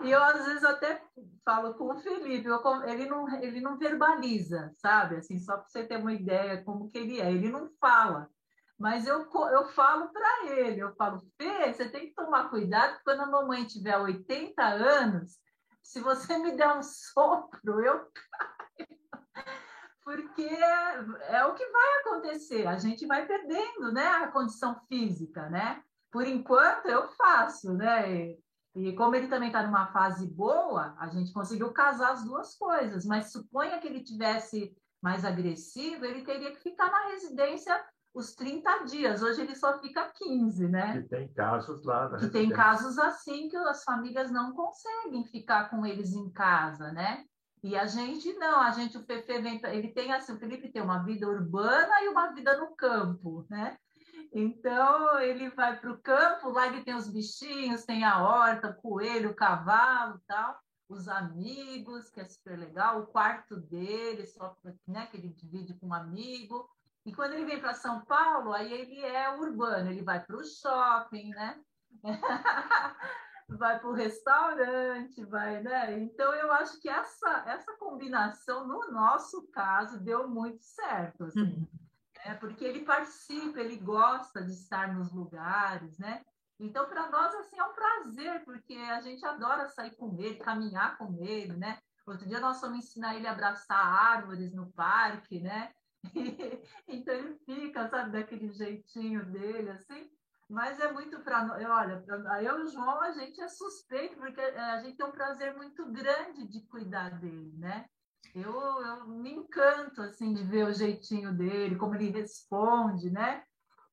E 0.00 0.10
eu, 0.10 0.22
às 0.22 0.44
vezes, 0.46 0.64
até 0.64 1.02
falo 1.44 1.74
com 1.74 1.92
o 1.92 1.98
Felipe, 2.00 2.46
eu, 2.46 2.84
ele, 2.84 3.06
não, 3.06 3.28
ele 3.42 3.60
não 3.60 3.78
verbaliza, 3.78 4.72
sabe? 4.76 5.16
Assim, 5.16 5.38
só 5.38 5.56
para 5.56 5.68
você 5.68 5.84
ter 5.84 5.98
uma 5.98 6.12
ideia 6.12 6.62
como 6.64 6.90
que 6.90 6.98
ele 6.98 7.20
é. 7.20 7.30
Ele 7.30 7.50
não 7.50 7.70
fala. 7.80 8.28
Mas 8.78 9.06
eu, 9.06 9.28
eu 9.52 9.64
falo 9.68 10.08
para 10.08 10.46
ele, 10.46 10.80
eu 10.80 10.94
falo, 10.96 11.22
Fê, 11.40 11.72
você 11.72 11.88
tem 11.88 12.08
que 12.08 12.14
tomar 12.14 12.50
cuidado, 12.50 12.98
quando 13.04 13.20
a 13.20 13.26
mamãe 13.26 13.64
tiver 13.64 13.96
80 13.96 14.62
anos, 14.62 15.38
se 15.82 16.00
você 16.00 16.36
me 16.38 16.56
der 16.56 16.76
um 16.76 16.82
sopro, 16.82 17.80
eu 17.80 18.10
porque 20.04 20.42
é 20.42 21.44
o 21.46 21.54
que 21.54 21.66
vai 21.66 22.00
acontecer, 22.00 22.66
a 22.66 22.76
gente 22.76 23.06
vai 23.06 23.26
perdendo, 23.26 23.92
né, 23.92 24.06
a 24.06 24.30
condição 24.30 24.78
física, 24.88 25.48
né? 25.48 25.82
Por 26.10 26.26
enquanto 26.26 26.86
eu 26.86 27.08
faço, 27.12 27.72
né? 27.72 28.36
E 28.74 28.92
como 28.94 29.14
ele 29.14 29.28
também 29.28 29.48
está 29.48 29.62
numa 29.62 29.86
fase 29.86 30.26
boa, 30.26 30.94
a 30.98 31.08
gente 31.08 31.32
conseguiu 31.32 31.72
casar 31.72 32.12
as 32.12 32.24
duas 32.24 32.56
coisas. 32.56 33.04
Mas 33.04 33.30
suponha 33.30 33.78
que 33.78 33.86
ele 33.86 34.02
tivesse 34.02 34.76
mais 35.00 35.24
agressivo, 35.24 36.04
ele 36.04 36.24
teria 36.24 36.50
que 36.50 36.60
ficar 36.60 36.90
na 36.90 37.08
residência 37.08 37.78
os 38.14 38.34
30 38.34 38.84
dias. 38.84 39.22
Hoje 39.22 39.42
ele 39.42 39.54
só 39.54 39.78
fica 39.80 40.10
15, 40.14 40.68
né? 40.68 40.98
E 40.98 41.02
tem 41.02 41.28
casos 41.28 41.84
lá. 41.84 42.16
E 42.22 42.30
tem 42.30 42.48
casos 42.48 42.98
assim 42.98 43.48
que 43.48 43.56
as 43.56 43.84
famílias 43.84 44.30
não 44.30 44.54
conseguem 44.54 45.24
ficar 45.26 45.68
com 45.68 45.84
eles 45.84 46.14
em 46.14 46.30
casa, 46.30 46.92
né? 46.92 47.24
E 47.62 47.76
a 47.76 47.86
gente 47.86 48.32
não, 48.34 48.60
a 48.60 48.70
gente, 48.72 48.96
o 48.96 49.04
Fefe 49.04 49.40
vem, 49.40 49.60
ele 49.64 49.88
tem 49.88 50.12
assim, 50.12 50.32
o 50.32 50.38
Felipe 50.38 50.70
tem 50.70 50.82
uma 50.82 51.02
vida 51.02 51.26
urbana 51.26 52.02
e 52.02 52.08
uma 52.08 52.28
vida 52.32 52.56
no 52.58 52.76
campo, 52.76 53.46
né? 53.48 53.76
Então, 54.36 55.20
ele 55.20 55.48
vai 55.50 55.78
para 55.78 55.92
o 55.92 55.98
campo, 55.98 56.50
lá 56.50 56.66
ele 56.66 56.82
tem 56.82 56.96
os 56.96 57.08
bichinhos, 57.08 57.84
tem 57.84 58.02
a 58.02 58.20
horta, 58.20 58.70
o 58.70 58.74
coelho, 58.74 59.30
o 59.30 59.34
cavalo 59.34 60.20
tal, 60.26 60.58
os 60.88 61.06
amigos, 61.06 62.10
que 62.10 62.20
é 62.20 62.24
super 62.24 62.58
legal, 62.58 62.98
o 62.98 63.06
quarto 63.06 63.56
dele, 63.56 64.26
só 64.26 64.56
né, 64.88 65.06
que 65.06 65.18
ele 65.18 65.28
divide 65.28 65.74
com 65.74 65.86
um 65.86 65.94
amigo. 65.94 66.68
E 67.06 67.14
quando 67.14 67.34
ele 67.34 67.44
vem 67.44 67.60
para 67.60 67.74
São 67.74 68.04
Paulo, 68.04 68.52
aí 68.52 68.72
ele 68.72 69.00
é 69.02 69.30
urbano, 69.36 69.88
ele 69.88 70.02
vai 70.02 70.20
para 70.20 70.36
o 70.36 70.44
shopping, 70.44 71.30
né? 71.30 71.60
vai 73.48 73.78
para 73.78 73.88
o 73.88 73.92
restaurante, 73.92 75.24
vai, 75.26 75.62
né? 75.62 75.96
Então 76.00 76.34
eu 76.34 76.50
acho 76.50 76.80
que 76.80 76.88
essa 76.88 77.44
essa 77.46 77.76
combinação 77.76 78.66
no 78.66 78.90
nosso 78.90 79.46
caso 79.52 80.02
deu 80.02 80.26
muito 80.26 80.64
certo, 80.64 81.24
assim. 81.24 81.40
Uhum 81.40 81.83
né? 82.24 82.34
porque 82.34 82.64
ele 82.64 82.84
participa, 82.84 83.60
ele 83.60 83.76
gosta 83.76 84.42
de 84.42 84.52
estar 84.52 84.94
nos 84.94 85.12
lugares, 85.12 85.98
né? 85.98 86.22
Então, 86.58 86.88
para 86.88 87.10
nós, 87.10 87.34
assim, 87.34 87.58
é 87.58 87.64
um 87.64 87.74
prazer, 87.74 88.44
porque 88.44 88.74
a 88.74 89.00
gente 89.00 89.24
adora 89.26 89.68
sair 89.68 89.94
com 89.96 90.16
ele, 90.18 90.36
caminhar 90.36 90.96
com 90.96 91.16
ele, 91.20 91.56
né? 91.56 91.78
Outro 92.06 92.28
dia 92.28 92.38
nós 92.38 92.60
fomos 92.60 92.78
ensinar 92.78 93.16
ele 93.16 93.26
a 93.26 93.32
abraçar 93.32 93.78
árvores 93.78 94.54
no 94.54 94.70
parque, 94.72 95.40
né? 95.40 95.72
então 96.86 97.14
ele 97.14 97.38
fica, 97.44 97.88
sabe, 97.88 98.12
daquele 98.12 98.52
jeitinho 98.52 99.24
dele, 99.26 99.70
assim. 99.70 100.08
Mas 100.48 100.78
é 100.78 100.92
muito 100.92 101.20
para 101.20 101.44
nós. 101.44 101.64
Olha, 101.64 102.04
eu 102.42 102.60
e 102.60 102.62
o 102.62 102.66
João, 102.70 103.00
a 103.00 103.10
gente 103.12 103.40
é 103.40 103.48
suspeito, 103.48 104.16
porque 104.16 104.40
a 104.40 104.80
gente 104.80 104.96
tem 104.96 105.06
um 105.06 105.12
prazer 105.12 105.56
muito 105.56 105.90
grande 105.90 106.46
de 106.46 106.60
cuidar 106.68 107.18
dele, 107.18 107.56
né? 107.56 107.86
Eu, 108.34 108.52
eu 108.52 109.06
me 109.06 109.32
encanto 109.32 110.02
assim 110.02 110.34
de 110.34 110.42
ver 110.42 110.66
o 110.66 110.72
jeitinho 110.74 111.32
dele, 111.32 111.76
como 111.76 111.94
ele 111.94 112.10
responde, 112.10 113.08
né? 113.08 113.44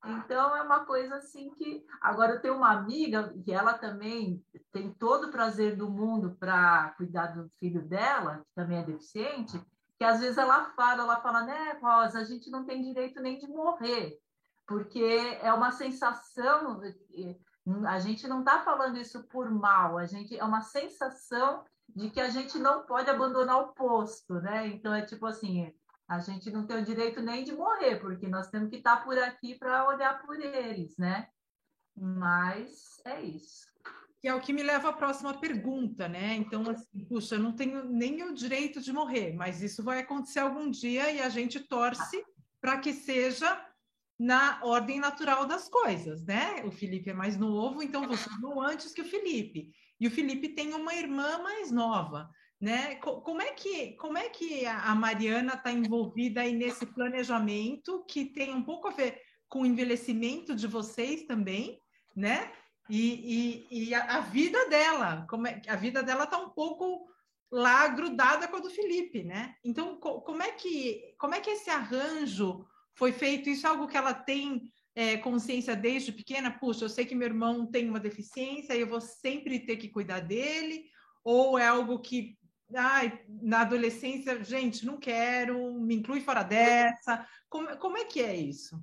Então 0.03 0.55
é 0.55 0.63
uma 0.63 0.83
coisa 0.83 1.17
assim 1.17 1.51
que 1.51 1.85
agora 2.01 2.33
eu 2.33 2.41
tenho 2.41 2.55
uma 2.55 2.71
amiga 2.71 3.31
que 3.45 3.51
ela 3.51 3.77
também 3.77 4.43
tem 4.71 4.91
todo 4.91 5.27
o 5.27 5.31
prazer 5.31 5.75
do 5.75 5.91
mundo 5.91 6.35
para 6.39 6.89
cuidar 6.97 7.27
do 7.27 7.51
filho 7.59 7.87
dela, 7.87 8.39
que 8.39 8.55
também 8.55 8.79
é 8.79 8.83
deficiente, 8.83 9.61
que 9.99 10.03
às 10.03 10.19
vezes 10.19 10.39
ela 10.39 10.71
fala, 10.71 11.03
ela 11.03 11.21
fala, 11.21 11.43
né, 11.43 11.77
Rosa, 11.79 12.19
a 12.19 12.23
gente 12.23 12.49
não 12.49 12.65
tem 12.65 12.81
direito 12.81 13.21
nem 13.21 13.37
de 13.37 13.47
morrer, 13.47 14.17
porque 14.65 15.37
é 15.39 15.53
uma 15.53 15.71
sensação, 15.71 16.81
a 17.87 17.99
gente 17.99 18.27
não 18.27 18.39
está 18.39 18.61
falando 18.61 18.97
isso 18.97 19.21
por 19.27 19.51
mal, 19.51 19.99
a 19.99 20.07
gente 20.07 20.35
é 20.35 20.43
uma 20.43 20.61
sensação 20.61 21.63
de 21.95 22.09
que 22.09 22.19
a 22.19 22.29
gente 22.29 22.57
não 22.57 22.85
pode 22.85 23.09
abandonar 23.09 23.59
o 23.59 23.73
posto, 23.73 24.35
né? 24.35 24.67
Então 24.67 24.93
é 24.93 25.05
tipo 25.05 25.25
assim, 25.25 25.73
a 26.07 26.19
gente 26.19 26.51
não 26.51 26.65
tem 26.65 26.81
o 26.81 26.85
direito 26.85 27.21
nem 27.21 27.43
de 27.43 27.53
morrer, 27.53 27.97
porque 27.99 28.27
nós 28.27 28.49
temos 28.49 28.69
que 28.69 28.77
estar 28.77 29.03
por 29.03 29.17
aqui 29.17 29.55
para 29.57 29.87
olhar 29.87 30.21
por 30.21 30.39
eles, 30.39 30.97
né? 30.97 31.27
Mas 31.95 33.01
é 33.05 33.21
isso. 33.21 33.65
Que 34.19 34.27
é 34.27 34.33
o 34.33 34.41
que 34.41 34.53
me 34.53 34.61
leva 34.61 34.89
à 34.89 34.93
próxima 34.93 35.33
pergunta, 35.33 36.07
né? 36.07 36.35
Então, 36.35 36.69
assim, 36.69 37.05
puxa, 37.05 37.35
eu 37.35 37.39
não 37.39 37.53
tenho 37.53 37.85
nem 37.85 38.23
o 38.23 38.33
direito 38.33 38.79
de 38.79 38.93
morrer, 38.93 39.33
mas 39.33 39.61
isso 39.61 39.83
vai 39.83 39.99
acontecer 39.99 40.39
algum 40.39 40.69
dia 40.69 41.11
e 41.11 41.21
a 41.21 41.29
gente 41.29 41.59
torce 41.59 42.23
para 42.59 42.77
que 42.77 42.93
seja 42.93 43.65
na 44.19 44.59
ordem 44.63 44.99
natural 44.99 45.47
das 45.47 45.67
coisas, 45.67 46.23
né? 46.23 46.63
O 46.63 46.71
Felipe 46.71 47.09
é 47.09 47.13
mais 47.13 47.35
novo, 47.37 47.81
então 47.81 48.07
você 48.07 48.29
chegou 48.29 48.61
antes 48.61 48.93
que 48.93 49.01
o 49.01 49.09
Felipe. 49.09 49.71
E 50.02 50.08
o 50.08 50.12
Felipe 50.12 50.49
tem 50.49 50.74
uma 50.74 50.95
irmã 50.95 51.38
mais 51.43 51.70
nova, 51.70 52.28
né? 52.60 52.95
Como 52.95 53.39
é 53.39 53.52
que, 53.52 53.91
como 53.97 54.18
é 54.18 54.30
que 54.30 54.66
a 54.66 54.95
Mariana 54.95 55.54
está 55.54 55.72
envolvida 55.72 56.41
aí 56.41 56.56
nesse 56.56 56.88
planejamento 56.88 58.04
que 58.10 58.26
tem 58.26 58.52
um 58.52 58.64
pouco 58.64 58.88
a 58.88 58.91
ver 58.91 59.22
com 59.47 59.62
o 59.62 59.66
envelhecimento 59.66 60.56
de 60.56 60.66
vocês 60.66 61.28
também, 61.28 61.80
né? 62.16 62.52
E, 62.89 63.68
e, 63.70 63.89
e 63.89 63.93
a, 63.93 64.18
a, 64.18 64.20
vida 64.22 64.68
dela, 64.70 65.24
como 65.30 65.45
é, 65.45 65.62
a 65.68 65.76
vida 65.76 66.02
dela 66.02 66.24
está 66.24 66.39
um 66.39 66.49
pouco 66.49 67.08
lá 67.52 67.88
grudada 67.88 68.47
com 68.47 68.58
a 68.58 68.60
do 68.60 68.72
Felipe, 68.72 69.24
né? 69.24 69.54
Então, 69.64 69.97
co, 69.97 70.22
como 70.22 70.41
é 70.41 70.52
que 70.52 71.14
como 71.20 71.36
é 71.36 71.39
que 71.39 71.52
esse 71.52 71.70
arranjo 71.70 72.66
foi 72.95 73.12
feito? 73.12 73.52
Isso 73.52 73.68
é 73.68 73.70
algo 73.70 73.88
que 73.88 73.97
ela 73.97 74.16
tem 74.16 74.74
é, 74.95 75.17
consciência 75.17 75.75
desde 75.75 76.11
pequena? 76.11 76.51
Puxa, 76.51 76.85
eu 76.85 76.89
sei 76.89 77.05
que 77.05 77.15
meu 77.15 77.27
irmão 77.27 77.65
tem 77.65 77.89
uma 77.89 77.99
deficiência 77.99 78.75
e 78.75 78.81
eu 78.81 78.87
vou 78.87 79.01
sempre 79.01 79.59
ter 79.59 79.77
que 79.77 79.89
cuidar 79.89 80.19
dele. 80.19 80.85
Ou 81.23 81.57
é 81.57 81.67
algo 81.67 81.99
que 81.99 82.37
ai, 82.75 83.23
na 83.27 83.61
adolescência, 83.61 84.43
gente, 84.43 84.85
não 84.85 84.97
quero, 84.97 85.73
me 85.73 85.95
inclui 85.95 86.21
fora 86.21 86.43
dessa. 86.43 87.27
Como, 87.49 87.75
como 87.77 87.97
é 87.97 88.05
que 88.05 88.21
é 88.21 88.35
isso? 88.35 88.81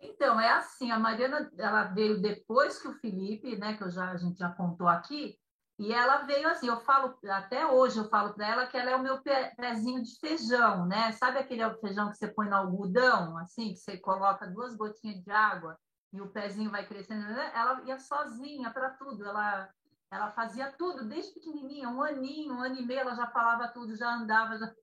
Então, 0.00 0.40
é 0.40 0.50
assim, 0.50 0.90
a 0.90 0.98
Mariana, 0.98 1.50
ela 1.58 1.84
veio 1.84 2.20
depois 2.20 2.80
que 2.80 2.86
o 2.86 2.94
Felipe, 2.94 3.56
né, 3.56 3.76
que 3.76 3.82
eu 3.82 3.90
já, 3.90 4.10
a 4.10 4.16
gente 4.16 4.38
já 4.38 4.48
contou 4.48 4.86
aqui, 4.86 5.36
e 5.78 5.92
ela 5.92 6.24
veio 6.24 6.48
assim, 6.48 6.66
eu 6.66 6.80
falo, 6.80 7.16
até 7.30 7.64
hoje 7.64 7.98
eu 7.98 8.08
falo 8.08 8.34
para 8.34 8.48
ela 8.48 8.66
que 8.66 8.76
ela 8.76 8.90
é 8.90 8.96
o 8.96 9.02
meu 9.02 9.22
pezinho 9.56 10.02
de 10.02 10.18
feijão, 10.18 10.86
né? 10.86 11.12
Sabe 11.12 11.38
aquele 11.38 11.62
feijão 11.76 12.10
que 12.10 12.16
você 12.16 12.26
põe 12.26 12.48
no 12.48 12.56
algodão, 12.56 13.38
assim, 13.38 13.72
que 13.74 13.78
você 13.78 13.96
coloca 13.96 14.48
duas 14.48 14.74
gotinhas 14.74 15.22
de 15.22 15.30
água 15.30 15.78
e 16.12 16.20
o 16.20 16.30
pezinho 16.30 16.68
vai 16.68 16.84
crescendo? 16.84 17.20
Né? 17.20 17.52
Ela 17.54 17.80
ia 17.84 17.96
sozinha 17.96 18.72
para 18.72 18.90
tudo, 18.90 19.24
ela, 19.24 19.70
ela 20.10 20.32
fazia 20.32 20.72
tudo, 20.72 21.04
desde 21.04 21.32
pequenininha, 21.32 21.88
um 21.88 22.02
aninho, 22.02 22.54
um 22.54 22.60
ano 22.60 22.74
e 22.74 22.84
meio, 22.84 23.00
ela 23.00 23.14
já 23.14 23.28
falava 23.28 23.68
tudo, 23.68 23.94
já 23.94 24.12
andava. 24.12 24.58
Já... 24.58 24.74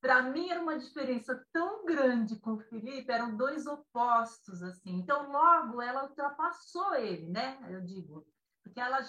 Para 0.00 0.22
mim 0.22 0.48
era 0.48 0.62
uma 0.62 0.78
diferença 0.78 1.44
tão 1.52 1.84
grande 1.84 2.38
com 2.38 2.52
o 2.52 2.60
Felipe, 2.60 3.10
eram 3.10 3.36
dois 3.36 3.66
opostos, 3.66 4.62
assim. 4.62 4.94
Então, 4.94 5.28
logo 5.32 5.82
ela 5.82 6.04
ultrapassou 6.04 6.94
ele, 6.94 7.28
né? 7.30 7.58
Eu 7.68 7.80
digo, 7.80 8.24
porque 8.62 8.78
ela 8.78 9.00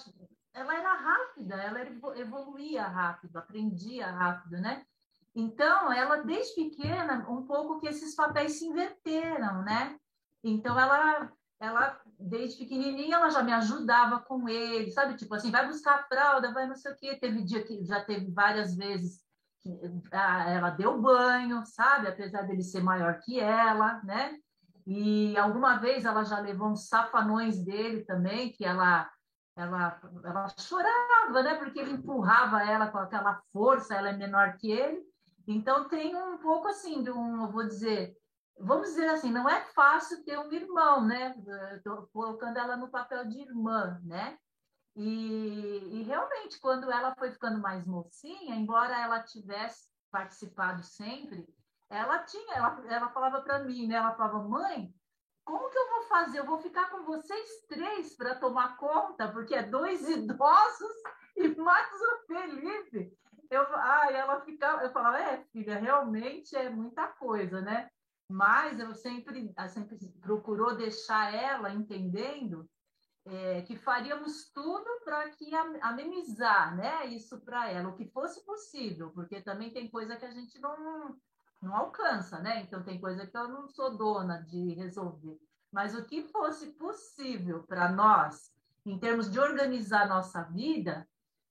ela 0.58 0.74
era 0.74 0.92
rápida, 0.94 1.54
ela 1.54 1.80
evoluía 2.18 2.86
rápido, 2.86 3.36
aprendia 3.36 4.10
rápido, 4.10 4.58
né? 4.60 4.84
Então, 5.34 5.92
ela 5.92 6.22
desde 6.24 6.54
pequena, 6.54 7.24
um 7.28 7.46
pouco 7.46 7.78
que 7.78 7.86
esses 7.86 8.14
papéis 8.14 8.58
se 8.58 8.66
inverteram, 8.66 9.62
né? 9.62 9.96
Então, 10.42 10.78
ela, 10.78 11.30
ela 11.60 12.00
desde 12.18 12.58
pequenininha, 12.58 13.16
ela 13.16 13.30
já 13.30 13.42
me 13.42 13.52
ajudava 13.52 14.18
com 14.20 14.48
ele, 14.48 14.90
sabe? 14.90 15.16
Tipo 15.16 15.34
assim, 15.34 15.50
vai 15.50 15.66
buscar 15.66 16.00
a 16.00 16.02
fralda, 16.04 16.52
vai 16.52 16.66
não 16.66 16.74
sei 16.74 16.92
o 16.92 16.96
quê. 16.96 17.16
Teve 17.16 17.44
dia 17.44 17.62
que 17.62 17.84
já 17.84 18.04
teve 18.04 18.30
várias 18.32 18.74
vezes 18.74 19.22
que 19.60 19.78
ah, 20.12 20.50
ela 20.50 20.70
deu 20.70 21.00
banho, 21.00 21.64
sabe? 21.64 22.08
Apesar 22.08 22.42
dele 22.42 22.62
ser 22.62 22.82
maior 22.82 23.20
que 23.20 23.38
ela, 23.38 24.02
né? 24.02 24.36
E 24.86 25.36
alguma 25.36 25.76
vez 25.76 26.04
ela 26.04 26.24
já 26.24 26.40
levou 26.40 26.68
uns 26.68 26.88
safanões 26.88 27.62
dele 27.62 28.04
também, 28.04 28.50
que 28.50 28.64
ela 28.64 29.08
ela, 29.58 30.00
ela 30.24 30.48
chorava, 30.56 31.42
né? 31.42 31.56
Porque 31.56 31.80
ele 31.80 31.90
empurrava 31.90 32.62
ela 32.62 32.86
com 32.90 32.98
aquela 32.98 33.42
força, 33.52 33.94
ela 33.94 34.10
é 34.10 34.16
menor 34.16 34.56
que 34.56 34.70
ele. 34.70 35.04
Então 35.48 35.88
tem 35.88 36.14
um 36.14 36.38
pouco 36.38 36.68
assim 36.68 37.02
de 37.02 37.10
um, 37.10 37.42
eu 37.42 37.50
vou 37.50 37.66
dizer, 37.66 38.16
vamos 38.60 38.90
dizer 38.90 39.08
assim, 39.08 39.32
não 39.32 39.48
é 39.48 39.60
fácil 39.74 40.24
ter 40.24 40.38
um 40.38 40.52
irmão, 40.52 41.04
né? 41.04 41.34
Estou 41.74 42.08
colocando 42.12 42.56
ela 42.56 42.76
no 42.76 42.88
papel 42.88 43.26
de 43.26 43.40
irmã, 43.40 44.00
né? 44.04 44.38
E, 44.94 46.00
e, 46.00 46.02
realmente, 46.02 46.58
quando 46.60 46.90
ela 46.90 47.14
foi 47.16 47.30
ficando 47.30 47.60
mais 47.60 47.86
mocinha, 47.86 48.56
embora 48.56 49.00
ela 49.00 49.22
tivesse 49.22 49.88
participado 50.10 50.82
sempre, 50.82 51.46
ela 51.88 52.18
tinha, 52.24 52.54
ela, 52.54 52.82
ela 52.88 53.08
falava 53.10 53.40
para 53.40 53.60
mim, 53.60 53.86
né? 53.86 53.96
Ela 53.96 54.14
falava, 54.14 54.42
mãe, 54.48 54.92
como 55.48 55.70
que 55.70 55.78
eu 55.78 55.88
vou 55.88 56.02
fazer? 56.02 56.38
Eu 56.40 56.44
vou 56.44 56.58
ficar 56.58 56.90
com 56.90 57.04
vocês 57.04 57.64
três 57.66 58.14
para 58.14 58.34
tomar 58.34 58.76
conta, 58.76 59.32
porque 59.32 59.54
é 59.54 59.62
dois 59.62 60.06
idosos 60.06 60.96
e 61.34 61.48
mais 61.56 61.90
o 61.90 62.26
Felipe. 62.26 63.16
Eu, 63.50 63.62
ah, 63.62 64.08
ela 64.12 64.42
ficava, 64.42 64.82
eu 64.82 64.92
falava, 64.92 65.18
é, 65.18 65.42
filha, 65.50 65.78
realmente 65.78 66.54
é 66.54 66.68
muita 66.68 67.08
coisa, 67.08 67.62
né? 67.62 67.88
Mas 68.30 68.78
eu 68.78 68.94
sempre, 68.94 69.50
eu 69.56 69.68
sempre 69.70 69.96
procurou 70.20 70.76
deixar 70.76 71.34
ela 71.34 71.72
entendendo 71.72 72.68
é, 73.24 73.62
que 73.62 73.74
faríamos 73.74 74.50
tudo 74.52 75.00
para 75.02 75.30
que 75.30 75.50
amenizar, 75.80 76.76
né? 76.76 77.06
Isso 77.06 77.40
para 77.40 77.70
ela, 77.70 77.88
o 77.88 77.96
que 77.96 78.04
fosse 78.10 78.44
possível, 78.44 79.10
porque 79.12 79.40
também 79.40 79.72
tem 79.72 79.90
coisa 79.90 80.14
que 80.14 80.26
a 80.26 80.30
gente 80.30 80.60
não 80.60 81.16
não 81.60 81.74
alcança, 81.76 82.38
né? 82.38 82.62
Então 82.62 82.82
tem 82.82 83.00
coisa 83.00 83.26
que 83.26 83.36
eu 83.36 83.48
não 83.48 83.68
sou 83.68 83.96
dona 83.96 84.42
de 84.42 84.74
resolver. 84.74 85.38
Mas 85.72 85.94
o 85.94 86.04
que 86.04 86.22
fosse 86.22 86.68
possível 86.72 87.62
para 87.64 87.90
nós, 87.90 88.50
em 88.86 88.98
termos 88.98 89.30
de 89.30 89.38
organizar 89.38 90.08
nossa 90.08 90.42
vida, 90.44 91.06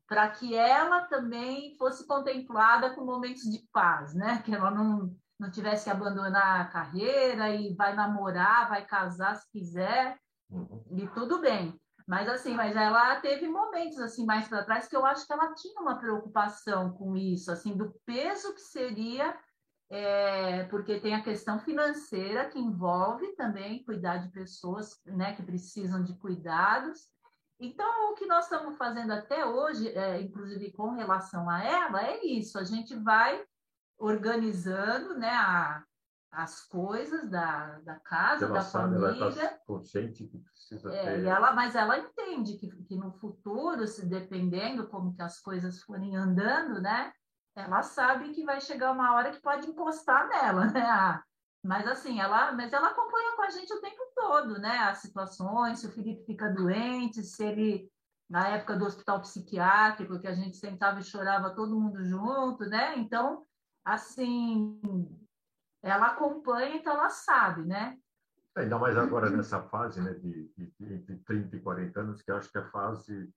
para 0.08 0.30
que 0.30 0.56
ela 0.56 1.02
também 1.02 1.76
fosse 1.78 2.08
contemplada 2.08 2.96
com 2.96 3.04
momentos 3.04 3.44
de 3.44 3.68
paz, 3.72 4.14
né? 4.14 4.42
Que 4.44 4.56
ela 4.56 4.72
não, 4.72 5.14
não 5.38 5.52
tivesse 5.52 5.84
que 5.84 5.90
abandonar 5.90 6.62
a 6.62 6.66
carreira 6.66 7.50
e 7.50 7.76
vai 7.76 7.94
namorar, 7.94 8.70
vai 8.70 8.86
casar 8.86 9.36
se 9.36 9.52
quiser, 9.52 10.18
uhum. 10.50 10.84
e 10.92 11.08
tudo 11.10 11.42
bem. 11.42 11.80
Mas 12.08 12.30
assim, 12.30 12.54
mas 12.54 12.74
ela 12.74 13.18
teve 13.20 13.50
momentos 13.50 14.00
assim 14.00 14.26
mais 14.26 14.48
para 14.48 14.64
trás 14.64 14.88
que 14.88 14.96
eu 14.96 15.06
acho 15.06 15.28
que 15.28 15.34
ela 15.34 15.54
tinha 15.54 15.82
uma 15.82 16.00
preocupação 16.00 16.94
com 16.94 17.18
isso, 17.18 17.52
assim, 17.52 17.76
do 17.76 17.94
peso 18.06 18.54
que 18.54 18.62
seria 18.62 19.38
é, 19.90 20.64
porque 20.66 21.00
tem 21.00 21.16
a 21.16 21.24
questão 21.24 21.60
financeira 21.60 22.50
que 22.50 22.60
envolve 22.60 23.36
também 23.36 23.84
cuidar 23.84 24.18
de 24.18 24.30
pessoas 24.30 25.02
né, 25.06 25.34
que 25.36 25.44
precisam 25.44 26.04
de 26.04 26.14
cuidados. 26.18 27.08
Então, 27.60 28.12
o 28.12 28.16
que 28.16 28.26
nós 28.26 28.44
estamos 28.46 28.78
fazendo 28.78 29.12
até 29.12 29.46
hoje, 29.46 29.88
é, 29.90 30.22
inclusive 30.22 30.72
com 30.74 30.92
relação 30.92 31.50
a 31.50 31.64
ela, 31.64 32.06
é 32.06 32.24
isso: 32.26 32.60
a 32.60 32.64
gente 32.64 32.96
vai 32.96 33.44
organizando 33.98 35.18
né, 35.18 35.30
a, 35.30 35.84
as 36.32 36.62
coisas 36.68 37.30
da, 37.30 37.80
da 37.80 37.96
casa, 37.96 38.46
ela 38.46 38.56
da 38.56 38.62
sabe, 38.62 38.96
família. 38.96 39.08
Ela 39.08 39.30
está 39.30 39.58
consciente 39.66 40.28
que 40.28 40.38
precisa 40.38 40.94
é, 40.94 41.04
ter... 41.04 41.24
E 41.24 41.28
ela, 41.28 41.54
mas 41.54 41.76
ela 41.76 41.98
entende 41.98 42.58
que, 42.58 42.70
que 42.84 42.96
no 42.96 43.12
futuro, 43.14 43.88
se 43.88 44.06
dependendo 44.06 44.88
como 44.88 45.16
que 45.16 45.22
as 45.22 45.40
coisas 45.40 45.82
forem 45.82 46.16
andando, 46.16 46.80
né? 46.82 47.12
Ela 47.58 47.82
sabe 47.82 48.30
que 48.30 48.46
vai 48.46 48.62
chegar 48.62 48.92
uma 48.92 49.16
hora 49.16 49.32
que 49.32 49.42
pode 49.42 49.68
encostar 49.68 50.30
nela, 50.30 50.66
né? 50.68 50.82
Ah, 50.82 51.24
mas 51.64 51.88
assim, 51.88 52.20
ela, 52.20 52.52
mas 52.52 52.72
ela 52.72 52.90
acompanha 52.90 53.36
com 53.36 53.42
a 53.42 53.50
gente 53.50 53.74
o 53.74 53.82
tempo 53.82 54.04
todo, 54.16 54.60
né? 54.60 54.78
As 54.78 55.00
situações, 55.00 55.80
se 55.80 55.88
o 55.88 55.92
Felipe 55.92 56.24
fica 56.24 56.50
doente, 56.50 57.24
se 57.24 57.44
ele 57.44 57.92
na 58.30 58.50
época 58.50 58.76
do 58.76 58.86
hospital 58.86 59.22
psiquiátrico, 59.22 60.20
que 60.20 60.28
a 60.28 60.36
gente 60.36 60.58
sentava 60.58 61.00
e 61.00 61.04
chorava 61.04 61.56
todo 61.56 61.80
mundo 61.80 62.04
junto, 62.04 62.64
né? 62.66 62.96
Então, 63.00 63.44
assim, 63.84 64.80
ela 65.82 66.08
acompanha, 66.08 66.76
então 66.76 66.94
ela 66.94 67.10
sabe, 67.10 67.64
né? 67.64 67.98
Ainda 68.56 68.78
mais 68.78 68.98
agora 68.98 69.30
nessa 69.30 69.64
fase, 69.64 70.02
né, 70.02 70.14
de, 70.14 70.52
de, 70.58 70.98
de 71.00 71.18
30 71.18 71.56
e 71.56 71.60
40 71.60 72.00
anos, 72.02 72.22
que 72.22 72.32
acho 72.32 72.52
que 72.52 72.58
é 72.58 72.62
a 72.62 72.70
fase 72.70 73.34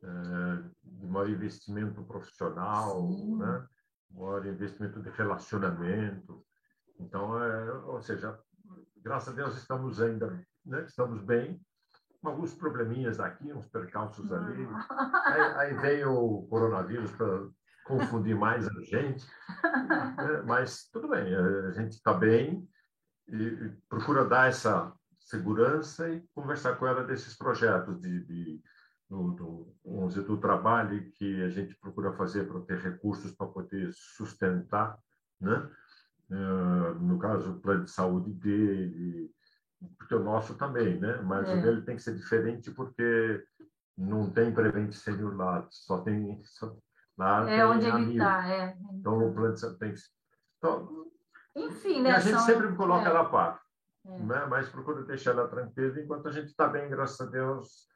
de 0.00 1.06
maior 1.06 1.28
investimento 1.28 2.02
profissional, 2.04 3.08
né? 3.38 3.66
maior 4.10 4.46
investimento 4.46 5.02
de 5.02 5.10
relacionamento. 5.10 6.44
Então, 6.98 7.42
é, 7.42 7.72
ou 7.84 8.00
seja, 8.02 8.38
graças 8.96 9.32
a 9.32 9.36
Deus 9.36 9.56
estamos 9.56 10.00
ainda, 10.00 10.44
né? 10.64 10.84
estamos 10.84 11.22
bem, 11.22 11.60
alguns 12.22 12.54
probleminhas 12.54 13.20
aqui, 13.20 13.52
uns 13.52 13.68
percalços 13.68 14.32
ali. 14.32 14.68
Aí, 15.26 15.40
aí 15.40 15.74
veio 15.74 16.12
o 16.12 16.46
coronavírus 16.48 17.10
para 17.12 17.48
confundir 17.84 18.36
mais 18.36 18.66
a 18.68 18.80
gente, 18.82 19.26
né? 19.62 20.42
mas 20.46 20.88
tudo 20.92 21.08
bem, 21.08 21.34
a 21.34 21.70
gente 21.72 21.92
está 21.92 22.12
bem 22.12 22.68
e 23.28 23.72
procura 23.88 24.24
dar 24.24 24.48
essa 24.48 24.92
segurança 25.20 26.08
e 26.08 26.22
conversar 26.34 26.76
com 26.76 26.86
ela 26.86 27.04
desses 27.04 27.36
projetos 27.36 28.00
de, 28.00 28.24
de 28.24 28.62
do, 29.08 29.30
do, 29.84 30.22
do 30.22 30.36
trabalho 30.36 31.10
que 31.12 31.42
a 31.42 31.48
gente 31.48 31.74
procura 31.76 32.12
fazer 32.12 32.44
para 32.44 32.60
ter 32.60 32.78
recursos 32.78 33.32
para 33.32 33.46
poder 33.46 33.90
sustentar, 33.92 34.98
né? 35.40 35.70
Uh, 36.30 36.94
no 37.00 37.18
caso, 37.18 37.52
o 37.52 37.60
plano 37.60 37.84
de 37.84 37.90
saúde 37.90 38.30
dele, 38.34 39.30
porque 39.96 40.14
o 40.14 40.22
nosso 40.22 40.54
também, 40.56 41.00
né? 41.00 41.22
Mas 41.22 41.48
é. 41.48 41.54
o 41.54 41.62
dele 41.62 41.82
tem 41.82 41.96
que 41.96 42.02
ser 42.02 42.14
diferente 42.14 42.70
porque 42.70 43.42
não 43.96 44.30
tem 44.30 44.52
Prevent 44.52 44.92
Senior 44.92 45.34
lá, 45.34 45.66
só 45.70 46.02
tem... 46.02 46.42
Só, 46.44 46.76
lá 47.16 47.50
é 47.50 47.66
onde 47.66 47.86
ele 47.86 48.12
está, 48.12 48.46
é. 48.46 48.76
Então, 48.92 49.26
o 49.26 49.34
plano 49.34 49.54
de 49.54 49.60
saúde 49.60 49.78
tem 49.78 49.94
que... 49.94 50.00
Então, 50.58 51.10
Enfim, 51.56 52.02
né? 52.02 52.10
a 52.10 52.20
gente 52.20 52.36
são... 52.36 52.44
sempre 52.44 52.76
coloca 52.76 53.06
é. 53.06 53.10
ela 53.10 53.22
a 53.22 53.24
par. 53.24 53.62
é. 54.04 54.18
né? 54.18 54.46
mas 54.50 54.68
procura 54.68 55.02
deixar 55.04 55.30
ela 55.30 55.48
tranquila 55.48 55.98
enquanto 55.98 56.28
a 56.28 56.32
gente 56.32 56.48
está 56.48 56.68
bem, 56.68 56.90
graças 56.90 57.18
a 57.26 57.30
Deus, 57.30 57.88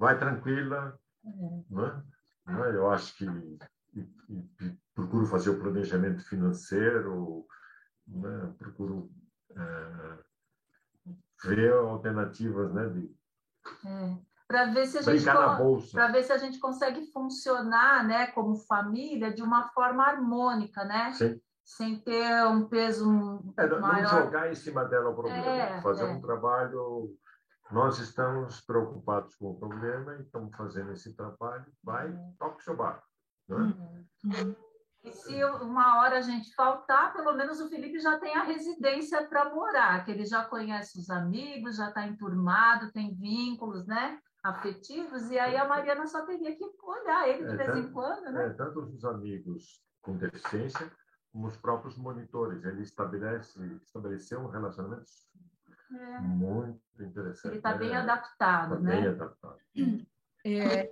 vai 0.00 0.18
tranquila. 0.18 0.98
É. 1.24 1.74
Né? 1.74 2.02
Eu 2.74 2.90
acho 2.90 3.14
que 3.16 3.26
e, 3.94 4.00
e, 4.00 4.78
procuro 4.94 5.26
fazer 5.26 5.50
o 5.50 5.60
planejamento 5.60 6.24
financeiro, 6.24 7.46
né? 8.08 8.54
procuro 8.58 9.12
é, 9.54 10.18
ver 11.44 11.72
alternativas 11.74 12.72
né? 12.72 12.88
de, 12.88 13.14
é 13.86 14.30
para 14.48 14.64
ver 14.64 14.84
se 14.86 14.98
a 14.98 15.02
gente 15.02 15.24
para 15.92 16.08
ver 16.08 16.24
se 16.24 16.32
a 16.32 16.38
gente 16.38 16.58
consegue 16.58 17.06
funcionar, 17.12 18.04
né, 18.04 18.26
como 18.28 18.56
família 18.56 19.32
de 19.32 19.42
uma 19.42 19.68
forma 19.68 20.04
harmônica, 20.04 20.84
né? 20.84 21.12
Sim. 21.12 21.40
Sem 21.64 22.00
ter 22.00 22.44
um 22.48 22.66
peso 22.66 23.04
é, 23.56 23.64
maior. 23.78 24.12
Não 24.12 24.24
jogar 24.24 24.50
em 24.50 24.56
cima 24.56 24.84
dela 24.86 25.10
o 25.10 25.14
problema, 25.14 25.46
é, 25.46 25.80
fazer 25.80 26.02
um 26.02 26.20
trabalho. 26.20 27.16
Nós 27.70 27.98
estamos 27.98 28.60
preocupados 28.60 29.34
com 29.36 29.50
o 29.50 29.58
problema 29.58 30.16
e 30.16 30.22
estamos 30.22 30.54
fazendo 30.56 30.92
esse 30.92 31.14
trabalho. 31.14 31.66
Vai, 31.82 32.10
uhum. 32.10 32.34
toque 32.38 32.60
o 32.60 32.64
seu 32.64 32.76
barco. 32.76 33.06
Né? 33.48 33.56
Uhum. 33.56 34.06
Uhum. 34.24 34.56
E 35.02 35.12
se 35.12 35.44
uma 35.44 36.00
hora 36.00 36.18
a 36.18 36.20
gente 36.20 36.54
faltar, 36.54 37.12
pelo 37.14 37.32
menos 37.34 37.60
o 37.60 37.68
Felipe 37.70 37.98
já 38.00 38.18
tem 38.18 38.34
a 38.36 38.42
residência 38.42 39.26
para 39.26 39.54
morar, 39.54 40.04
que 40.04 40.10
ele 40.10 40.26
já 40.26 40.44
conhece 40.44 40.98
os 40.98 41.08
amigos, 41.08 41.76
já 41.76 41.88
está 41.88 42.06
enturmado, 42.06 42.92
tem 42.92 43.14
vínculos, 43.14 43.86
né? 43.86 44.20
afetivos, 44.42 45.30
e 45.30 45.38
aí 45.38 45.56
a 45.56 45.68
Mariana 45.68 46.06
só 46.06 46.24
teria 46.24 46.56
que 46.56 46.64
olhar 46.82 47.28
ele 47.28 47.46
de 47.46 47.54
é, 47.54 47.56
vez 47.56 47.68
tanto, 47.68 47.78
em 47.78 47.92
quando, 47.92 48.32
né? 48.32 48.46
É, 48.46 48.50
tanto 48.50 48.80
os 48.80 49.04
amigos 49.04 49.82
com 50.00 50.16
deficiência 50.16 50.90
como 51.30 51.46
os 51.46 51.56
próprios 51.56 51.96
monitores. 51.96 52.64
Ele 52.64 52.82
estabelece, 52.82 53.60
estabeleceu 53.82 54.40
um 54.40 54.48
relacionamento 54.48 55.04
é. 55.92 56.20
muito 56.20 56.80
interessante. 57.00 57.48
Ele 57.48 57.56
está 57.56 57.74
bem 57.74 57.90
é, 57.90 57.96
adaptado, 57.96 58.76
tá 58.76 58.80
né? 58.80 58.96
Bem 58.96 59.08
adaptado. 59.08 59.58
É, 60.44 60.90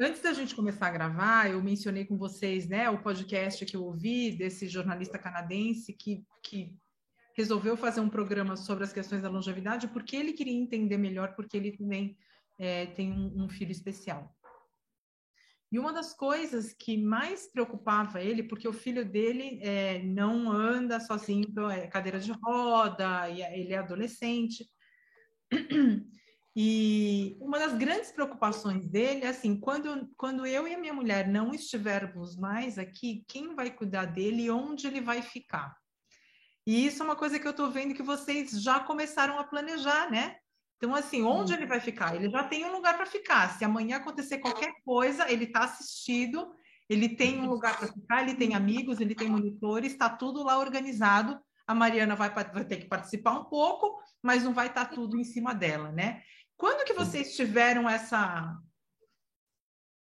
antes 0.00 0.20
da 0.20 0.32
gente 0.32 0.54
começar 0.54 0.88
a 0.88 0.90
gravar, 0.90 1.50
eu 1.50 1.62
mencionei 1.62 2.04
com 2.04 2.16
vocês 2.16 2.68
né, 2.68 2.90
o 2.90 3.02
podcast 3.02 3.64
que 3.64 3.76
eu 3.76 3.84
ouvi 3.84 4.36
desse 4.36 4.66
jornalista 4.66 5.18
canadense 5.18 5.92
que, 5.92 6.24
que 6.42 6.76
resolveu 7.36 7.76
fazer 7.76 8.00
um 8.00 8.08
programa 8.08 8.56
sobre 8.56 8.84
as 8.84 8.92
questões 8.92 9.22
da 9.22 9.28
longevidade 9.28 9.88
porque 9.88 10.16
ele 10.16 10.32
queria 10.32 10.52
entender 10.52 10.98
melhor, 10.98 11.34
porque 11.34 11.56
ele 11.56 11.76
também 11.76 12.16
é, 12.58 12.86
tem 12.86 13.12
um, 13.12 13.44
um, 13.44 13.48
filho 13.48 13.70
especial. 13.70 14.34
E 15.72 15.78
uma 15.78 15.90
das 15.90 16.12
coisas 16.12 16.74
que 16.74 16.98
mais 16.98 17.50
preocupava 17.50 18.20
ele, 18.20 18.42
porque 18.42 18.68
o 18.68 18.74
filho 18.74 19.06
dele 19.06 19.58
é, 19.62 20.02
não 20.02 20.52
anda 20.52 21.00
sozinho, 21.00 21.46
então 21.48 21.70
é 21.70 21.86
cadeira 21.86 22.20
de 22.20 22.30
roda, 22.30 23.30
e 23.30 23.40
é, 23.40 23.58
ele 23.58 23.72
é 23.72 23.78
adolescente. 23.78 24.68
E 26.54 27.38
uma 27.40 27.58
das 27.58 27.72
grandes 27.72 28.12
preocupações 28.12 28.86
dele 28.86 29.24
é 29.24 29.28
assim: 29.28 29.58
quando, 29.58 30.06
quando 30.18 30.44
eu 30.44 30.68
e 30.68 30.74
a 30.74 30.78
minha 30.78 30.92
mulher 30.92 31.26
não 31.26 31.54
estivermos 31.54 32.36
mais 32.36 32.78
aqui, 32.78 33.24
quem 33.26 33.54
vai 33.54 33.70
cuidar 33.70 34.04
dele 34.04 34.42
e 34.42 34.50
onde 34.50 34.86
ele 34.86 35.00
vai 35.00 35.22
ficar? 35.22 35.74
E 36.66 36.86
isso 36.86 37.02
é 37.02 37.06
uma 37.06 37.16
coisa 37.16 37.38
que 37.38 37.46
eu 37.46 37.52
estou 37.52 37.70
vendo 37.70 37.94
que 37.94 38.02
vocês 38.02 38.50
já 38.62 38.80
começaram 38.80 39.38
a 39.38 39.44
planejar, 39.44 40.10
né? 40.10 40.36
Então, 40.82 40.96
assim, 40.96 41.22
onde 41.22 41.52
ele 41.52 41.64
vai 41.64 41.78
ficar? 41.78 42.16
Ele 42.16 42.28
já 42.28 42.42
tem 42.42 42.64
um 42.64 42.72
lugar 42.72 42.96
para 42.96 43.06
ficar. 43.06 43.56
Se 43.56 43.64
amanhã 43.64 43.98
acontecer 43.98 44.38
qualquer 44.38 44.72
coisa, 44.84 45.30
ele 45.30 45.44
está 45.44 45.60
assistido, 45.60 46.52
ele 46.88 47.10
tem 47.10 47.40
um 47.40 47.48
lugar 47.48 47.78
para 47.78 47.86
ficar, 47.86 48.22
ele 48.22 48.34
tem 48.34 48.56
amigos, 48.56 49.00
ele 49.00 49.14
tem 49.14 49.28
monitores, 49.28 49.92
está 49.92 50.10
tudo 50.10 50.42
lá 50.42 50.58
organizado. 50.58 51.40
A 51.68 51.72
Mariana 51.72 52.16
vai, 52.16 52.30
vai, 52.30 52.64
ter 52.64 52.78
que 52.78 52.88
participar 52.88 53.38
um 53.38 53.44
pouco, 53.44 53.96
mas 54.20 54.42
não 54.42 54.52
vai 54.52 54.66
estar 54.66 54.86
tá 54.86 54.92
tudo 54.92 55.16
em 55.16 55.22
cima 55.22 55.54
dela, 55.54 55.92
né? 55.92 56.20
Quando 56.56 56.84
que 56.84 56.92
vocês 56.92 57.36
tiveram 57.36 57.88
essa 57.88 58.52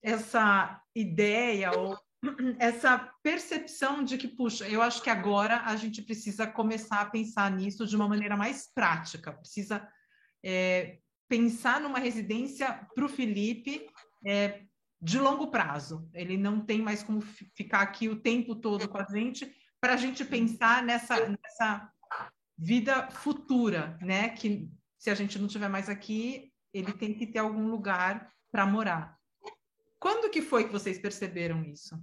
essa 0.04 0.82
ideia 0.94 1.72
ou 1.72 1.98
essa 2.60 2.98
percepção 3.24 4.04
de 4.04 4.18
que, 4.18 4.28
puxa, 4.28 4.68
eu 4.68 4.82
acho 4.82 5.02
que 5.02 5.10
agora 5.10 5.62
a 5.62 5.78
gente 5.78 6.02
precisa 6.02 6.46
começar 6.46 7.00
a 7.00 7.10
pensar 7.10 7.50
nisso 7.50 7.88
de 7.88 7.96
uma 7.96 8.10
maneira 8.10 8.36
mais 8.36 8.70
prática, 8.74 9.32
precisa 9.32 9.90
é, 10.46 11.00
pensar 11.28 11.82
numa 11.82 11.98
residência 11.98 12.88
para 12.94 13.04
o 13.04 13.10
Felipe 13.10 13.90
é, 14.26 14.62
de 15.02 15.20
longo 15.20 15.48
prazo. 15.48 16.08
Ele 16.14 16.38
não 16.38 16.64
tem 16.64 16.82
mais 16.82 17.02
como 17.02 17.20
ficar 17.20 17.82
aqui 17.82 18.08
o 18.08 18.22
tempo 18.22 18.56
todo 18.56 18.88
com 18.88 19.00
a 19.00 19.06
gente, 19.06 19.52
para 19.82 19.96
a 19.96 19.98
gente 19.98 20.24
pensar 20.24 20.84
nessa, 20.84 21.16
nessa 21.28 21.92
vida 22.56 23.10
futura, 23.10 23.98
né? 24.02 24.30
Que 24.30 24.70
se 25.00 25.10
a 25.10 25.16
gente 25.16 25.40
não 25.40 25.48
tiver 25.48 25.68
mais 25.68 25.90
aqui, 25.90 26.54
ele 26.72 26.94
tem 26.94 27.14
que 27.14 27.26
ter 27.26 27.40
algum 27.40 27.68
lugar 27.68 28.32
para 28.52 28.66
morar. 28.66 29.18
Quando 30.00 30.30
que 30.30 30.42
foi 30.42 30.66
que 30.66 30.72
vocês 30.72 31.00
perceberam 31.00 31.64
isso? 31.64 32.00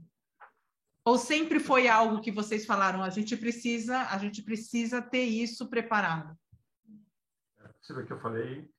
Ou 1.04 1.16
sempre 1.16 1.60
foi 1.60 1.88
algo 1.88 2.20
que 2.20 2.30
vocês 2.30 2.64
falaram, 2.64 3.02
a 3.02 3.10
gente 3.10 3.36
precisa, 3.36 4.02
a 4.08 4.18
gente 4.18 4.42
precisa 4.42 5.00
ter 5.00 5.24
isso 5.24 5.68
preparado? 5.68 6.36
Você 7.82 7.94
vê 7.94 8.04
que 8.04 8.12
eu 8.12 8.18
falei 8.20 8.70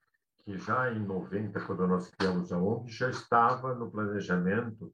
que 0.43 0.57
já 0.57 0.91
em 0.91 1.05
90, 1.05 1.59
quando 1.65 1.85
nós 1.87 2.09
criamos 2.09 2.51
a 2.51 2.57
ONG, 2.57 2.89
já 2.89 3.09
estava 3.09 3.75
no 3.75 3.91
planejamento 3.91 4.93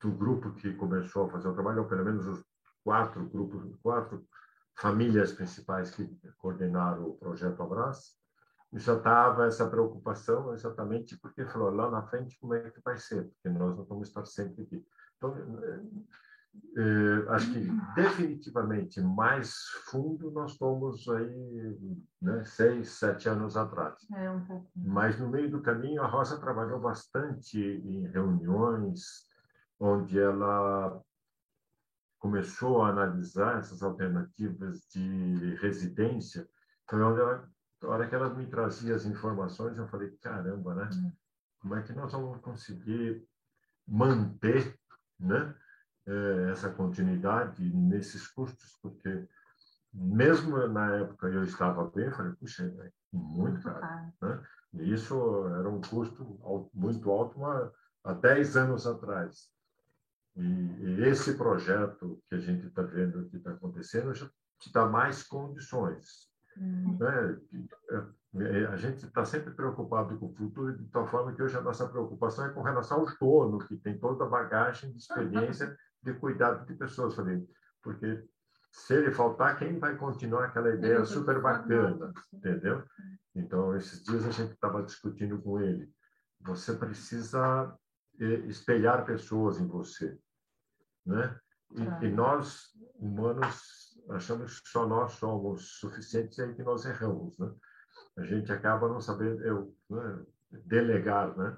do 0.00 0.10
grupo 0.12 0.52
que 0.54 0.74
começou 0.74 1.26
a 1.26 1.30
fazer 1.30 1.48
o 1.48 1.54
trabalho, 1.54 1.82
ou 1.82 1.88
pelo 1.88 2.04
menos 2.04 2.26
os 2.26 2.44
quatro 2.84 3.24
grupos, 3.28 3.76
quatro 3.80 4.26
famílias 4.74 5.32
principais 5.32 5.90
que 5.90 6.06
coordenaram 6.36 7.08
o 7.08 7.16
projeto 7.16 7.62
Abraço, 7.62 8.14
já 8.72 8.96
estava 8.96 9.46
essa 9.46 9.68
preocupação 9.70 10.52
exatamente 10.52 11.16
porque 11.18 11.46
falou 11.46 11.70
lá 11.70 11.90
na 11.90 12.02
frente 12.02 12.38
como 12.38 12.54
é 12.54 12.70
que 12.70 12.80
vai 12.84 12.98
ser, 12.98 13.24
porque 13.30 13.48
nós 13.48 13.76
não 13.76 13.84
vamos 13.84 14.08
estar 14.08 14.24
sempre 14.26 14.64
aqui. 14.64 14.84
Então, 15.16 15.34
eh, 16.76 17.24
acho 17.30 17.52
que 17.52 17.60
definitivamente 17.94 19.00
mais 19.00 19.54
fundo 19.90 20.30
nós 20.30 20.56
fomos 20.56 21.08
aí 21.08 21.98
né, 22.20 22.44
seis, 22.44 22.90
sete 22.90 23.28
anos 23.28 23.56
atrás. 23.56 23.94
É 24.14 24.30
um. 24.30 24.66
Mas 24.74 25.18
no 25.18 25.28
meio 25.28 25.50
do 25.50 25.62
caminho 25.62 26.02
a 26.02 26.06
Rosa 26.06 26.38
trabalhou 26.38 26.78
bastante 26.78 27.58
em 27.58 28.06
reuniões 28.08 29.26
onde 29.80 30.18
ela 30.18 31.02
começou 32.18 32.82
a 32.82 32.88
analisar 32.88 33.58
essas 33.58 33.82
alternativas 33.82 34.86
de 34.92 35.54
residência. 35.60 36.48
Foi 36.88 37.00
onde 37.02 37.20
ela, 37.20 37.48
a 37.82 37.86
hora 37.86 38.08
que 38.08 38.14
ela 38.14 38.34
me 38.34 38.46
trazia 38.46 38.94
as 38.94 39.04
informações, 39.04 39.76
eu 39.76 39.88
falei, 39.88 40.10
caramba, 40.20 40.74
né? 40.74 40.90
Hum. 40.92 41.12
Como 41.60 41.74
é 41.74 41.82
que 41.82 41.92
nós 41.92 42.12
vamos 42.12 42.40
conseguir 42.40 43.26
manter, 43.86 44.78
né? 45.18 45.54
Eh, 46.06 46.50
essa 46.52 46.70
continuidade 46.70 47.68
nesses 47.74 48.28
custos, 48.28 48.78
porque 48.80 49.26
mesmo 49.92 50.56
na 50.68 50.94
época 50.98 51.26
eu 51.26 51.42
estava 51.42 51.90
bem, 51.90 52.12
falei, 52.12 52.32
puxa, 52.34 52.64
é 52.64 52.90
muito 53.12 53.60
caro. 53.60 54.12
Né? 54.22 54.46
E 54.74 54.92
isso 54.92 55.48
era 55.48 55.68
um 55.68 55.80
custo 55.80 56.38
muito 56.72 57.10
alto 57.10 57.38
uma, 57.38 57.72
há 58.04 58.12
10 58.12 58.56
anos 58.56 58.86
atrás. 58.86 59.50
E, 60.36 60.42
e 60.42 61.02
esse 61.08 61.34
projeto 61.34 62.22
que 62.28 62.36
a 62.36 62.38
gente 62.38 62.68
está 62.68 62.82
vendo 62.82 63.28
que 63.28 63.38
está 63.38 63.50
acontecendo 63.50 64.14
já 64.14 64.30
te 64.60 64.72
dá 64.72 64.86
mais 64.86 65.24
condições. 65.24 66.30
Uhum. 66.56 66.98
Né? 66.98 67.40
É, 68.40 68.62
é, 68.62 68.66
a 68.66 68.76
gente 68.76 69.04
está 69.06 69.24
sempre 69.24 69.52
preocupado 69.52 70.18
com 70.18 70.26
o 70.26 70.34
futuro, 70.34 70.76
de 70.76 70.84
tal 70.88 71.06
forma 71.06 71.32
que 71.34 71.42
hoje 71.42 71.56
a 71.56 71.62
nossa 71.62 71.88
preocupação 71.88 72.46
é 72.46 72.50
com 72.50 72.62
relação 72.62 73.00
ao 73.00 73.06
dono, 73.20 73.58
que 73.58 73.76
tem 73.76 73.98
toda 73.98 74.24
a 74.24 74.28
bagagem 74.28 74.90
de 74.92 74.98
experiência 74.98 75.76
de 76.02 76.12
cuidado 76.14 76.66
de 76.66 76.74
pessoas, 76.74 77.14
falei, 77.14 77.46
porque 77.82 78.24
se 78.70 78.94
ele 78.94 79.10
faltar, 79.10 79.58
quem 79.58 79.78
vai 79.78 79.96
continuar 79.96 80.46
aquela 80.46 80.74
ideia 80.74 81.04
super 81.04 81.40
bacana, 81.40 82.12
entendeu? 82.32 82.84
Então, 83.34 83.74
esses 83.76 84.02
dias 84.04 84.26
a 84.26 84.30
gente 84.30 84.52
estava 84.52 84.82
discutindo 84.82 85.40
com 85.40 85.60
ele. 85.60 85.90
Você 86.40 86.74
precisa 86.74 87.74
eh, 88.20 88.44
espelhar 88.46 89.04
pessoas 89.06 89.58
em 89.58 89.66
você, 89.66 90.18
né? 91.04 91.38
E, 91.70 92.06
e 92.06 92.10
nós, 92.10 92.70
humanos, 92.94 93.98
achamos 94.10 94.60
que 94.60 94.68
só 94.68 94.86
nós 94.86 95.12
somos 95.12 95.78
suficientes 95.80 96.38
e 96.38 96.42
aí 96.42 96.54
que 96.54 96.62
nós 96.62 96.84
erramos, 96.84 97.38
né? 97.38 97.52
A 98.16 98.24
gente 98.24 98.50
acaba 98.52 98.88
não 98.88 99.00
sabendo 99.00 99.42
eu, 99.44 99.74
né? 99.90 100.24
delegar, 100.64 101.36
né? 101.36 101.56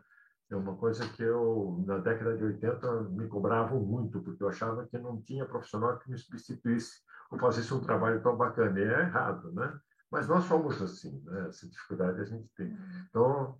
é 0.51 0.57
uma 0.57 0.77
coisa 0.77 1.07
que 1.09 1.23
eu, 1.23 1.83
na 1.87 1.99
década 1.99 2.37
de 2.37 2.45
80, 2.45 3.03
me 3.11 3.29
cobravam 3.29 3.81
muito, 3.81 4.21
porque 4.23 4.43
eu 4.43 4.49
achava 4.49 4.87
que 4.87 4.99
não 4.99 5.21
tinha 5.21 5.45
profissional 5.45 5.99
que 5.99 6.11
me 6.11 6.17
substituísse 6.17 7.03
ou 7.31 7.39
fazesse 7.39 7.73
um 7.75 7.81
trabalho 7.81 8.23
tão 8.23 8.37
bacana. 8.37 8.79
E 8.79 8.83
é 8.83 9.01
errado, 9.01 9.53
né? 9.53 9.79
Mas 10.11 10.27
nós 10.27 10.45
somos 10.45 10.81
assim, 10.81 11.21
né? 11.25 11.49
Essa 11.49 11.69
dificuldade 11.69 12.21
a 12.23 12.25
gente 12.25 12.49
tem. 12.57 12.75
Então, 13.11 13.59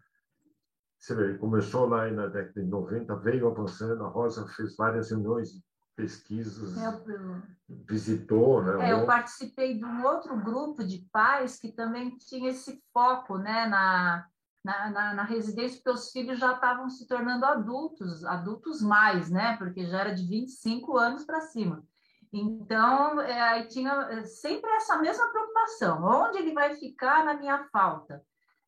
você 0.99 1.15
vê, 1.15 1.37
começou 1.37 1.87
lá 1.87 2.11
na 2.11 2.27
década 2.27 2.63
de 2.63 2.69
90, 2.69 3.17
veio 3.17 3.49
avançando, 3.49 4.05
a 4.05 4.09
Rosa 4.09 4.47
fez 4.49 4.75
várias 4.75 5.11
reuniões 5.11 5.63
pesquisas 5.99 6.77
eu, 6.81 7.43
visitou, 7.69 8.63
né? 8.63 8.89
É, 8.89 8.93
eu 8.93 9.05
participei 9.05 9.77
de 9.77 9.85
um 9.85 10.05
outro 10.05 10.39
grupo 10.39 10.85
de 10.85 10.99
pais 11.11 11.59
que 11.59 11.73
também 11.73 12.17
tinha 12.17 12.51
esse 12.51 12.81
foco, 12.93 13.37
né, 13.37 13.67
na, 13.67 14.25
na, 14.65 14.91
na, 14.91 15.15
na 15.15 15.23
residência, 15.25 15.79
porque 15.79 15.99
os 15.99 16.13
filhos 16.13 16.39
já 16.39 16.53
estavam 16.53 16.89
se 16.89 17.09
tornando 17.09 17.45
adultos, 17.45 18.25
adultos 18.25 18.81
mais, 18.81 19.29
né, 19.29 19.57
porque 19.57 19.87
já 19.87 19.99
era 19.99 20.15
de 20.15 20.25
25 20.25 20.97
anos 20.97 21.25
para 21.25 21.41
cima. 21.41 21.85
Então, 22.33 23.21
é, 23.21 23.41
aí 23.41 23.67
tinha 23.67 23.91
é, 23.91 24.25
sempre 24.25 24.71
essa 24.71 24.99
mesma 24.99 25.27
preocupação: 25.33 26.05
onde 26.05 26.39
ele 26.39 26.53
vai 26.53 26.77
ficar 26.77 27.25
na 27.25 27.35
minha 27.35 27.65
falta? 27.73 28.23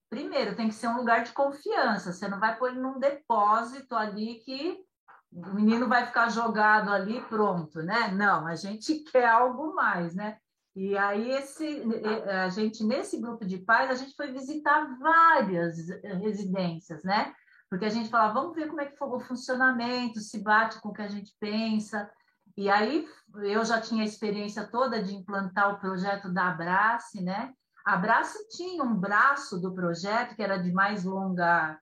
Primeiro, 0.09 0.57
tem 0.57 0.67
que 0.67 0.75
ser 0.75 0.89
um 0.89 0.97
lugar 0.97 1.23
de 1.23 1.33
confiança, 1.33 2.13
você 2.13 2.27
não 2.27 2.41
vai 2.41 2.59
pôr 2.59 2.71
ele 2.71 2.81
num 2.81 2.99
depósito 2.99 3.95
ali 3.95 4.41
que 4.45 4.85
o 5.33 5.55
menino 5.55 5.89
vai 5.89 6.07
ficar 6.07 6.29
jogado 6.29 6.91
ali 6.91 7.21
pronto, 7.23 7.83
né? 7.83 8.11
Não, 8.13 8.47
a 8.47 8.55
gente 8.55 9.01
quer 9.11 9.29
algo 9.29 9.75
mais, 9.75 10.15
né? 10.15 10.39
E 10.75 10.97
aí 10.97 11.31
esse 11.33 11.83
a 12.29 12.49
gente 12.49 12.85
nesse 12.85 13.21
grupo 13.21 13.45
de 13.45 13.59
pais 13.59 13.91
a 13.91 13.95
gente 13.95 14.15
foi 14.15 14.33
visitar 14.33 14.97
várias 14.99 15.77
residências, 16.21 17.03
né? 17.03 17.35
Porque 17.69 17.85
a 17.85 17.91
gente 17.91 18.09
falava, 18.09 18.35
vamos 18.35 18.57
ver 18.57 18.69
como 18.69 18.81
é 18.81 18.87
que 18.87 18.97
foi 18.97 19.09
o 19.09 19.21
funcionamento, 19.21 20.21
se 20.21 20.43
bate 20.43 20.81
com 20.81 20.89
o 20.89 20.93
que 20.93 21.03
a 21.03 21.09
gente 21.09 21.33
pensa. 21.39 22.11
E 22.57 22.69
aí 22.69 23.07
eu 23.43 23.65
já 23.65 23.81
tinha 23.81 24.03
a 24.03 24.07
experiência 24.07 24.67
toda 24.67 25.03
de 25.03 25.15
implantar 25.15 25.73
o 25.73 25.79
projeto 25.79 26.33
da 26.33 26.49
Abrace, 26.49 27.23
né? 27.23 27.53
A 27.87 27.95
Abrace 27.95 28.49
tinha 28.51 28.83
um 28.83 28.95
braço 28.95 29.61
do 29.61 29.73
projeto 29.73 30.35
que 30.35 30.43
era 30.43 30.57
de 30.57 30.73
mais 30.73 31.05
longa, 31.05 31.79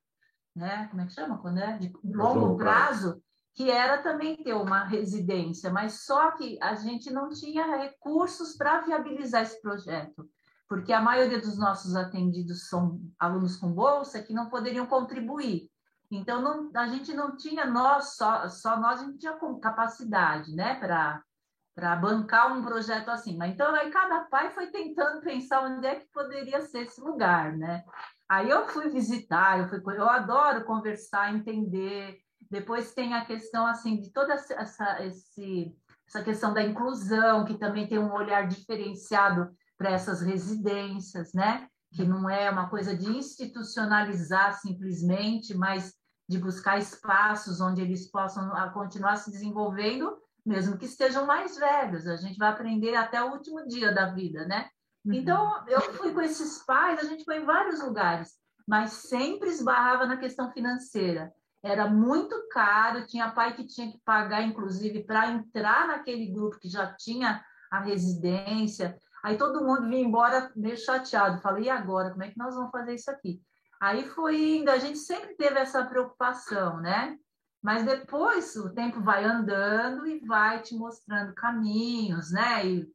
né? 0.55 0.89
Como 0.89 1.03
é 1.03 1.07
que 1.07 1.13
chama 1.13 1.39
quando 1.39 1.59
é? 1.59 1.79
De 1.79 1.93
longo 2.05 2.57
prazo, 2.57 3.23
que 3.59 3.73
era 3.73 4.01
também 4.01 4.37
ter 4.37 4.55
uma 4.55 4.85
residência, 4.85 5.69
mas 5.69 6.05
só 6.05 6.31
que 6.31 6.57
a 6.63 6.77
gente 6.77 7.11
não 7.11 7.29
tinha 7.29 7.77
recursos 7.77 8.57
para 8.57 8.83
viabilizar 8.83 9.43
esse 9.43 9.61
projeto, 9.61 10.31
porque 10.69 10.93
a 10.93 11.01
maioria 11.03 11.41
dos 11.41 11.59
nossos 11.59 11.97
atendidos 11.97 12.69
são 12.69 13.01
alunos 13.19 13.57
com 13.57 13.73
bolsa 13.73 14.23
que 14.23 14.33
não 14.33 14.49
poderiam 14.49 14.87
contribuir. 14.87 15.69
Então, 16.09 16.41
não, 16.41 16.71
a 16.73 16.87
gente 16.87 17.13
não 17.13 17.37
tinha, 17.37 17.67
nós, 17.67 18.15
só, 18.15 18.49
só 18.49 18.79
nós, 18.79 19.01
a 19.01 19.07
gente 19.07 19.19
tinha 19.19 19.37
capacidade, 19.61 20.55
né, 20.55 20.77
para 20.77 21.97
bancar 21.97 22.57
um 22.57 22.63
projeto 22.63 23.09
assim. 23.09 23.37
Mas 23.37 23.55
então 23.55 23.75
aí 23.75 23.91
cada 23.91 24.21
pai 24.27 24.51
foi 24.51 24.69
tentando 24.69 25.21
pensar 25.21 25.65
onde 25.65 25.85
é 25.85 25.97
que 25.97 26.07
poderia 26.13 26.61
ser 26.61 26.83
esse 26.83 27.01
lugar, 27.01 27.57
né? 27.57 27.83
Aí 28.29 28.49
eu 28.49 28.69
fui 28.69 28.89
visitar, 28.89 29.59
eu 29.59 29.69
fui, 29.69 29.83
eu 29.97 30.09
adoro 30.09 30.65
conversar, 30.65 31.35
entender, 31.35 32.21
depois 32.51 32.95
tem 32.95 33.15
a 33.15 33.25
questão 33.25 33.67
assim 33.67 34.01
de 34.01 34.11
toda 34.11 34.35
essa, 34.35 35.05
esse, 35.05 35.77
essa 36.07 36.23
questão 36.23 36.55
da 36.55 36.63
inclusão, 36.63 37.45
que 37.45 37.59
também 37.59 37.87
tem 37.87 37.99
um 37.99 38.13
olhar 38.13 38.47
diferenciado 38.47 39.51
para 39.77 39.91
essas 39.91 40.23
residências, 40.23 41.33
né? 41.35 41.69
Que 41.93 42.05
não 42.05 42.29
é 42.29 42.51
uma 42.51 42.69
coisa 42.69 42.97
de 42.97 43.07
institucionalizar 43.07 44.59
simplesmente, 44.61 45.57
mas 45.57 45.95
de 46.29 46.39
buscar 46.39 46.79
espaços 46.79 47.61
onde 47.61 47.81
eles 47.81 48.11
possam 48.11 48.55
ah, 48.55 48.69
continuar 48.71 49.17
se 49.17 49.31
desenvolvendo, 49.31 50.17
mesmo 50.45 50.77
que 50.77 50.85
estejam 50.85 51.27
mais 51.27 51.57
velhos. 51.57 52.07
A 52.07 52.17
gente 52.17 52.39
vai 52.39 52.51
aprender 52.51 52.95
até 52.95 53.23
o 53.23 53.33
último 53.33 53.67
dia 53.67 53.95
da 53.95 54.07
vida, 54.07 54.47
né? 54.47 54.69
Uhum. 55.05 55.15
Então, 55.15 55.65
eu 55.69 55.81
fui 55.95 56.13
com 56.13 56.21
esses 56.21 56.65
pais, 56.65 56.99
a 56.99 57.05
gente 57.05 57.25
foi 57.25 57.39
em 57.39 57.47
vários 57.47 57.81
lugares, 57.81 58.33
mas 58.67 58.91
sempre 58.91 59.49
esbarrava 59.49 60.07
na 60.07 60.17
questão 60.17 60.51
financeira 60.53 61.33
era 61.63 61.89
muito 61.89 62.49
caro, 62.51 63.07
tinha 63.07 63.31
pai 63.31 63.55
que 63.55 63.67
tinha 63.67 63.91
que 63.91 63.99
pagar, 64.05 64.43
inclusive, 64.43 65.05
para 65.05 65.31
entrar 65.31 65.89
naquele 65.89 66.27
grupo 66.27 66.59
que 66.59 66.69
já 66.69 66.95
tinha 66.95 67.45
a 67.71 67.81
residência. 67.81 68.97
Aí 69.23 69.37
todo 69.37 69.65
mundo 69.65 69.89
vinha 69.89 70.03
embora 70.03 70.53
meio 70.55 70.77
chateado. 70.77 71.41
Falei, 71.41 71.65
e 71.65 71.71
agora? 71.71 72.11
Como 72.11 72.23
é 72.23 72.31
que 72.31 72.39
nós 72.39 72.55
vamos 72.55 72.71
fazer 72.71 72.95
isso 72.95 73.11
aqui? 73.11 73.43
Aí 73.81 74.09
foi 74.09 74.59
indo, 74.59 74.71
a 74.71 74.79
gente 74.79 74.99
sempre 74.99 75.35
teve 75.37 75.59
essa 75.59 75.85
preocupação, 75.85 76.81
né? 76.81 77.17
Mas 77.63 77.85
depois 77.85 78.55
o 78.57 78.73
tempo 78.73 79.01
vai 79.01 79.25
andando 79.25 80.07
e 80.07 80.21
vai 80.21 80.63
te 80.63 80.77
mostrando 80.77 81.35
caminhos, 81.35 82.31
né? 82.31 82.67
E 82.67 82.89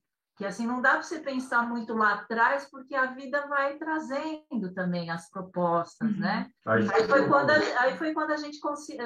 que 0.43 0.47
assim 0.47 0.67
não 0.67 0.81
dá 0.81 0.91
para 0.91 1.03
você 1.03 1.19
pensar 1.19 1.65
muito 1.69 1.93
lá 1.93 2.15
atrás, 2.15 2.67
porque 2.69 2.93
a 2.93 3.13
vida 3.13 3.47
vai 3.47 3.77
trazendo 3.77 4.73
também 4.75 5.09
as 5.09 5.29
propostas, 5.29 6.11
uhum. 6.11 6.19
né? 6.19 6.49
Aí, 6.65 6.85
aí, 6.91 7.07
foi 7.07 7.29
quando 7.29 7.49
a, 7.49 7.55
aí 7.79 7.97
foi 7.97 8.13
quando 8.13 8.31
a 8.31 8.35
gente 8.35 8.59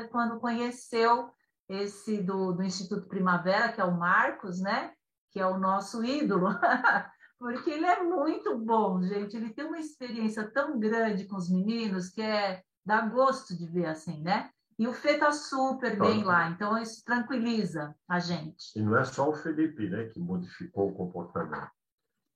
quando 0.09 0.39
conheceu 0.39 1.29
esse 1.69 2.23
do, 2.23 2.53
do 2.53 2.63
Instituto 2.63 3.07
Primavera, 3.07 3.71
que 3.71 3.79
é 3.79 3.83
o 3.83 3.95
Marcos, 3.95 4.59
né? 4.59 4.91
Que 5.31 5.39
é 5.39 5.45
o 5.45 5.59
nosso 5.59 6.03
ídolo, 6.03 6.47
porque 7.37 7.69
ele 7.69 7.85
é 7.85 8.01
muito 8.01 8.57
bom, 8.57 8.99
gente. 9.03 9.37
Ele 9.37 9.53
tem 9.53 9.65
uma 9.65 9.77
experiência 9.77 10.49
tão 10.51 10.79
grande 10.79 11.25
com 11.25 11.35
os 11.35 11.51
meninos 11.51 12.09
que 12.09 12.21
é 12.23 12.63
dá 12.83 13.01
gosto 13.01 13.55
de 13.55 13.67
ver 13.67 13.85
assim, 13.85 14.23
né? 14.23 14.49
E 14.79 14.87
o 14.87 14.93
Fê 14.93 15.13
está 15.13 15.31
super 15.31 15.97
bem 15.99 16.23
lá, 16.23 16.49
então 16.49 16.77
isso 16.77 17.03
tranquiliza 17.03 17.95
a 18.07 18.19
gente. 18.19 18.77
E 18.77 18.81
não 18.81 18.95
é 18.95 19.03
só 19.03 19.29
o 19.29 19.33
Felipe 19.33 19.89
né, 19.89 20.05
que 20.05 20.19
modificou 20.19 20.89
o 20.89 20.93
comportamento. 20.93 21.71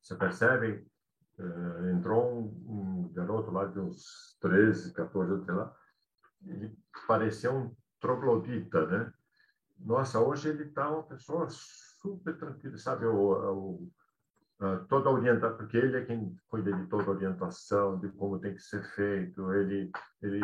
Você 0.01 0.15
percebe? 0.15 0.87
Uh, 1.37 1.89
entrou 1.89 2.39
um, 2.39 3.05
um, 3.05 3.13
garoto 3.13 3.51
lá 3.51 3.65
de 3.65 3.79
uns 3.79 4.37
13, 4.41 4.93
14 4.93 5.33
anos, 5.33 5.45
sei 5.45 5.53
lá, 5.53 5.75
ele 6.45 6.77
parecia 7.07 7.51
um 7.51 7.75
troglodita, 7.99 8.85
né? 8.87 9.13
Nossa, 9.79 10.19
hoje 10.19 10.49
ele 10.49 10.63
está 10.63 10.89
uma 10.89 11.03
pessoa 11.03 11.47
super 11.49 12.37
tranquila, 12.37 12.77
sabe? 12.77 13.05
O, 13.05 13.91
o, 14.59 14.85
toda 14.87 15.09
a 15.09 15.13
orientação, 15.13 15.57
porque 15.57 15.77
ele 15.77 15.97
é 15.97 16.05
quem 16.05 16.35
cuida 16.47 16.73
de 16.73 16.87
toda 16.87 17.05
a 17.05 17.13
orientação, 17.13 17.99
de 17.99 18.09
como 18.09 18.39
tem 18.39 18.53
que 18.53 18.61
ser 18.61 18.83
feito, 18.83 19.51
ele, 19.53 19.91
ele 20.21 20.41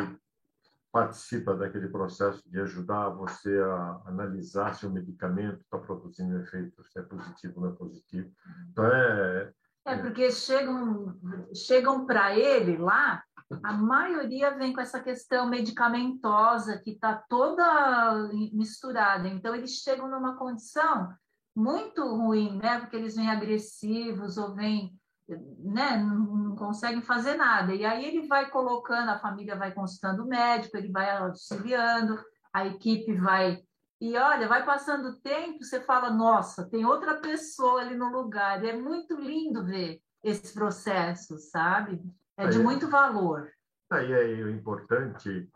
participa 0.90 1.54
daquele 1.54 1.88
processo 1.88 2.42
de 2.48 2.60
ajudar 2.60 3.10
você 3.10 3.58
a 3.58 4.02
analisar 4.06 4.74
se 4.74 4.86
o 4.86 4.90
medicamento 4.90 5.60
está 5.60 5.78
produzindo 5.78 6.38
efeito, 6.40 6.82
se 6.84 6.98
é 6.98 7.02
positivo 7.02 7.54
ou 7.56 7.62
não 7.62 7.72
é 7.72 7.76
positivo. 7.76 8.30
Então, 8.70 8.84
é... 8.86 9.52
É, 9.86 9.96
porque 9.96 10.30
chegam, 10.30 11.18
chegam 11.54 12.04
para 12.04 12.36
ele 12.36 12.76
lá, 12.76 13.22
a 13.62 13.72
maioria 13.72 14.56
vem 14.56 14.74
com 14.74 14.80
essa 14.80 15.00
questão 15.00 15.48
medicamentosa 15.48 16.78
que 16.78 16.90
está 16.90 17.14
toda 17.28 18.28
misturada. 18.52 19.26
Então, 19.28 19.54
eles 19.54 19.70
chegam 19.78 20.08
numa 20.08 20.36
condição 20.36 21.08
muito 21.56 22.02
ruim, 22.02 22.58
né? 22.58 22.80
Porque 22.80 22.96
eles 22.96 23.16
vêm 23.16 23.30
agressivos 23.30 24.36
ou 24.36 24.54
vêm 24.54 24.97
né, 25.28 25.96
não 25.96 26.56
conseguem 26.56 27.02
fazer 27.02 27.34
nada. 27.34 27.74
E 27.74 27.84
aí 27.84 28.04
ele 28.04 28.26
vai 28.26 28.50
colocando, 28.50 29.10
a 29.10 29.18
família 29.18 29.56
vai 29.56 29.72
consultando 29.72 30.24
o 30.24 30.28
médico, 30.28 30.76
ele 30.76 30.90
vai 30.90 31.10
auxiliando, 31.18 32.18
a 32.52 32.66
equipe 32.66 33.14
vai. 33.14 33.62
E 34.00 34.16
olha, 34.16 34.48
vai 34.48 34.64
passando 34.64 35.08
o 35.08 35.20
tempo, 35.20 35.62
você 35.62 35.80
fala, 35.80 36.10
nossa, 36.10 36.68
tem 36.70 36.84
outra 36.84 37.16
pessoa 37.16 37.80
ali 37.80 37.96
no 37.96 38.10
lugar. 38.10 38.62
E 38.62 38.68
é 38.68 38.76
muito 38.76 39.16
lindo 39.16 39.64
ver 39.64 40.00
esse 40.22 40.54
processo, 40.54 41.36
sabe? 41.38 42.00
É 42.36 42.46
de 42.46 42.58
muito 42.58 42.88
valor. 42.88 43.50
Aí 43.90 44.12
é 44.12 44.44
o 44.44 44.50
importante 44.50 45.50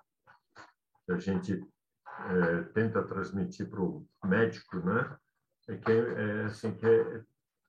que 1.06 1.12
a 1.12 1.18
gente 1.18 1.64
é, 2.18 2.62
tenta 2.74 3.02
transmitir 3.02 3.68
para 3.68 3.80
o 3.80 4.06
médico, 4.24 4.78
né? 4.78 5.16
É 5.68 5.76
que 5.76 5.92
é, 5.92 6.44
assim 6.44 6.74
que 6.74 6.86
é, 6.86 7.22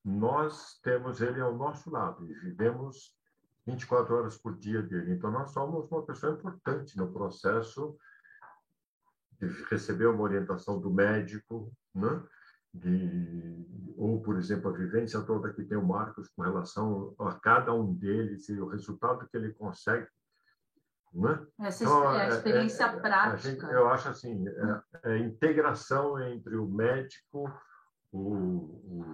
nós 0.04 0.80
temos 0.84 1.22
ele 1.22 1.40
ao 1.40 1.56
nosso 1.56 1.90
lado 1.90 2.30
e 2.30 2.34
vivemos 2.34 3.16
24 3.66 4.16
horas 4.16 4.38
por 4.38 4.58
dia 4.58 4.82
dele. 4.82 5.14
Então, 5.14 5.32
nós 5.32 5.52
somos 5.52 5.90
uma 5.90 6.06
pessoa 6.06 6.34
importante 6.34 6.98
no 6.98 7.12
processo 7.12 7.98
de 9.40 9.48
receber 9.70 10.08
uma 10.08 10.24
orientação 10.24 10.80
do 10.80 10.92
médico, 10.92 11.72
né? 11.96 12.22
De, 12.74 13.94
ou, 13.98 14.22
por 14.22 14.38
exemplo, 14.38 14.70
a 14.70 14.74
vivência 14.74 15.22
toda 15.22 15.54
que 15.54 15.64
tem 15.64 15.78
o 15.78 15.86
Marcos 15.86 16.28
com 16.30 16.42
relação 16.42 17.16
a 17.20 17.34
cada 17.36 17.72
um 17.72 17.94
deles 17.94 18.50
e 18.50 18.60
o 18.60 18.68
resultado 18.68 19.28
que 19.30 19.38
ele 19.38 19.54
consegue. 19.54 20.08
Né? 21.14 21.46
Essa 21.60 21.84
então, 21.84 22.12
é 22.16 22.26
a 22.26 22.30
experiência 22.30 22.86
é, 22.86 22.88
é, 22.88 23.00
prática. 23.00 23.38
Gente, 23.38 23.64
eu 23.66 23.88
acho 23.88 24.10
assim, 24.10 24.48
é, 24.48 24.82
é, 25.04 25.14
a 25.14 25.20
integração 25.20 26.20
entre 26.20 26.56
o 26.56 26.66
médico, 26.66 27.48
o, 28.12 28.20
o 28.24 29.06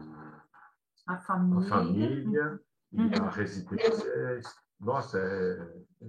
a 1.09 1.17
família, 1.17 1.65
a 1.65 1.69
família 1.69 2.59
e 2.91 3.01
uhum. 3.01 3.25
a 3.25 3.29
residência. 3.31 4.07
É, 4.07 4.41
nossa, 4.79 5.17
é, 5.17 6.07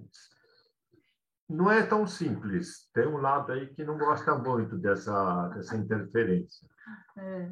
não 1.48 1.70
é 1.70 1.84
tão 1.84 2.06
simples. 2.06 2.90
Tem 2.92 3.06
um 3.06 3.16
lado 3.16 3.50
aí 3.50 3.66
que 3.74 3.82
não 3.82 3.96
gosta 3.96 4.36
muito 4.36 4.76
dessa, 4.76 5.48
dessa 5.48 5.74
interferência. 5.76 6.68
É. 7.16 7.50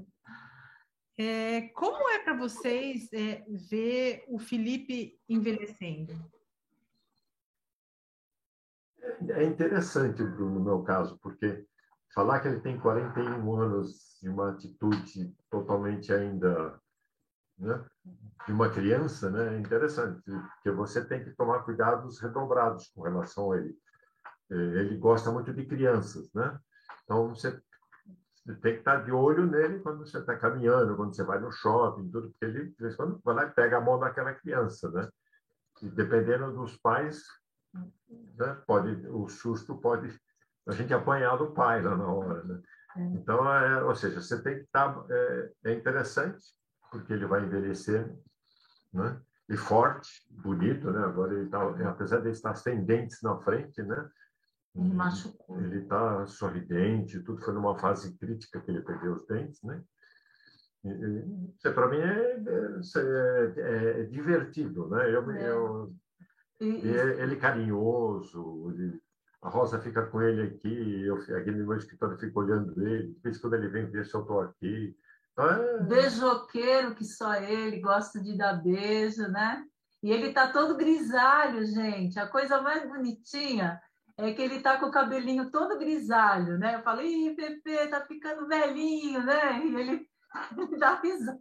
É, 1.20 1.62
como 1.70 2.08
é 2.10 2.20
para 2.20 2.36
vocês 2.36 3.12
é, 3.12 3.44
ver 3.48 4.24
o 4.28 4.38
Felipe 4.38 5.18
envelhecendo? 5.28 6.14
É 9.30 9.42
interessante, 9.42 10.22
Bruno, 10.22 10.58
no 10.58 10.64
meu 10.64 10.82
caso, 10.82 11.18
porque 11.20 11.66
falar 12.14 12.38
que 12.40 12.48
ele 12.48 12.60
tem 12.60 12.78
41 12.78 13.56
anos 13.56 14.18
de 14.22 14.28
uma 14.28 14.50
atitude 14.50 15.34
totalmente 15.50 16.12
ainda 16.12 16.80
né, 17.58 17.84
de 18.46 18.52
uma 18.52 18.70
criança, 18.70 19.30
né, 19.30 19.56
é 19.56 19.58
interessante, 19.58 20.22
porque 20.22 20.70
você 20.70 21.04
tem 21.04 21.22
que 21.22 21.30
tomar 21.32 21.60
cuidados 21.60 22.20
redobrados 22.20 22.88
com 22.88 23.02
relação 23.02 23.52
a 23.52 23.58
ele. 23.58 23.76
É, 24.50 24.54
ele 24.54 24.96
gosta 24.96 25.30
muito 25.30 25.52
de 25.52 25.66
crianças, 25.66 26.32
né? 26.32 26.58
Então 27.04 27.28
você 27.28 27.60
tem 28.62 28.74
que 28.74 28.78
estar 28.78 29.04
de 29.04 29.12
olho 29.12 29.46
nele 29.46 29.80
quando 29.80 29.98
você 29.98 30.18
está 30.18 30.36
caminhando, 30.36 30.96
quando 30.96 31.14
você 31.14 31.22
vai 31.22 31.38
no 31.38 31.52
shopping, 31.52 32.10
tudo, 32.10 32.30
porque 32.30 32.44
ele, 32.46 32.70
de 32.70 32.76
vez 32.78 32.94
em 32.94 32.96
quando, 32.96 33.20
vai 33.22 33.34
lá 33.34 33.44
e 33.44 33.50
pega 33.50 33.76
a 33.76 33.80
mão 33.80 33.98
daquela 33.98 34.32
criança, 34.32 34.90
né? 34.90 35.08
E 35.82 35.88
dependendo 35.90 36.52
dos 36.52 36.76
pais, 36.78 37.22
né, 37.74 38.56
pode, 38.66 39.06
o 39.08 39.28
susto 39.28 39.76
pode 39.76 40.18
a 40.66 40.72
gente 40.72 40.92
apanhar 40.94 41.36
do 41.36 41.52
pai 41.52 41.82
lá 41.82 41.96
na 41.96 42.06
hora, 42.06 42.42
né? 42.44 42.62
É. 42.96 43.02
Então, 43.02 43.52
é, 43.52 43.82
ou 43.84 43.94
seja, 43.94 44.20
você 44.20 44.42
tem 44.42 44.56
que 44.56 44.64
estar 44.64 45.04
é, 45.10 45.52
é 45.64 45.72
interessante 45.72 46.42
porque 46.90 47.12
ele 47.12 47.26
vai 47.26 47.44
envelhecer, 47.44 48.12
né? 48.92 49.20
E 49.48 49.56
forte, 49.56 50.10
bonito, 50.30 50.90
né? 50.90 51.04
Agora 51.04 51.34
ele 51.34 51.48
tá, 51.48 51.62
apesar 51.88 52.20
de 52.20 52.30
estar 52.30 52.54
sem 52.54 52.84
dentes 52.84 53.22
na 53.22 53.38
frente, 53.38 53.82
né? 53.82 54.08
Ele 54.74 54.92
machucou. 54.92 55.60
Ele 55.60 55.78
está 55.82 56.26
sorridente, 56.26 57.20
tudo 57.20 57.42
foi 57.42 57.54
numa 57.54 57.78
fase 57.78 58.16
crítica 58.18 58.60
que 58.60 58.70
ele 58.70 58.82
perdeu 58.82 59.14
os 59.14 59.26
dentes, 59.26 59.62
né? 59.62 59.82
Isso 60.84 61.74
para 61.74 61.88
mim 61.88 61.98
é, 61.98 62.36
é, 62.36 63.60
é, 63.60 64.00
é, 64.00 64.02
divertido, 64.04 64.88
né? 64.88 65.12
Eu, 65.12 65.30
é. 65.30 65.50
eu, 65.50 65.94
ele 66.60 67.34
é 67.34 67.36
carinhoso, 67.36 68.70
ele, 68.70 69.00
a 69.42 69.48
Rosa 69.48 69.80
fica 69.80 70.06
com 70.06 70.22
ele 70.22 70.42
aqui, 70.42 71.02
eu, 71.04 71.16
aqui 71.36 71.50
no 71.50 71.66
meu 71.66 71.76
escritório 71.76 72.18
fico 72.18 72.40
olhando 72.40 72.80
ele, 72.86 73.08
de 73.08 73.20
vez 73.20 73.38
quando 73.38 73.54
ele 73.54 73.68
vem 73.68 73.90
ver 73.90 74.06
se 74.06 74.14
eu 74.14 74.20
estou 74.20 74.40
aqui. 74.40 74.96
É... 75.38 75.82
Beijoqueiro 75.84 76.94
que 76.94 77.04
só 77.04 77.34
ele 77.34 77.80
gosta 77.80 78.20
de 78.20 78.36
dar 78.36 78.54
beijo, 78.54 79.28
né? 79.28 79.64
E 80.02 80.10
ele 80.10 80.32
tá 80.32 80.48
todo 80.48 80.76
grisalho, 80.76 81.64
gente. 81.66 82.18
A 82.18 82.26
coisa 82.26 82.60
mais 82.60 82.88
bonitinha 82.88 83.80
é 84.16 84.32
que 84.32 84.42
ele 84.42 84.60
tá 84.60 84.78
com 84.78 84.86
o 84.86 84.90
cabelinho 84.90 85.50
todo 85.50 85.78
grisalho, 85.78 86.58
né? 86.58 86.76
Eu 86.76 86.82
falo, 86.82 87.02
ih, 87.02 87.34
Pepe, 87.34 87.88
tá 87.88 88.04
ficando 88.04 88.48
velhinho, 88.48 89.22
né? 89.24 89.64
E 89.64 89.74
ele 89.76 90.08
dá 90.78 90.94
risada. 91.00 91.38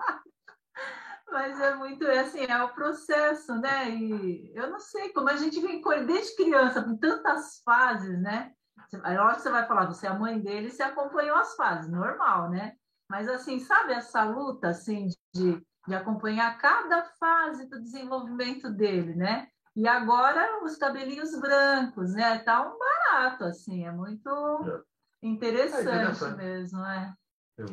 Mas 1.29 1.59
é 1.59 1.75
muito, 1.75 2.05
é 2.05 2.19
assim, 2.19 2.45
é 2.45 2.63
o 2.63 2.73
processo, 2.73 3.53
né? 3.55 3.89
E 3.89 4.53
eu 4.55 4.69
não 4.69 4.79
sei, 4.79 5.09
como 5.09 5.29
a 5.29 5.35
gente 5.35 5.59
vem 5.59 5.81
desde 6.05 6.35
criança, 6.35 6.81
com 6.81 6.95
tantas 6.97 7.61
fases, 7.65 8.21
né? 8.21 8.53
Hora 9.03 9.35
que 9.35 9.41
você 9.41 9.49
vai 9.49 9.67
falar, 9.67 9.87
você 9.87 10.07
é 10.07 10.09
a 10.09 10.17
mãe 10.17 10.39
dele, 10.39 10.69
você 10.69 10.83
acompanhou 10.83 11.35
as 11.35 11.55
fases, 11.55 11.91
normal, 11.91 12.49
né? 12.49 12.73
Mas, 13.09 13.27
assim, 13.29 13.59
sabe 13.59 13.93
essa 13.93 14.23
luta, 14.23 14.69
assim, 14.69 15.07
de, 15.33 15.65
de 15.87 15.95
acompanhar 15.95 16.57
cada 16.57 17.03
fase 17.19 17.69
do 17.69 17.81
desenvolvimento 17.81 18.69
dele, 18.69 19.15
né? 19.15 19.47
E 19.75 19.87
agora 19.87 20.63
os 20.63 20.75
cabelinhos 20.75 21.39
brancos, 21.39 22.13
né? 22.13 22.39
Tá 22.39 22.67
um 22.67 22.77
barato, 22.77 23.45
assim, 23.45 23.85
é 23.85 23.91
muito 23.91 24.29
é. 24.29 24.81
Interessante, 25.21 25.87
é 25.87 26.03
interessante, 26.03 26.37
mesmo, 26.37 26.83
é. 26.83 27.13
Eu, 27.57 27.67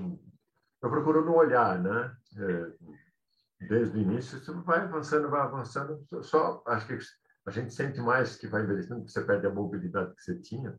eu, 0.82 0.90
procuro 0.90 1.24
não 1.24 1.34
olhar, 1.34 1.78
né? 1.78 2.16
É, 2.36 3.66
desde 3.66 3.98
o 3.98 4.00
início, 4.00 4.38
você 4.38 4.52
vai 4.52 4.80
avançando, 4.80 5.30
vai 5.30 5.40
avançando. 5.40 6.06
Só 6.22 6.62
acho 6.66 6.86
que 6.86 6.98
a 7.46 7.50
gente 7.50 7.74
sente 7.74 8.00
mais 8.00 8.36
que 8.36 8.46
vai 8.46 8.62
envelhecendo, 8.62 9.04
que 9.04 9.10
você 9.10 9.22
perde 9.22 9.46
a 9.46 9.50
mobilidade 9.50 10.14
que 10.14 10.22
você 10.22 10.38
tinha. 10.40 10.78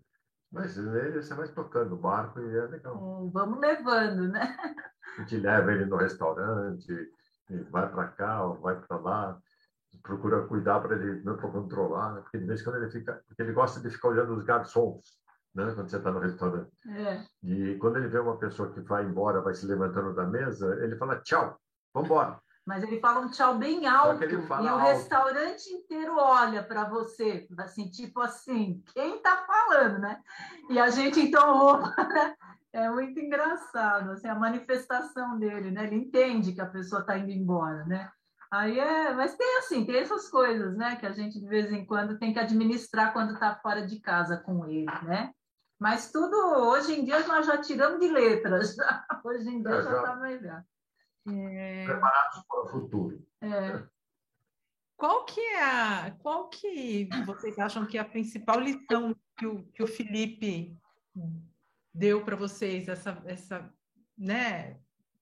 Mas 0.56 0.78
ele, 0.78 1.22
você 1.22 1.34
vai 1.34 1.48
tocando 1.50 1.94
o 1.94 2.00
barco 2.00 2.40
e 2.40 2.58
é 2.58 2.62
legal. 2.62 2.96
Hum, 2.96 3.30
vamos 3.32 3.60
levando, 3.60 4.30
né? 4.30 4.58
A 5.18 5.22
gente 5.22 5.38
leva 5.38 5.72
ele 5.72 5.86
no 5.86 5.98
restaurante, 5.98 6.88
vai 7.70 7.92
para 7.92 8.08
cá, 8.08 8.44
vai 8.48 8.80
para 8.80 8.98
lá 8.98 9.40
procura 10.06 10.46
cuidar 10.46 10.80
para 10.80 10.96
ele 10.96 11.24
não 11.24 11.36
para 11.36 11.50
controlar, 11.50 12.14
né? 12.14 12.22
porque 12.22 12.38
de 12.38 12.46
vez 12.46 12.62
em 12.62 12.64
quando 12.64 12.76
ele 12.78 12.92
fica, 12.92 13.22
porque 13.28 13.42
ele 13.42 13.54
gosta 13.54 13.80
de 13.80 13.90
ficar 13.90 14.10
olhando 14.10 14.36
os 14.36 14.44
garçons, 14.44 15.18
né? 15.54 15.72
Quando 15.74 15.90
você 15.90 15.98
está 15.98 16.12
no 16.12 16.20
restaurante. 16.20 16.72
É. 16.88 17.24
E 17.44 17.76
quando 17.78 17.98
ele 17.98 18.08
vê 18.08 18.20
uma 18.20 18.38
pessoa 18.38 18.72
que 18.72 18.82
vai 18.82 19.04
embora, 19.04 19.42
vai 19.42 19.54
se 19.54 19.66
levantando 19.66 20.14
da 20.14 20.26
mesa, 20.26 20.76
ele 20.84 20.96
fala 20.98 21.20
tchau, 21.22 21.60
vamos 21.94 22.10
embora. 22.10 22.40
Mas 22.66 22.82
ele 22.84 23.00
fala 23.00 23.20
um 23.20 23.30
tchau 23.30 23.58
bem 23.58 23.86
alto 23.86 24.24
e 24.24 24.36
o 24.36 24.54
alto. 24.54 24.84
restaurante 24.84 25.70
inteiro 25.70 26.16
olha 26.18 26.64
para 26.64 26.90
você, 26.90 27.48
assim, 27.60 27.90
tipo 27.90 28.20
assim, 28.20 28.84
quem 28.94 29.18
está 29.18 29.46
falando, 29.46 30.00
né? 30.00 30.20
E 30.70 30.80
a 30.80 30.90
gente 30.90 31.20
então 31.20 31.58
ouve, 31.62 31.96
né? 31.96 32.36
É 32.74 32.90
muito 32.90 33.20
engraçado, 33.20 34.12
assim, 34.12 34.28
a 34.28 34.36
manifestação 34.36 35.38
dele, 35.38 35.70
né? 35.70 35.86
Ele 35.86 35.96
entende 35.96 36.54
que 36.54 36.62
a 36.62 36.66
pessoa 36.66 37.02
está 37.02 37.18
indo 37.18 37.32
embora, 37.32 37.86
né? 37.86 38.10
Aí 38.52 38.80
é, 38.80 39.14
mas 39.14 39.36
tem 39.36 39.58
assim, 39.58 39.86
tem 39.86 39.98
essas 39.98 40.30
coisas, 40.30 40.78
né, 40.78 40.96
que 40.96 41.06
a 41.06 41.12
gente 41.12 41.40
de 41.40 41.48
vez 41.48 41.72
em 41.72 41.86
quando 41.86 42.18
tem 42.18 42.32
que 42.32 42.40
administrar 42.40 43.12
quando 43.12 43.34
está 43.34 43.56
fora 43.56 43.86
de 43.86 44.00
casa 44.00 44.38
com 44.38 44.66
ele, 44.66 44.86
né? 45.04 45.32
Mas 45.80 46.12
tudo, 46.12 46.36
hoje 46.36 46.94
em 46.94 47.04
dia 47.04 47.20
nós 47.28 47.46
já 47.46 47.58
tiramos 47.58 48.00
de 48.00 48.08
letras, 48.08 48.76
já. 48.76 49.06
hoje 49.24 49.50
em 49.50 49.62
dia 49.62 49.76
é, 49.76 49.82
já 49.82 49.98
está 49.98 50.16
melhor. 50.16 50.64
É... 51.28 51.86
Preparados 51.86 52.44
para 52.48 52.64
o 52.64 52.68
futuro. 52.68 53.28
É. 53.42 53.84
Qual 54.98 55.26
que 55.26 55.42
é 55.42 55.62
a, 55.62 56.12
qual 56.20 56.50
que 56.50 57.10
vocês 57.26 57.60
acham 57.60 57.86
que 57.86 57.98
é 57.98 58.02
a 58.02 58.06
principal 58.06 58.60
lição 58.60 59.16
que 59.38 59.46
o, 59.46 59.64
que 59.74 59.84
o 59.84 59.88
Felipe 59.88 60.78
deu 61.94 62.24
para 62.24 62.36
vocês, 62.36 62.88
essa, 62.88 63.22
essa, 63.26 63.74
né, 64.18 64.80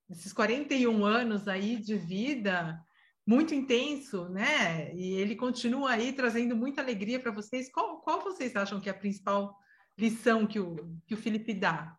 esses 0.10 0.32
41 0.32 1.04
anos 1.04 1.48
aí 1.48 1.78
de 1.78 1.98
vida, 1.98 2.84
muito 3.26 3.54
intenso, 3.54 4.28
né? 4.30 4.94
E 4.94 5.14
ele 5.14 5.36
continua 5.36 5.92
aí 5.92 6.14
trazendo 6.14 6.56
muita 6.56 6.82
alegria 6.82 7.20
para 7.20 7.32
vocês. 7.32 7.72
Qual, 7.72 8.02
qual 8.02 8.22
vocês 8.22 8.56
acham 8.56 8.80
que 8.80 8.90
é 8.90 8.92
a 8.92 8.98
principal 8.98 9.58
lição 9.98 10.46
que 10.46 10.60
o, 10.60 10.76
que 11.08 11.14
o 11.14 11.18
Felipe 11.18 11.54
dá? 11.54 11.98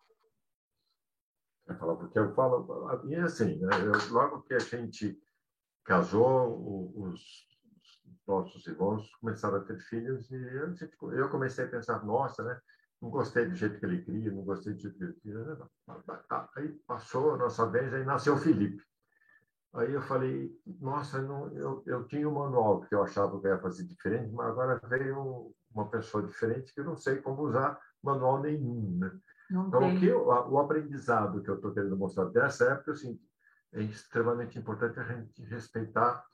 Eu 1.66 1.76
falo, 1.76 1.96
porque 1.96 2.18
eu 2.18 2.34
falo, 2.34 2.88
a 2.88 3.02
minha 3.02 3.20
é 3.20 3.22
assim, 3.22 3.58
né? 3.58 3.68
Eu, 3.80 4.12
logo 4.12 4.42
que 4.42 4.54
a 4.54 4.58
gente 4.58 5.18
casou, 5.84 6.92
os, 6.96 7.20
os 8.04 8.26
nossos 8.26 8.66
irmãos 8.66 9.14
começaram 9.16 9.56
a 9.56 9.64
ter 9.64 9.78
filhos 9.80 10.30
e 10.30 10.34
eu, 10.34 10.74
eu 11.12 11.28
comecei 11.30 11.64
a 11.64 11.68
pensar, 11.68 12.04
nossa, 12.04 12.42
né? 12.42 12.60
Não 13.00 13.10
gostei 13.10 13.46
do 13.46 13.54
jeito 13.54 13.78
que 13.78 13.84
ele 13.84 14.02
cria, 14.02 14.32
não 14.32 14.44
gostei 14.44 14.74
do 14.74 14.80
jeito 14.80 14.96
que 14.96 15.04
ele 15.04 15.14
cria. 15.14 15.58
Aí 16.56 16.68
passou 16.86 17.34
a 17.34 17.36
nossa 17.36 17.66
vez, 17.66 17.92
aí 17.92 18.04
nasceu 18.04 18.34
o 18.34 18.38
Felipe. 18.38 18.82
Aí 19.74 19.92
eu 19.92 20.00
falei, 20.02 20.56
nossa, 20.80 21.18
eu, 21.18 21.28
não, 21.28 21.56
eu, 21.56 21.82
eu 21.86 22.06
tinha 22.06 22.28
um 22.28 22.34
manual 22.34 22.82
que 22.82 22.94
eu 22.94 23.02
achava 23.02 23.40
que 23.40 23.48
ia 23.48 23.58
fazer 23.58 23.84
diferente, 23.84 24.32
mas 24.32 24.46
agora 24.46 24.80
veio 24.88 25.52
uma 25.74 25.90
pessoa 25.90 26.24
diferente 26.24 26.72
que 26.72 26.80
eu 26.80 26.84
não 26.84 26.96
sei 26.96 27.20
como 27.20 27.42
usar 27.42 27.78
manual 28.02 28.40
nenhum, 28.40 28.98
né? 28.98 29.10
Não 29.50 29.68
então, 29.68 29.94
o, 29.94 30.00
que, 30.00 30.10
o, 30.10 30.58
aprendizado 30.58 31.42
que 31.42 31.50
eu 31.50 31.56
estou 31.56 31.72
querendo 31.72 31.96
mostrar 31.96 32.24
dessa 32.26 32.64
época 32.70 32.92
assim, 32.92 33.20
é 33.72 33.82
extremamente 33.82 34.58
importante 34.58 34.98
a 34.98 35.04
gente 35.04 35.42
respeitar 35.44 36.24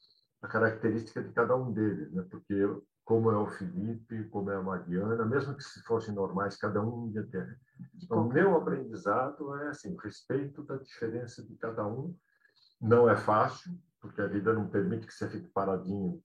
a 0.42 0.48
característica 0.48 1.22
de 1.22 1.32
cada 1.32 1.56
um 1.56 1.72
deles, 1.72 2.12
né? 2.12 2.24
Porque 2.30 2.54
como 3.04 3.30
é 3.30 3.36
o 3.36 3.46
Felipe, 3.46 4.24
como 4.28 4.50
é 4.50 4.56
a 4.56 4.62
Mariana, 4.62 5.24
mesmo 5.26 5.56
que 5.56 5.64
se 5.64 5.82
fossem 5.82 6.14
normais, 6.14 6.56
cada 6.56 6.80
um 6.80 7.10
ia 7.10 7.24
ter. 7.24 7.58
Então, 8.02 8.28
o 8.28 8.32
meu 8.32 8.56
aprendizado 8.56 9.54
é 9.56 9.68
assim, 9.68 9.96
respeito 10.02 10.62
da 10.62 10.76
diferença 10.76 11.42
de 11.42 11.56
cada 11.56 11.84
um 11.86 12.14
não 12.80 13.10
é 13.10 13.16
fácil, 13.16 13.76
porque 14.00 14.20
a 14.20 14.26
vida 14.26 14.52
não 14.52 14.68
permite 14.68 15.06
que 15.06 15.12
você 15.12 15.28
fique 15.28 15.48
paradinho 15.48 16.22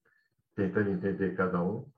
tentando 0.55 0.91
entender 0.91 1.35
cada 1.35 1.61
um, 1.61 1.89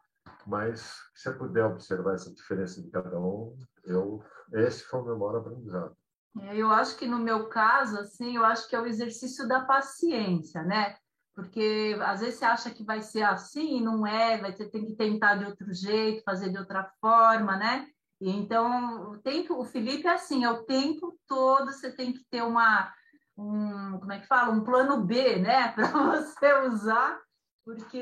mas 0.45 0.79
se 1.13 1.23
você 1.23 1.33
puder 1.33 1.65
observar 1.65 2.13
essa 2.13 2.33
diferença 2.33 2.81
de 2.81 2.89
cada 2.89 3.19
um, 3.19 3.57
eu 3.85 4.23
esse 4.54 4.84
foi 4.84 5.02
o 5.02 5.06
meu 5.06 5.18
maior 5.18 5.38
aprendizado. 5.38 5.95
É, 6.41 6.56
eu 6.56 6.72
acho 6.72 6.98
que 6.98 7.08
no 7.08 7.18
meu 7.18 7.48
caso, 7.50 7.98
assim, 8.00 8.36
eu 8.36 8.45
acho 8.45 8.68
que 8.70 8.76
é 8.76 8.82
o 8.82 8.86
exercício 8.86 9.48
da 9.48 9.62
paciência, 9.62 10.64
né? 10.64 10.95
Porque 11.34 11.98
às 12.02 12.20
vezes 12.20 12.39
você 12.39 12.45
acha 12.45 12.72
que 12.72 12.84
vai 12.84 13.02
ser 13.02 13.24
assim 13.24 13.78
e 13.78 13.82
não 13.82 14.06
é, 14.06 14.38
vai 14.39 14.54
ter, 14.54 14.70
tem 14.70 14.86
que 14.86 14.95
tentar 14.95 15.36
de 15.36 15.45
outro 15.45 15.72
jeito, 15.74 16.24
fazer 16.24 16.50
de 16.50 16.58
outra 16.58 16.91
forma, 17.00 17.58
né? 17.58 17.88
E 18.20 18.30
então, 18.32 19.12
o 19.12 19.18
tempo, 19.20 19.54
o 19.60 19.64
Felipe 19.64 20.08
é 20.08 20.14
assim, 20.14 20.43
é 20.43 20.50
o 20.50 20.64
tempo 20.64 21.16
todo 21.28 21.72
você 21.72 21.91
tem 21.91 22.12
que 22.12 22.26
ter 22.30 22.41
uma 22.41 22.91
um, 23.38 24.00
como 24.00 24.12
é 24.12 24.20
que 24.20 24.28
fala, 24.28 24.52
um 24.52 24.64
plano 24.64 25.04
B, 25.04 25.38
né, 25.38 25.72
para 25.74 25.88
você 25.88 26.54
usar, 26.68 27.20
porque 27.64 27.98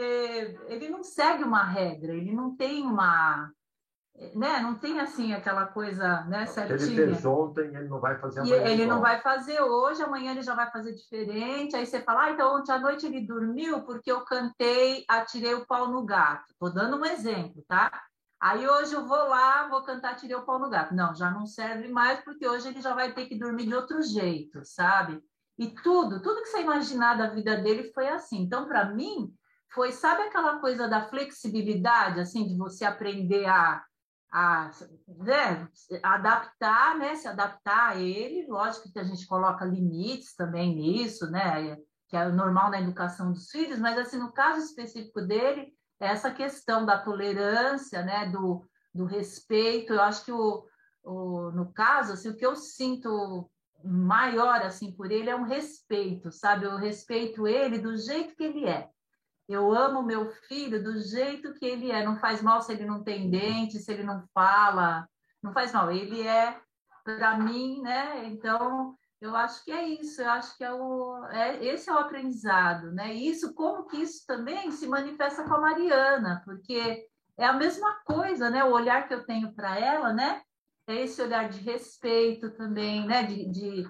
ele 0.68 0.90
não 0.90 1.04
segue 1.04 1.44
uma 1.44 1.64
regra, 1.64 2.14
ele 2.14 2.32
não 2.32 2.56
tem 2.56 2.86
uma, 2.86 3.52
né, 4.34 4.60
não 4.60 4.76
tem 4.76 5.00
assim 5.00 5.34
aquela 5.34 5.66
coisa, 5.66 6.24
né, 6.26 6.46
certinha. 6.46 7.02
Ele 7.02 7.14
fez 7.14 7.26
ontem, 7.26 7.76
ele 7.76 7.88
não 7.90 8.00
vai 8.00 8.18
fazer 8.18 8.40
amanhã. 8.40 8.56
E 8.56 8.72
ele 8.72 8.86
não 8.86 9.02
vai 9.02 9.22
fazer 9.22 9.62
hoje, 9.62 10.02
amanhã 10.02 10.32
ele 10.32 10.42
já 10.42 10.56
vai 10.56 10.72
fazer 10.72 10.94
diferente. 10.94 11.76
Aí 11.76 11.86
você 11.86 12.02
fala, 12.02 12.26
ah, 12.26 12.32
então 12.32 12.56
ontem 12.56 12.72
à 12.72 12.80
noite 12.80 13.06
ele 13.06 13.26
dormiu 13.26 13.84
porque 13.84 14.12
eu 14.12 14.22
cantei, 14.22 15.04
atirei 15.08 15.54
o 15.54 15.66
pau 15.66 15.90
no 15.90 16.06
gato. 16.06 16.54
Tô 16.60 16.70
dando 16.70 16.98
um 16.98 17.06
exemplo, 17.06 17.64
tá? 17.68 17.92
Aí 18.40 18.68
hoje 18.68 18.94
eu 18.94 19.06
vou 19.08 19.28
lá, 19.28 19.68
vou 19.70 19.82
cantar 19.84 20.16
Tirei 20.18 20.36
o 20.36 20.44
Pau 20.44 20.60
no 20.60 20.70
Gato. 20.70 20.94
Não, 20.94 21.16
já 21.16 21.32
não 21.32 21.48
serve 21.48 21.88
mais, 21.88 22.24
porque 22.24 22.48
hoje 22.48 22.68
ele 22.68 22.82
já 22.82 22.94
vai 22.94 23.12
ter 23.14 23.26
que 23.26 23.40
dormir 23.40 23.66
de 23.66 23.74
outro 23.74 24.04
jeito, 24.04 24.64
sabe? 24.64 25.20
E 25.58 25.70
tudo, 25.70 26.22
tudo 26.22 26.42
que 26.42 26.50
você 26.50 26.62
imaginar 26.62 27.18
da 27.18 27.28
vida 27.28 27.58
dele 27.58 27.92
foi 27.94 28.08
assim. 28.08 28.42
Então, 28.42 28.68
para 28.68 28.86
mim, 28.86 29.34
foi, 29.74 29.92
sabe 29.92 30.24
aquela 30.24 30.60
coisa 30.60 30.88
da 30.88 31.08
flexibilidade, 31.08 32.20
assim, 32.20 32.46
de 32.46 32.56
você 32.56 32.86
aprender 32.86 33.46
a, 33.46 33.84
a 34.38 34.70
né, 35.08 35.66
adaptar, 36.04 36.98
né, 36.98 37.16
se 37.16 37.26
adaptar 37.26 37.92
a 37.92 37.96
ele. 37.96 38.46
Lógico 38.50 38.92
que 38.92 39.00
a 39.00 39.04
gente 39.04 39.26
coloca 39.26 39.64
limites 39.64 40.36
também 40.36 40.76
nisso, 40.76 41.32
né, 41.32 41.78
que 42.10 42.18
é 42.18 42.28
normal 42.28 42.70
na 42.70 42.82
educação 42.82 43.32
dos 43.32 43.50
filhos, 43.50 43.80
mas, 43.80 43.98
assim, 43.98 44.18
no 44.18 44.34
caso 44.34 44.60
específico 44.60 45.22
dele, 45.22 45.74
essa 46.02 46.30
questão 46.30 46.86
da 46.86 47.00
tolerância, 47.00 48.04
né, 48.04 48.26
do, 48.30 48.68
do 48.94 49.06
respeito, 49.06 49.94
eu 49.94 50.02
acho 50.02 50.26
que 50.26 50.34
o, 50.34 50.66
o, 51.02 51.52
no 51.52 51.72
caso, 51.72 52.12
assim, 52.12 52.28
o 52.28 52.36
que 52.36 52.46
eu 52.46 52.58
sinto 52.58 53.50
maior 53.86 54.62
assim 54.64 54.92
por 54.92 55.12
ele 55.12 55.30
é 55.30 55.36
um 55.36 55.44
respeito, 55.44 56.32
sabe? 56.32 56.66
Eu 56.66 56.76
respeito 56.76 57.48
ele 57.48 57.78
do 57.78 57.96
jeito 57.96 58.36
que 58.36 58.44
ele 58.44 58.66
é. 58.66 58.90
Eu 59.48 59.72
amo 59.74 60.04
meu 60.04 60.32
filho 60.48 60.84
do 60.84 61.00
jeito 61.00 61.54
que 61.54 61.66
ele 61.66 61.92
é. 61.92 62.04
Não 62.04 62.18
faz 62.18 62.42
mal 62.42 62.62
se 62.62 62.74
ele 62.74 62.86
não 62.86 63.04
tem 63.04 63.30
dente, 63.30 63.80
se 63.80 63.92
ele 63.92 64.04
não 64.04 64.24
fala, 64.34 65.08
não 65.42 65.54
faz 65.54 65.72
mal. 65.72 65.92
Ele 65.92 66.28
é 66.28 66.60
para 67.04 67.38
mim, 67.38 67.82
né? 67.82 68.26
Então 68.26 68.96
eu 69.22 69.36
acho 69.36 69.64
que 69.64 69.72
é 69.72 69.88
isso. 69.88 70.22
Eu 70.22 70.32
acho 70.32 70.58
que 70.58 70.64
é 70.64 70.74
o 70.74 71.26
é, 71.28 71.64
esse 71.66 71.90
é 71.90 71.94
o 71.94 72.00
aprendizado, 72.00 72.92
né? 72.92 73.14
isso 73.14 73.54
como 73.54 73.86
que 73.86 73.98
isso 73.98 74.26
também 74.26 74.72
se 74.72 74.88
manifesta 74.88 75.44
com 75.44 75.54
a 75.54 75.62
Mariana, 75.62 76.42
porque 76.46 77.08
é 77.38 77.46
a 77.46 77.54
mesma 77.54 78.00
coisa, 78.06 78.50
né? 78.50 78.64
O 78.64 78.72
olhar 78.72 79.08
que 79.08 79.14
eu 79.14 79.26
tenho 79.26 79.54
para 79.54 79.78
ela, 79.80 80.14
né? 80.14 80.42
é 80.88 81.02
esse 81.02 81.22
olhar 81.22 81.50
de 81.50 81.60
respeito 81.60 82.52
também, 82.52 83.06
né? 83.06 83.24
De, 83.24 83.50
de, 83.50 83.90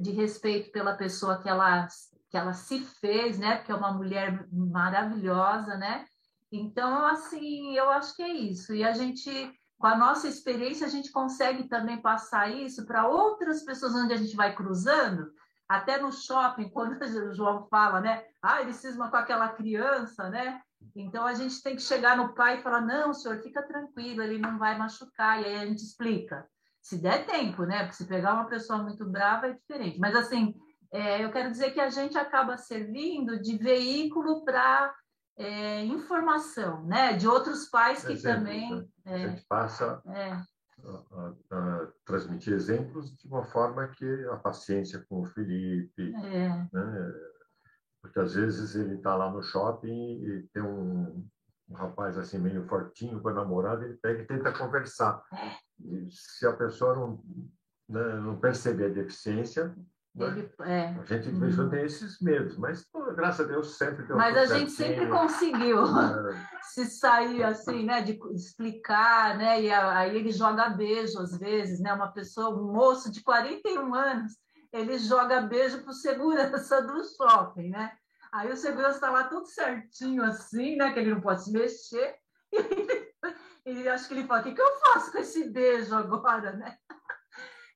de, 0.00 0.10
respeito 0.10 0.70
pela 0.72 0.96
pessoa 0.96 1.40
que 1.40 1.48
ela, 1.48 1.86
que 2.32 2.38
ela 2.38 2.54
se 2.54 2.80
fez, 2.80 3.38
né? 3.38 3.56
Porque 3.56 3.70
é 3.70 3.74
uma 3.74 3.92
mulher 3.92 4.48
maravilhosa, 4.50 5.76
né? 5.76 6.06
Então, 6.50 7.04
assim, 7.04 7.76
eu 7.76 7.90
acho 7.90 8.16
que 8.16 8.22
é 8.22 8.32
isso. 8.32 8.74
E 8.74 8.82
a 8.82 8.92
gente, 8.94 9.30
com 9.78 9.86
a 9.86 9.98
nossa 9.98 10.26
experiência, 10.26 10.86
a 10.86 10.90
gente 10.90 11.12
consegue 11.12 11.68
também 11.68 12.00
passar 12.00 12.50
isso 12.50 12.86
para 12.86 13.06
outras 13.06 13.62
pessoas 13.62 13.94
onde 13.94 14.14
a 14.14 14.16
gente 14.16 14.34
vai 14.34 14.54
cruzando, 14.54 15.30
até 15.68 16.00
no 16.00 16.10
shopping, 16.10 16.70
quando 16.72 16.98
o 17.02 17.34
João 17.34 17.66
fala, 17.68 18.00
né? 18.00 18.24
Ah, 18.42 18.62
ele 18.62 18.72
cisma 18.72 19.10
com 19.10 19.16
aquela 19.16 19.50
criança, 19.50 20.30
né? 20.30 20.58
Então 20.96 21.26
a 21.26 21.34
gente 21.34 21.62
tem 21.62 21.76
que 21.76 21.82
chegar 21.82 22.16
no 22.16 22.34
pai 22.34 22.58
e 22.58 22.62
falar: 22.62 22.80
não, 22.80 23.12
senhor, 23.12 23.42
fica 23.42 23.62
tranquilo, 23.62 24.22
ele 24.22 24.38
não 24.38 24.58
vai 24.58 24.76
machucar. 24.78 25.42
E 25.42 25.44
aí 25.44 25.56
a 25.56 25.66
gente 25.66 25.82
explica. 25.82 26.46
Se 26.80 26.96
der 26.96 27.26
tempo, 27.26 27.64
né? 27.64 27.80
Porque 27.80 27.96
se 27.96 28.06
pegar 28.06 28.32
uma 28.32 28.48
pessoa 28.48 28.82
muito 28.82 29.04
brava 29.04 29.48
é 29.48 29.52
diferente. 29.52 30.00
Mas 30.00 30.16
assim, 30.16 30.54
é, 30.92 31.24
eu 31.24 31.32
quero 31.32 31.50
dizer 31.50 31.72
que 31.72 31.80
a 31.80 31.88
gente 31.88 32.18
acaba 32.18 32.58
servindo 32.58 33.40
de 33.40 33.56
veículo 33.56 34.44
para 34.44 34.94
é, 35.38 35.84
informação, 35.86 36.84
né? 36.84 37.14
De 37.14 37.26
outros 37.26 37.68
pais 37.70 38.04
que 38.04 38.12
Exemplo, 38.12 38.38
também. 38.40 38.76
Né? 38.76 38.86
É, 39.06 39.14
a 39.14 39.28
gente 39.28 39.46
passa 39.48 40.02
é. 40.06 40.32
a, 40.32 41.32
a, 41.50 41.88
transmitir 42.04 42.52
exemplos 42.52 43.16
de 43.16 43.26
uma 43.26 43.42
forma 43.44 43.88
que 43.88 44.04
a 44.30 44.36
paciência 44.36 45.04
com 45.08 45.22
o 45.22 45.26
Felipe, 45.26 46.14
é. 46.14 46.48
né? 46.72 47.12
porque 48.02 48.18
às 48.18 48.34
vezes 48.34 48.74
ele 48.74 48.96
está 48.96 49.16
lá 49.16 49.30
no 49.30 49.42
shopping 49.42 50.22
e 50.22 50.42
tem 50.52 50.62
um, 50.62 51.26
um, 51.70 51.74
rapaz 51.74 52.18
assim 52.18 52.36
meio 52.36 52.66
fortinho 52.68 53.20
com 53.20 53.28
a 53.28 53.34
namorada, 53.34 53.84
ele 53.84 53.96
pega 53.96 54.22
e 54.22 54.26
tenta 54.26 54.52
conversar. 54.52 55.22
E 55.80 56.08
se 56.10 56.46
a 56.46 56.52
pessoa 56.52 56.94
não, 56.94 57.24
né, 57.88 58.20
não 58.20 58.38
perceber 58.38 58.86
a 58.86 58.94
deficiência, 58.94 59.74
ele, 60.14 60.52
é. 60.60 60.88
a 60.88 61.04
gente 61.04 61.32
de 61.32 61.40
vez 61.40 61.56
tem 61.70 61.84
esses 61.84 62.20
medos, 62.20 62.58
mas 62.58 62.84
pô, 62.84 63.02
graças 63.14 63.46
a 63.46 63.48
Deus 63.48 63.78
sempre 63.78 64.04
deu 64.06 64.16
Mas 64.16 64.36
a 64.36 64.58
gente 64.58 64.70
sempre 64.70 65.06
conseguiu 65.06 65.84
é. 66.28 66.46
se 66.62 66.84
sair 66.86 67.42
assim, 67.42 67.84
né, 67.84 68.02
de 68.02 68.18
explicar, 68.34 69.38
né, 69.38 69.62
e 69.62 69.70
aí 69.70 70.14
ele 70.14 70.30
joga 70.30 70.68
beijo 70.68 71.18
às 71.18 71.38
vezes, 71.38 71.80
né, 71.80 71.92
uma 71.94 72.12
pessoa, 72.12 72.50
um 72.50 72.72
moço 72.72 73.10
de 73.10 73.22
41 73.22 73.94
anos, 73.94 74.32
ele 74.72 74.98
joga 74.98 75.40
beijo 75.42 75.82
para 75.82 75.92
segurança 75.92 76.80
do 76.82 77.02
shopping, 77.04 77.68
né? 77.68 77.92
Aí 78.32 78.50
o 78.50 78.56
segurança 78.56 78.94
está 78.94 79.10
lá 79.10 79.24
tudo 79.24 79.46
certinho 79.46 80.24
assim, 80.24 80.76
né? 80.76 80.90
Que 80.90 81.00
ele 81.00 81.12
não 81.12 81.20
pode 81.20 81.44
se 81.44 81.52
mexer. 81.52 82.16
E, 83.64 83.86
acho 83.88 84.08
que 84.08 84.14
ele 84.14 84.26
fala, 84.26 84.40
o 84.40 84.44
que, 84.44 84.54
que 84.54 84.60
eu 84.60 84.80
faço 84.80 85.12
com 85.12 85.18
esse 85.18 85.50
beijo 85.50 85.94
agora, 85.94 86.52
né? 86.52 86.76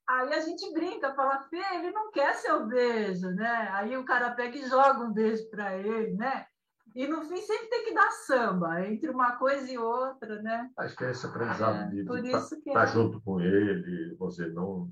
Aí 0.09 0.33
a 0.33 0.41
gente 0.41 0.73
brinca, 0.73 1.15
fala, 1.15 1.45
Fê, 1.51 1.61
ele 1.75 1.91
não 1.91 2.11
quer 2.13 2.35
seu 2.37 2.67
beijo, 2.67 3.29
né? 3.31 3.69
Aí 3.73 3.97
o 3.97 4.05
cara 4.05 4.31
pega 4.31 4.57
e 4.57 4.69
joga 4.69 5.01
um 5.01 5.13
beijo 5.13 5.49
para 5.51 5.77
ele, 5.77 6.15
né? 6.15 6.47
E 6.95 7.07
no 7.07 7.23
fim 7.23 7.37
sempre 7.37 7.67
tem 7.69 7.85
que 7.85 7.95
dar 7.95 8.11
samba, 8.11 8.87
entre 8.87 9.11
uma 9.11 9.33
coisa 9.33 9.71
e 9.71 9.77
outra, 9.77 10.41
né? 10.41 10.71
Acho 10.79 10.97
que 10.97 11.05
é 11.05 11.11
esse 11.11 11.27
aprendizado 11.27 11.83
é, 11.83 11.89
de 11.89 12.01
estar 12.01 12.41
tá, 12.41 12.73
tá 12.73 12.87
junto 12.87 13.21
com 13.21 13.41
ele, 13.41 14.15
você 14.17 14.47
não 14.47 14.91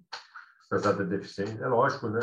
apesar 0.75 0.93
da 0.93 1.05
deficiência, 1.05 1.63
é 1.63 1.69
lógico, 1.69 2.09
né? 2.09 2.21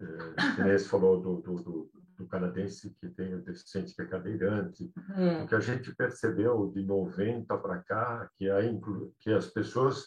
É, 0.00 0.78
você 0.78 0.88
falou 0.88 1.20
do, 1.20 1.40
do, 1.42 1.62
do, 1.62 1.90
do, 2.16 2.26
canadense 2.26 2.96
que 2.98 3.08
tem 3.10 3.34
o 3.34 3.42
deficiente 3.42 3.94
que 3.94 4.00
é 4.00 4.06
cadeirante. 4.06 4.90
É. 5.14 5.42
O 5.42 5.46
que 5.46 5.54
a 5.54 5.60
gente 5.60 5.94
percebeu 5.94 6.70
de 6.74 6.82
90 6.82 7.56
para 7.58 7.78
cá, 7.82 8.30
que, 8.36 8.48
a, 8.50 8.58
que 9.18 9.30
as 9.30 9.46
pessoas, 9.48 10.06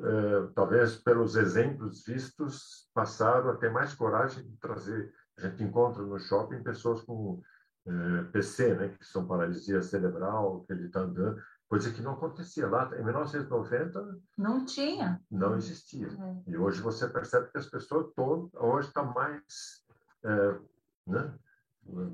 é, 0.00 0.46
talvez 0.54 0.96
pelos 0.96 1.36
exemplos 1.36 2.04
vistos, 2.04 2.88
passaram 2.94 3.50
a 3.50 3.56
ter 3.56 3.70
mais 3.70 3.94
coragem 3.94 4.44
de 4.44 4.56
trazer. 4.56 5.12
A 5.38 5.42
gente 5.42 5.62
encontra 5.62 6.02
no 6.02 6.18
shopping 6.18 6.62
pessoas 6.62 7.02
com 7.02 7.40
é, 7.86 8.22
PC, 8.32 8.74
né, 8.74 8.88
que 8.88 9.04
são 9.04 9.26
paralisia 9.26 9.82
cerebral, 9.82 10.64
que 10.66 10.72
ele 10.72 10.86
está 10.86 11.00
andando 11.00 11.40
coisa 11.68 11.92
que 11.92 12.02
não 12.02 12.12
acontecia 12.12 12.68
lá 12.68 12.90
em 12.96 13.02
1990 13.02 14.20
não 14.38 14.64
tinha 14.64 15.20
não 15.30 15.56
existia 15.56 16.06
é. 16.06 16.50
e 16.50 16.56
hoje 16.56 16.80
você 16.80 17.08
percebe 17.08 17.50
que 17.50 17.58
as 17.58 17.66
pessoas 17.66 18.12
todas 18.14 18.50
hoje 18.54 18.88
está 18.88 19.02
mais 19.02 19.84
é, 20.24 20.60
né 21.06 21.34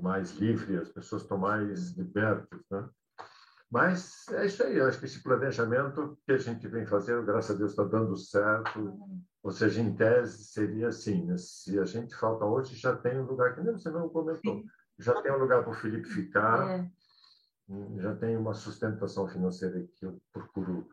mais 0.01 0.31
livre 0.31 0.77
as 0.77 0.89
pessoas 0.89 1.21
estão 1.23 1.37
mais 1.37 1.91
libertas 1.91 2.59
né 2.69 2.89
mas 3.71 4.27
é 4.29 4.45
isso 4.45 4.61
aí 4.63 4.77
eu 4.77 4.87
acho 4.87 4.99
que 4.99 5.05
esse 5.05 5.23
planejamento 5.23 6.17
que 6.25 6.33
a 6.33 6.37
gente 6.37 6.67
vem 6.67 6.85
fazendo 6.85 7.25
graças 7.25 7.55
a 7.55 7.57
Deus 7.57 7.71
está 7.71 7.83
dando 7.83 8.15
certo 8.17 8.79
uhum. 8.79 9.23
ou 9.41 9.51
seja 9.51 9.81
em 9.81 9.95
tese 9.95 10.43
seria 10.43 10.89
assim 10.89 11.25
né? 11.25 11.37
se 11.37 11.79
a 11.79 11.85
gente 11.85 12.15
falta 12.15 12.45
hoje 12.45 12.75
já 12.75 12.95
tem 12.95 13.17
um 13.17 13.25
lugar 13.25 13.55
que 13.55 13.61
nem 13.61 13.73
você 13.73 13.89
não 13.89 14.09
comentou 14.09 14.55
Sim. 14.55 14.65
já 14.99 15.21
tem 15.21 15.31
um 15.31 15.37
lugar 15.37 15.63
para 15.63 15.71
o 15.71 15.75
Felipe 15.75 16.07
ficar 16.07 16.69
é 16.69 16.91
já 17.97 18.15
tenho 18.15 18.39
uma 18.39 18.53
sustentação 18.53 19.27
financeira 19.27 19.87
que 19.95 20.05
eu 20.05 20.21
procuro 20.33 20.87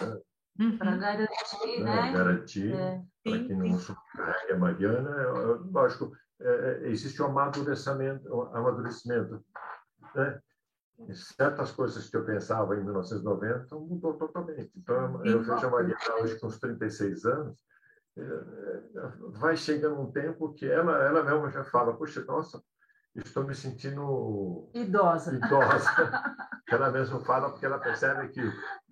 né, 0.00 0.20
uhum. 0.60 0.78
para 0.78 0.96
garantir, 0.96 1.82
né? 1.82 2.12
Garantir 2.12 2.74
é. 2.74 3.02
para 3.24 3.44
que 3.44 3.54
não 3.54 3.78
subcarregue 3.78 4.52
a 4.52 4.58
Mariana. 4.58 5.10
É, 5.10 5.22
é, 5.22 5.58
lógico, 5.72 6.12
é, 6.40 6.80
existe 6.84 7.20
o 7.20 7.26
um 7.26 7.30
amadurecimento, 7.30 8.32
um 8.32 8.56
amadurecimento 8.56 9.44
né? 10.14 10.40
Certas 11.14 11.72
coisas 11.72 12.08
que 12.08 12.16
eu 12.16 12.24
pensava 12.24 12.76
em 12.76 12.84
1990 12.84 13.74
mudou 13.76 14.14
totalmente. 14.14 14.70
Então, 14.76 15.24
eu 15.24 15.42
vejo 15.42 15.66
a 15.66 15.70
Mariana 15.70 16.14
hoje 16.20 16.38
com 16.38 16.46
uns 16.46 16.58
36 16.58 17.24
anos, 17.24 17.58
vai 19.32 19.56
chegando 19.56 20.00
um 20.00 20.10
tempo 20.10 20.52
que 20.52 20.66
ela, 20.66 21.02
ela 21.04 21.22
mesma 21.22 21.50
já 21.50 21.64
fala, 21.64 21.96
puxa, 21.96 22.24
nossa, 22.24 22.62
estou 23.14 23.44
me 23.44 23.54
sentindo 23.54 24.70
idosa. 24.74 25.34
Idosa. 25.34 25.90
ela 26.68 26.90
mesma 26.90 27.20
fala 27.20 27.50
porque 27.50 27.66
ela 27.66 27.78
percebe 27.78 28.28
que, 28.28 28.42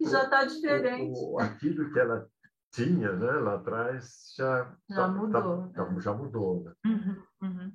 já 0.00 0.24
está 0.24 0.44
diferente. 0.44 1.18
O, 1.18 1.34
o, 1.34 1.40
aquilo 1.40 1.92
que 1.92 1.98
ela 1.98 2.26
tinha, 2.72 3.12
né, 3.12 3.30
lá 3.32 3.54
atrás 3.54 4.34
já 4.36 4.74
já 4.88 4.96
tá, 4.96 5.08
mudou. 5.08 5.68
Tá, 5.72 6.00
já 6.00 6.12
mudou. 6.12 6.64
Né? 6.64 6.72
Uhum, 6.86 7.22
uhum. 7.42 7.72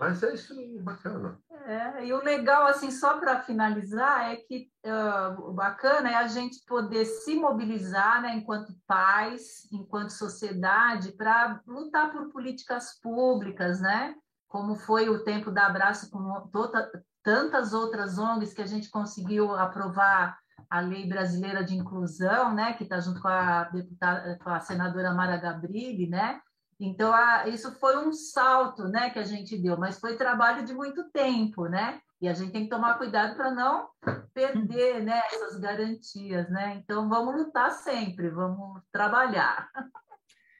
Mas 0.00 0.22
é 0.22 0.34
isso 0.34 0.54
bacana. 0.82 1.38
É, 1.66 2.06
e 2.06 2.12
o 2.12 2.24
legal, 2.24 2.66
assim, 2.66 2.90
só 2.90 3.20
para 3.20 3.42
finalizar, 3.42 4.32
é 4.32 4.36
que 4.36 4.68
uh, 4.86 5.50
o 5.50 5.52
bacana 5.52 6.10
é 6.10 6.14
a 6.14 6.26
gente 6.26 6.64
poder 6.66 7.04
se 7.04 7.36
mobilizar, 7.36 8.22
né, 8.22 8.34
enquanto 8.34 8.74
pais, 8.86 9.70
enquanto 9.70 10.10
sociedade, 10.10 11.12
para 11.12 11.60
lutar 11.66 12.10
por 12.10 12.32
políticas 12.32 12.98
públicas, 13.00 13.80
né? 13.80 14.14
como 14.50 14.74
foi 14.74 15.08
o 15.08 15.22
tempo 15.22 15.50
da 15.50 15.66
Abraço 15.66 16.10
com 16.10 16.48
toda, 16.52 16.90
tantas 17.22 17.72
outras 17.72 18.18
ONGs 18.18 18.52
que 18.52 18.60
a 18.60 18.66
gente 18.66 18.90
conseguiu 18.90 19.54
aprovar 19.54 20.36
a 20.68 20.80
Lei 20.80 21.08
Brasileira 21.08 21.64
de 21.64 21.76
Inclusão, 21.76 22.52
né, 22.52 22.74
que 22.74 22.82
está 22.82 23.00
junto 23.00 23.22
com 23.22 23.28
a 23.28 23.64
deputada, 23.64 24.38
com 24.42 24.50
a 24.50 24.60
senadora 24.60 25.14
Mara 25.14 25.36
Gabrilli, 25.36 26.08
né, 26.08 26.40
Então, 26.80 27.12
a, 27.12 27.46
isso 27.46 27.78
foi 27.78 27.98
um 27.98 28.10
salto 28.10 28.84
né, 28.84 29.10
que 29.10 29.18
a 29.18 29.24
gente 29.24 29.56
deu, 29.58 29.76
mas 29.76 30.00
foi 30.00 30.16
trabalho 30.16 30.64
de 30.64 30.72
muito 30.72 31.10
tempo, 31.10 31.66
né? 31.66 32.00
E 32.22 32.28
a 32.28 32.32
gente 32.32 32.52
tem 32.52 32.64
que 32.64 32.70
tomar 32.70 32.96
cuidado 32.96 33.36
para 33.36 33.50
não 33.50 33.88
perder 34.32 35.02
né, 35.02 35.20
essas 35.26 35.60
garantias, 35.60 36.48
né? 36.50 36.80
Então, 36.82 37.06
vamos 37.08 37.34
lutar 37.34 37.70
sempre, 37.70 38.30
vamos 38.30 38.80
trabalhar. 38.90 39.68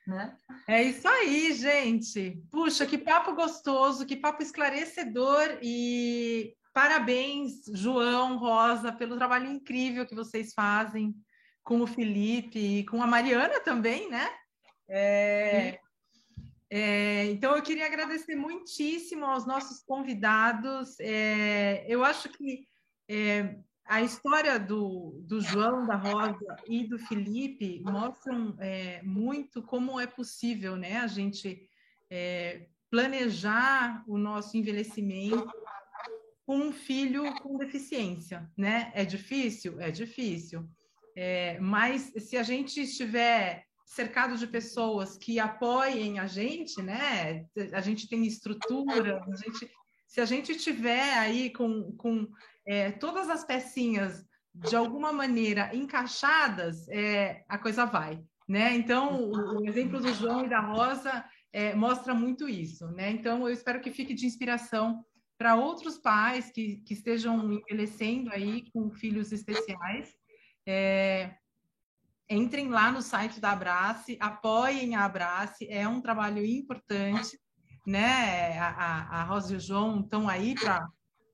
Né? 0.07 0.35
É 0.67 0.83
isso 0.83 1.07
aí, 1.07 1.53
gente. 1.53 2.43
Puxa, 2.51 2.85
que 2.85 2.99
papo 2.99 3.33
gostoso, 3.33 4.05
que 4.05 4.17
papo 4.17 4.43
esclarecedor 4.43 5.59
e 5.63 6.53
parabéns, 6.73 7.63
João, 7.75 8.37
Rosa, 8.37 8.91
pelo 8.91 9.17
trabalho 9.17 9.47
incrível 9.47 10.05
que 10.05 10.15
vocês 10.15 10.53
fazem 10.53 11.15
com 11.63 11.81
o 11.81 11.87
Felipe 11.87 12.59
e 12.59 12.87
com 12.87 13.01
a 13.01 13.07
Mariana 13.07 13.61
também, 13.61 14.11
né? 14.11 14.29
É, 14.89 15.79
é, 16.73 17.25
então, 17.27 17.57
eu 17.57 17.63
queria 17.63 17.85
agradecer 17.85 18.37
muitíssimo 18.37 19.25
aos 19.25 19.45
nossos 19.45 19.83
convidados. 19.83 20.99
É, 21.01 21.85
eu 21.89 22.05
acho 22.05 22.29
que 22.29 22.69
é, 23.09 23.57
a 23.85 24.03
história 24.03 24.57
do, 24.57 25.21
do 25.27 25.41
João, 25.41 25.85
da 25.85 25.97
Rosa 25.97 26.57
e 26.69 26.87
do 26.87 26.97
Felipe 26.97 27.83
mostram 27.85 28.55
é, 28.61 29.03
muito 29.03 29.61
como 29.65 29.99
é 29.99 30.07
possível 30.07 30.77
né, 30.77 30.99
a 30.99 31.09
gente 31.09 31.69
é, 32.09 32.69
planejar 32.89 34.05
o 34.07 34.17
nosso 34.17 34.57
envelhecimento 34.57 35.51
com 36.47 36.57
um 36.57 36.73
filho 36.73 37.35
com 37.41 37.59
deficiência. 37.59 38.49
Né? 38.57 38.93
É 38.95 39.05
difícil? 39.05 39.81
É 39.81 39.91
difícil. 39.91 40.69
É, 41.17 41.59
mas 41.59 42.13
se 42.17 42.37
a 42.37 42.45
gente 42.45 42.83
estiver 42.83 43.67
cercado 43.91 44.37
de 44.37 44.47
pessoas 44.47 45.17
que 45.17 45.41
apoiem 45.41 46.21
a 46.21 46.27
gente, 46.27 46.81
né? 46.81 47.45
A 47.73 47.81
gente 47.81 48.09
tem 48.09 48.25
estrutura, 48.25 49.21
a 49.21 49.35
gente, 49.35 49.69
se 50.07 50.21
a 50.21 50.25
gente 50.25 50.57
tiver 50.57 51.19
aí 51.19 51.51
com, 51.51 51.91
com 51.97 52.29
é, 52.65 52.93
todas 52.93 53.29
as 53.29 53.45
pecinhas 53.45 54.25
de 54.55 54.77
alguma 54.77 55.13
maneira 55.13 55.75
encaixadas, 55.75 56.89
é, 56.89 57.45
a 57.49 57.59
coisa 57.59 57.85
vai, 57.85 58.23
né? 58.49 58.77
Então, 58.77 59.25
o, 59.25 59.59
o, 59.59 59.69
exemplo 59.69 59.99
do 59.99 60.15
João 60.15 60.47
e 60.47 60.49
da 60.49 60.61
Rosa 60.61 61.25
é, 61.53 61.75
mostra 61.75 62.15
muito 62.15 62.49
isso, 62.49 62.87
né? 62.93 63.11
Então, 63.11 63.49
eu 63.49 63.53
espero 63.53 63.81
que 63.81 63.91
fique 63.91 64.15
de 64.15 64.25
inspiração 64.25 65.05
para 65.37 65.57
outros 65.57 65.99
pais 65.99 66.49
que, 66.53 66.77
que 66.87 66.95
estejam 66.95 67.53
envelhecendo 67.53 68.31
aí 68.31 68.71
com 68.73 68.89
filhos 68.93 69.33
especiais. 69.33 70.15
É, 70.65 71.35
entrem 72.31 72.69
lá 72.69 72.93
no 72.93 73.03
site 73.03 73.41
da 73.41 73.51
Abrace, 73.51 74.17
apoiem 74.21 74.95
a 74.95 75.05
Abrace, 75.05 75.69
é 75.69 75.87
um 75.89 76.01
trabalho 76.01 76.45
importante, 76.45 77.39
né? 77.85 78.57
A, 78.59 78.69
a, 78.69 79.21
a 79.21 79.25
Rosa 79.25 79.53
e 79.53 79.57
o 79.57 79.61
João 79.61 80.01
estão 80.01 80.29
aí 80.29 80.55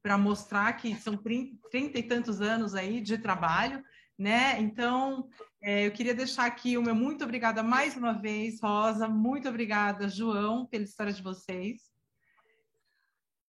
para 0.02 0.16
mostrar 0.16 0.72
que 0.72 0.96
são 0.96 1.14
30 1.16 1.98
e 1.98 2.02
tantos 2.02 2.40
anos 2.40 2.74
aí 2.74 3.02
de 3.02 3.18
trabalho, 3.18 3.82
né? 4.18 4.58
Então, 4.58 5.28
é, 5.62 5.86
eu 5.86 5.92
queria 5.92 6.14
deixar 6.14 6.46
aqui 6.46 6.78
o 6.78 6.82
meu 6.82 6.94
muito 6.94 7.22
obrigada 7.22 7.62
mais 7.62 7.94
uma 7.94 8.14
vez, 8.14 8.58
Rosa, 8.62 9.06
muito 9.06 9.48
obrigada, 9.48 10.08
João, 10.08 10.64
pela 10.64 10.84
história 10.84 11.12
de 11.12 11.22
vocês. 11.22 11.94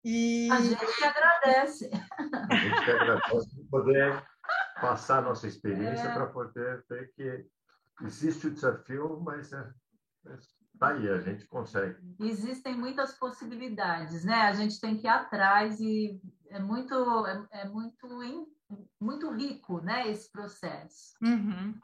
E... 0.03 0.47
A 0.51 0.61
gente 0.61 0.85
que 0.95 1.03
agradece. 1.03 1.89
A 2.49 2.55
gente 2.55 2.85
que 2.85 2.91
agradece 2.91 3.55
por 3.55 3.65
poder 3.69 4.30
passar 4.81 5.21
nossa 5.21 5.47
experiência 5.47 6.07
é. 6.07 6.13
para 6.13 6.27
poder 6.27 6.83
ver 6.89 7.11
que 7.13 7.45
existe 8.03 8.47
o 8.47 8.51
desafio, 8.51 9.19
mas 9.21 9.53
é, 9.53 9.73
é, 10.27 10.37
tá 10.79 10.89
aí, 10.89 11.09
a 11.09 11.19
gente 11.19 11.47
consegue. 11.47 11.97
Existem 12.19 12.75
muitas 12.75 13.13
possibilidades, 13.13 14.23
né? 14.25 14.41
A 14.41 14.53
gente 14.53 14.79
tem 14.79 14.97
que 14.97 15.05
ir 15.05 15.09
atrás 15.09 15.79
e 15.79 16.19
é 16.49 16.59
muito, 16.59 16.93
é, 17.25 17.47
é 17.51 17.69
muito, 17.69 18.07
muito 18.99 19.31
rico, 19.31 19.79
né? 19.81 20.09
Esse 20.09 20.31
processo. 20.31 21.13
Uhum. 21.21 21.79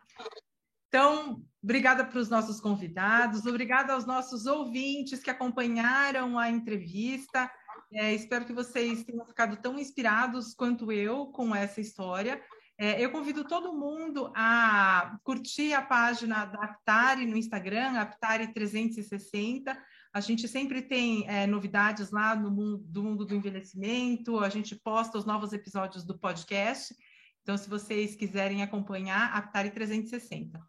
Então, 0.88 1.44
obrigada 1.62 2.06
para 2.06 2.20
os 2.20 2.30
nossos 2.30 2.62
convidados, 2.62 3.46
obrigada 3.46 3.94
aos 3.94 4.06
nossos 4.06 4.46
ouvintes 4.46 5.22
que 5.22 5.30
acompanharam 5.30 6.40
a 6.40 6.50
entrevista. 6.50 7.52
É, 7.94 8.14
espero 8.14 8.46
que 8.46 8.54
vocês 8.54 9.04
tenham 9.04 9.26
ficado 9.26 9.58
tão 9.58 9.78
inspirados 9.78 10.54
quanto 10.54 10.92
eu 10.92 11.28
com 11.28 11.56
essa 11.56 11.80
história. 11.80 12.42
É, 12.80 13.04
eu 13.04 13.10
convido 13.10 13.44
todo 13.44 13.74
mundo 13.74 14.32
a 14.36 15.18
curtir 15.24 15.74
a 15.74 15.82
página 15.82 16.46
da 16.46 16.60
Aptari 16.60 17.26
no 17.26 17.36
Instagram, 17.36 17.94
Aptari360. 17.94 19.76
A 20.14 20.20
gente 20.20 20.48
sempre 20.48 20.84
tem 20.84 21.28
é, 21.28 21.48
novidades 21.48 22.12
lá 22.12 22.36
no 22.36 22.52
mundo 22.52 22.78
do, 22.86 23.04
mundo 23.04 23.26
do 23.26 23.34
envelhecimento, 23.34 24.40
a 24.40 24.50
gente 24.50 24.76
posta 24.76 25.18
os 25.18 25.26
novos 25.26 25.54
episódios 25.54 26.04
do 26.04 26.20
podcast. 26.20 26.96
Então, 27.42 27.58
se 27.58 27.68
vocês 27.68 28.16
quiserem 28.16 28.62
acompanhar, 28.62 29.36
Aptari 29.36 29.72
360. 29.72 30.60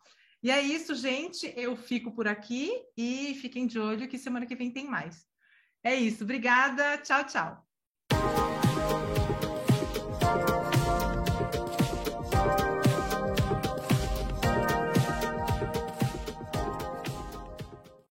E 0.42 0.50
é 0.50 0.62
isso, 0.62 0.94
gente. 0.94 1.52
Eu 1.56 1.76
fico 1.76 2.12
por 2.12 2.26
aqui 2.26 2.70
e 2.96 3.34
fiquem 3.34 3.66
de 3.66 3.78
olho 3.78 4.08
que 4.08 4.16
semana 4.16 4.46
que 4.46 4.56
vem 4.56 4.70
tem 4.70 4.86
mais. 4.86 5.26
É 5.82 5.94
isso. 5.94 6.24
Obrigada. 6.24 6.96
Tchau, 6.98 7.24
tchau. 7.24 7.68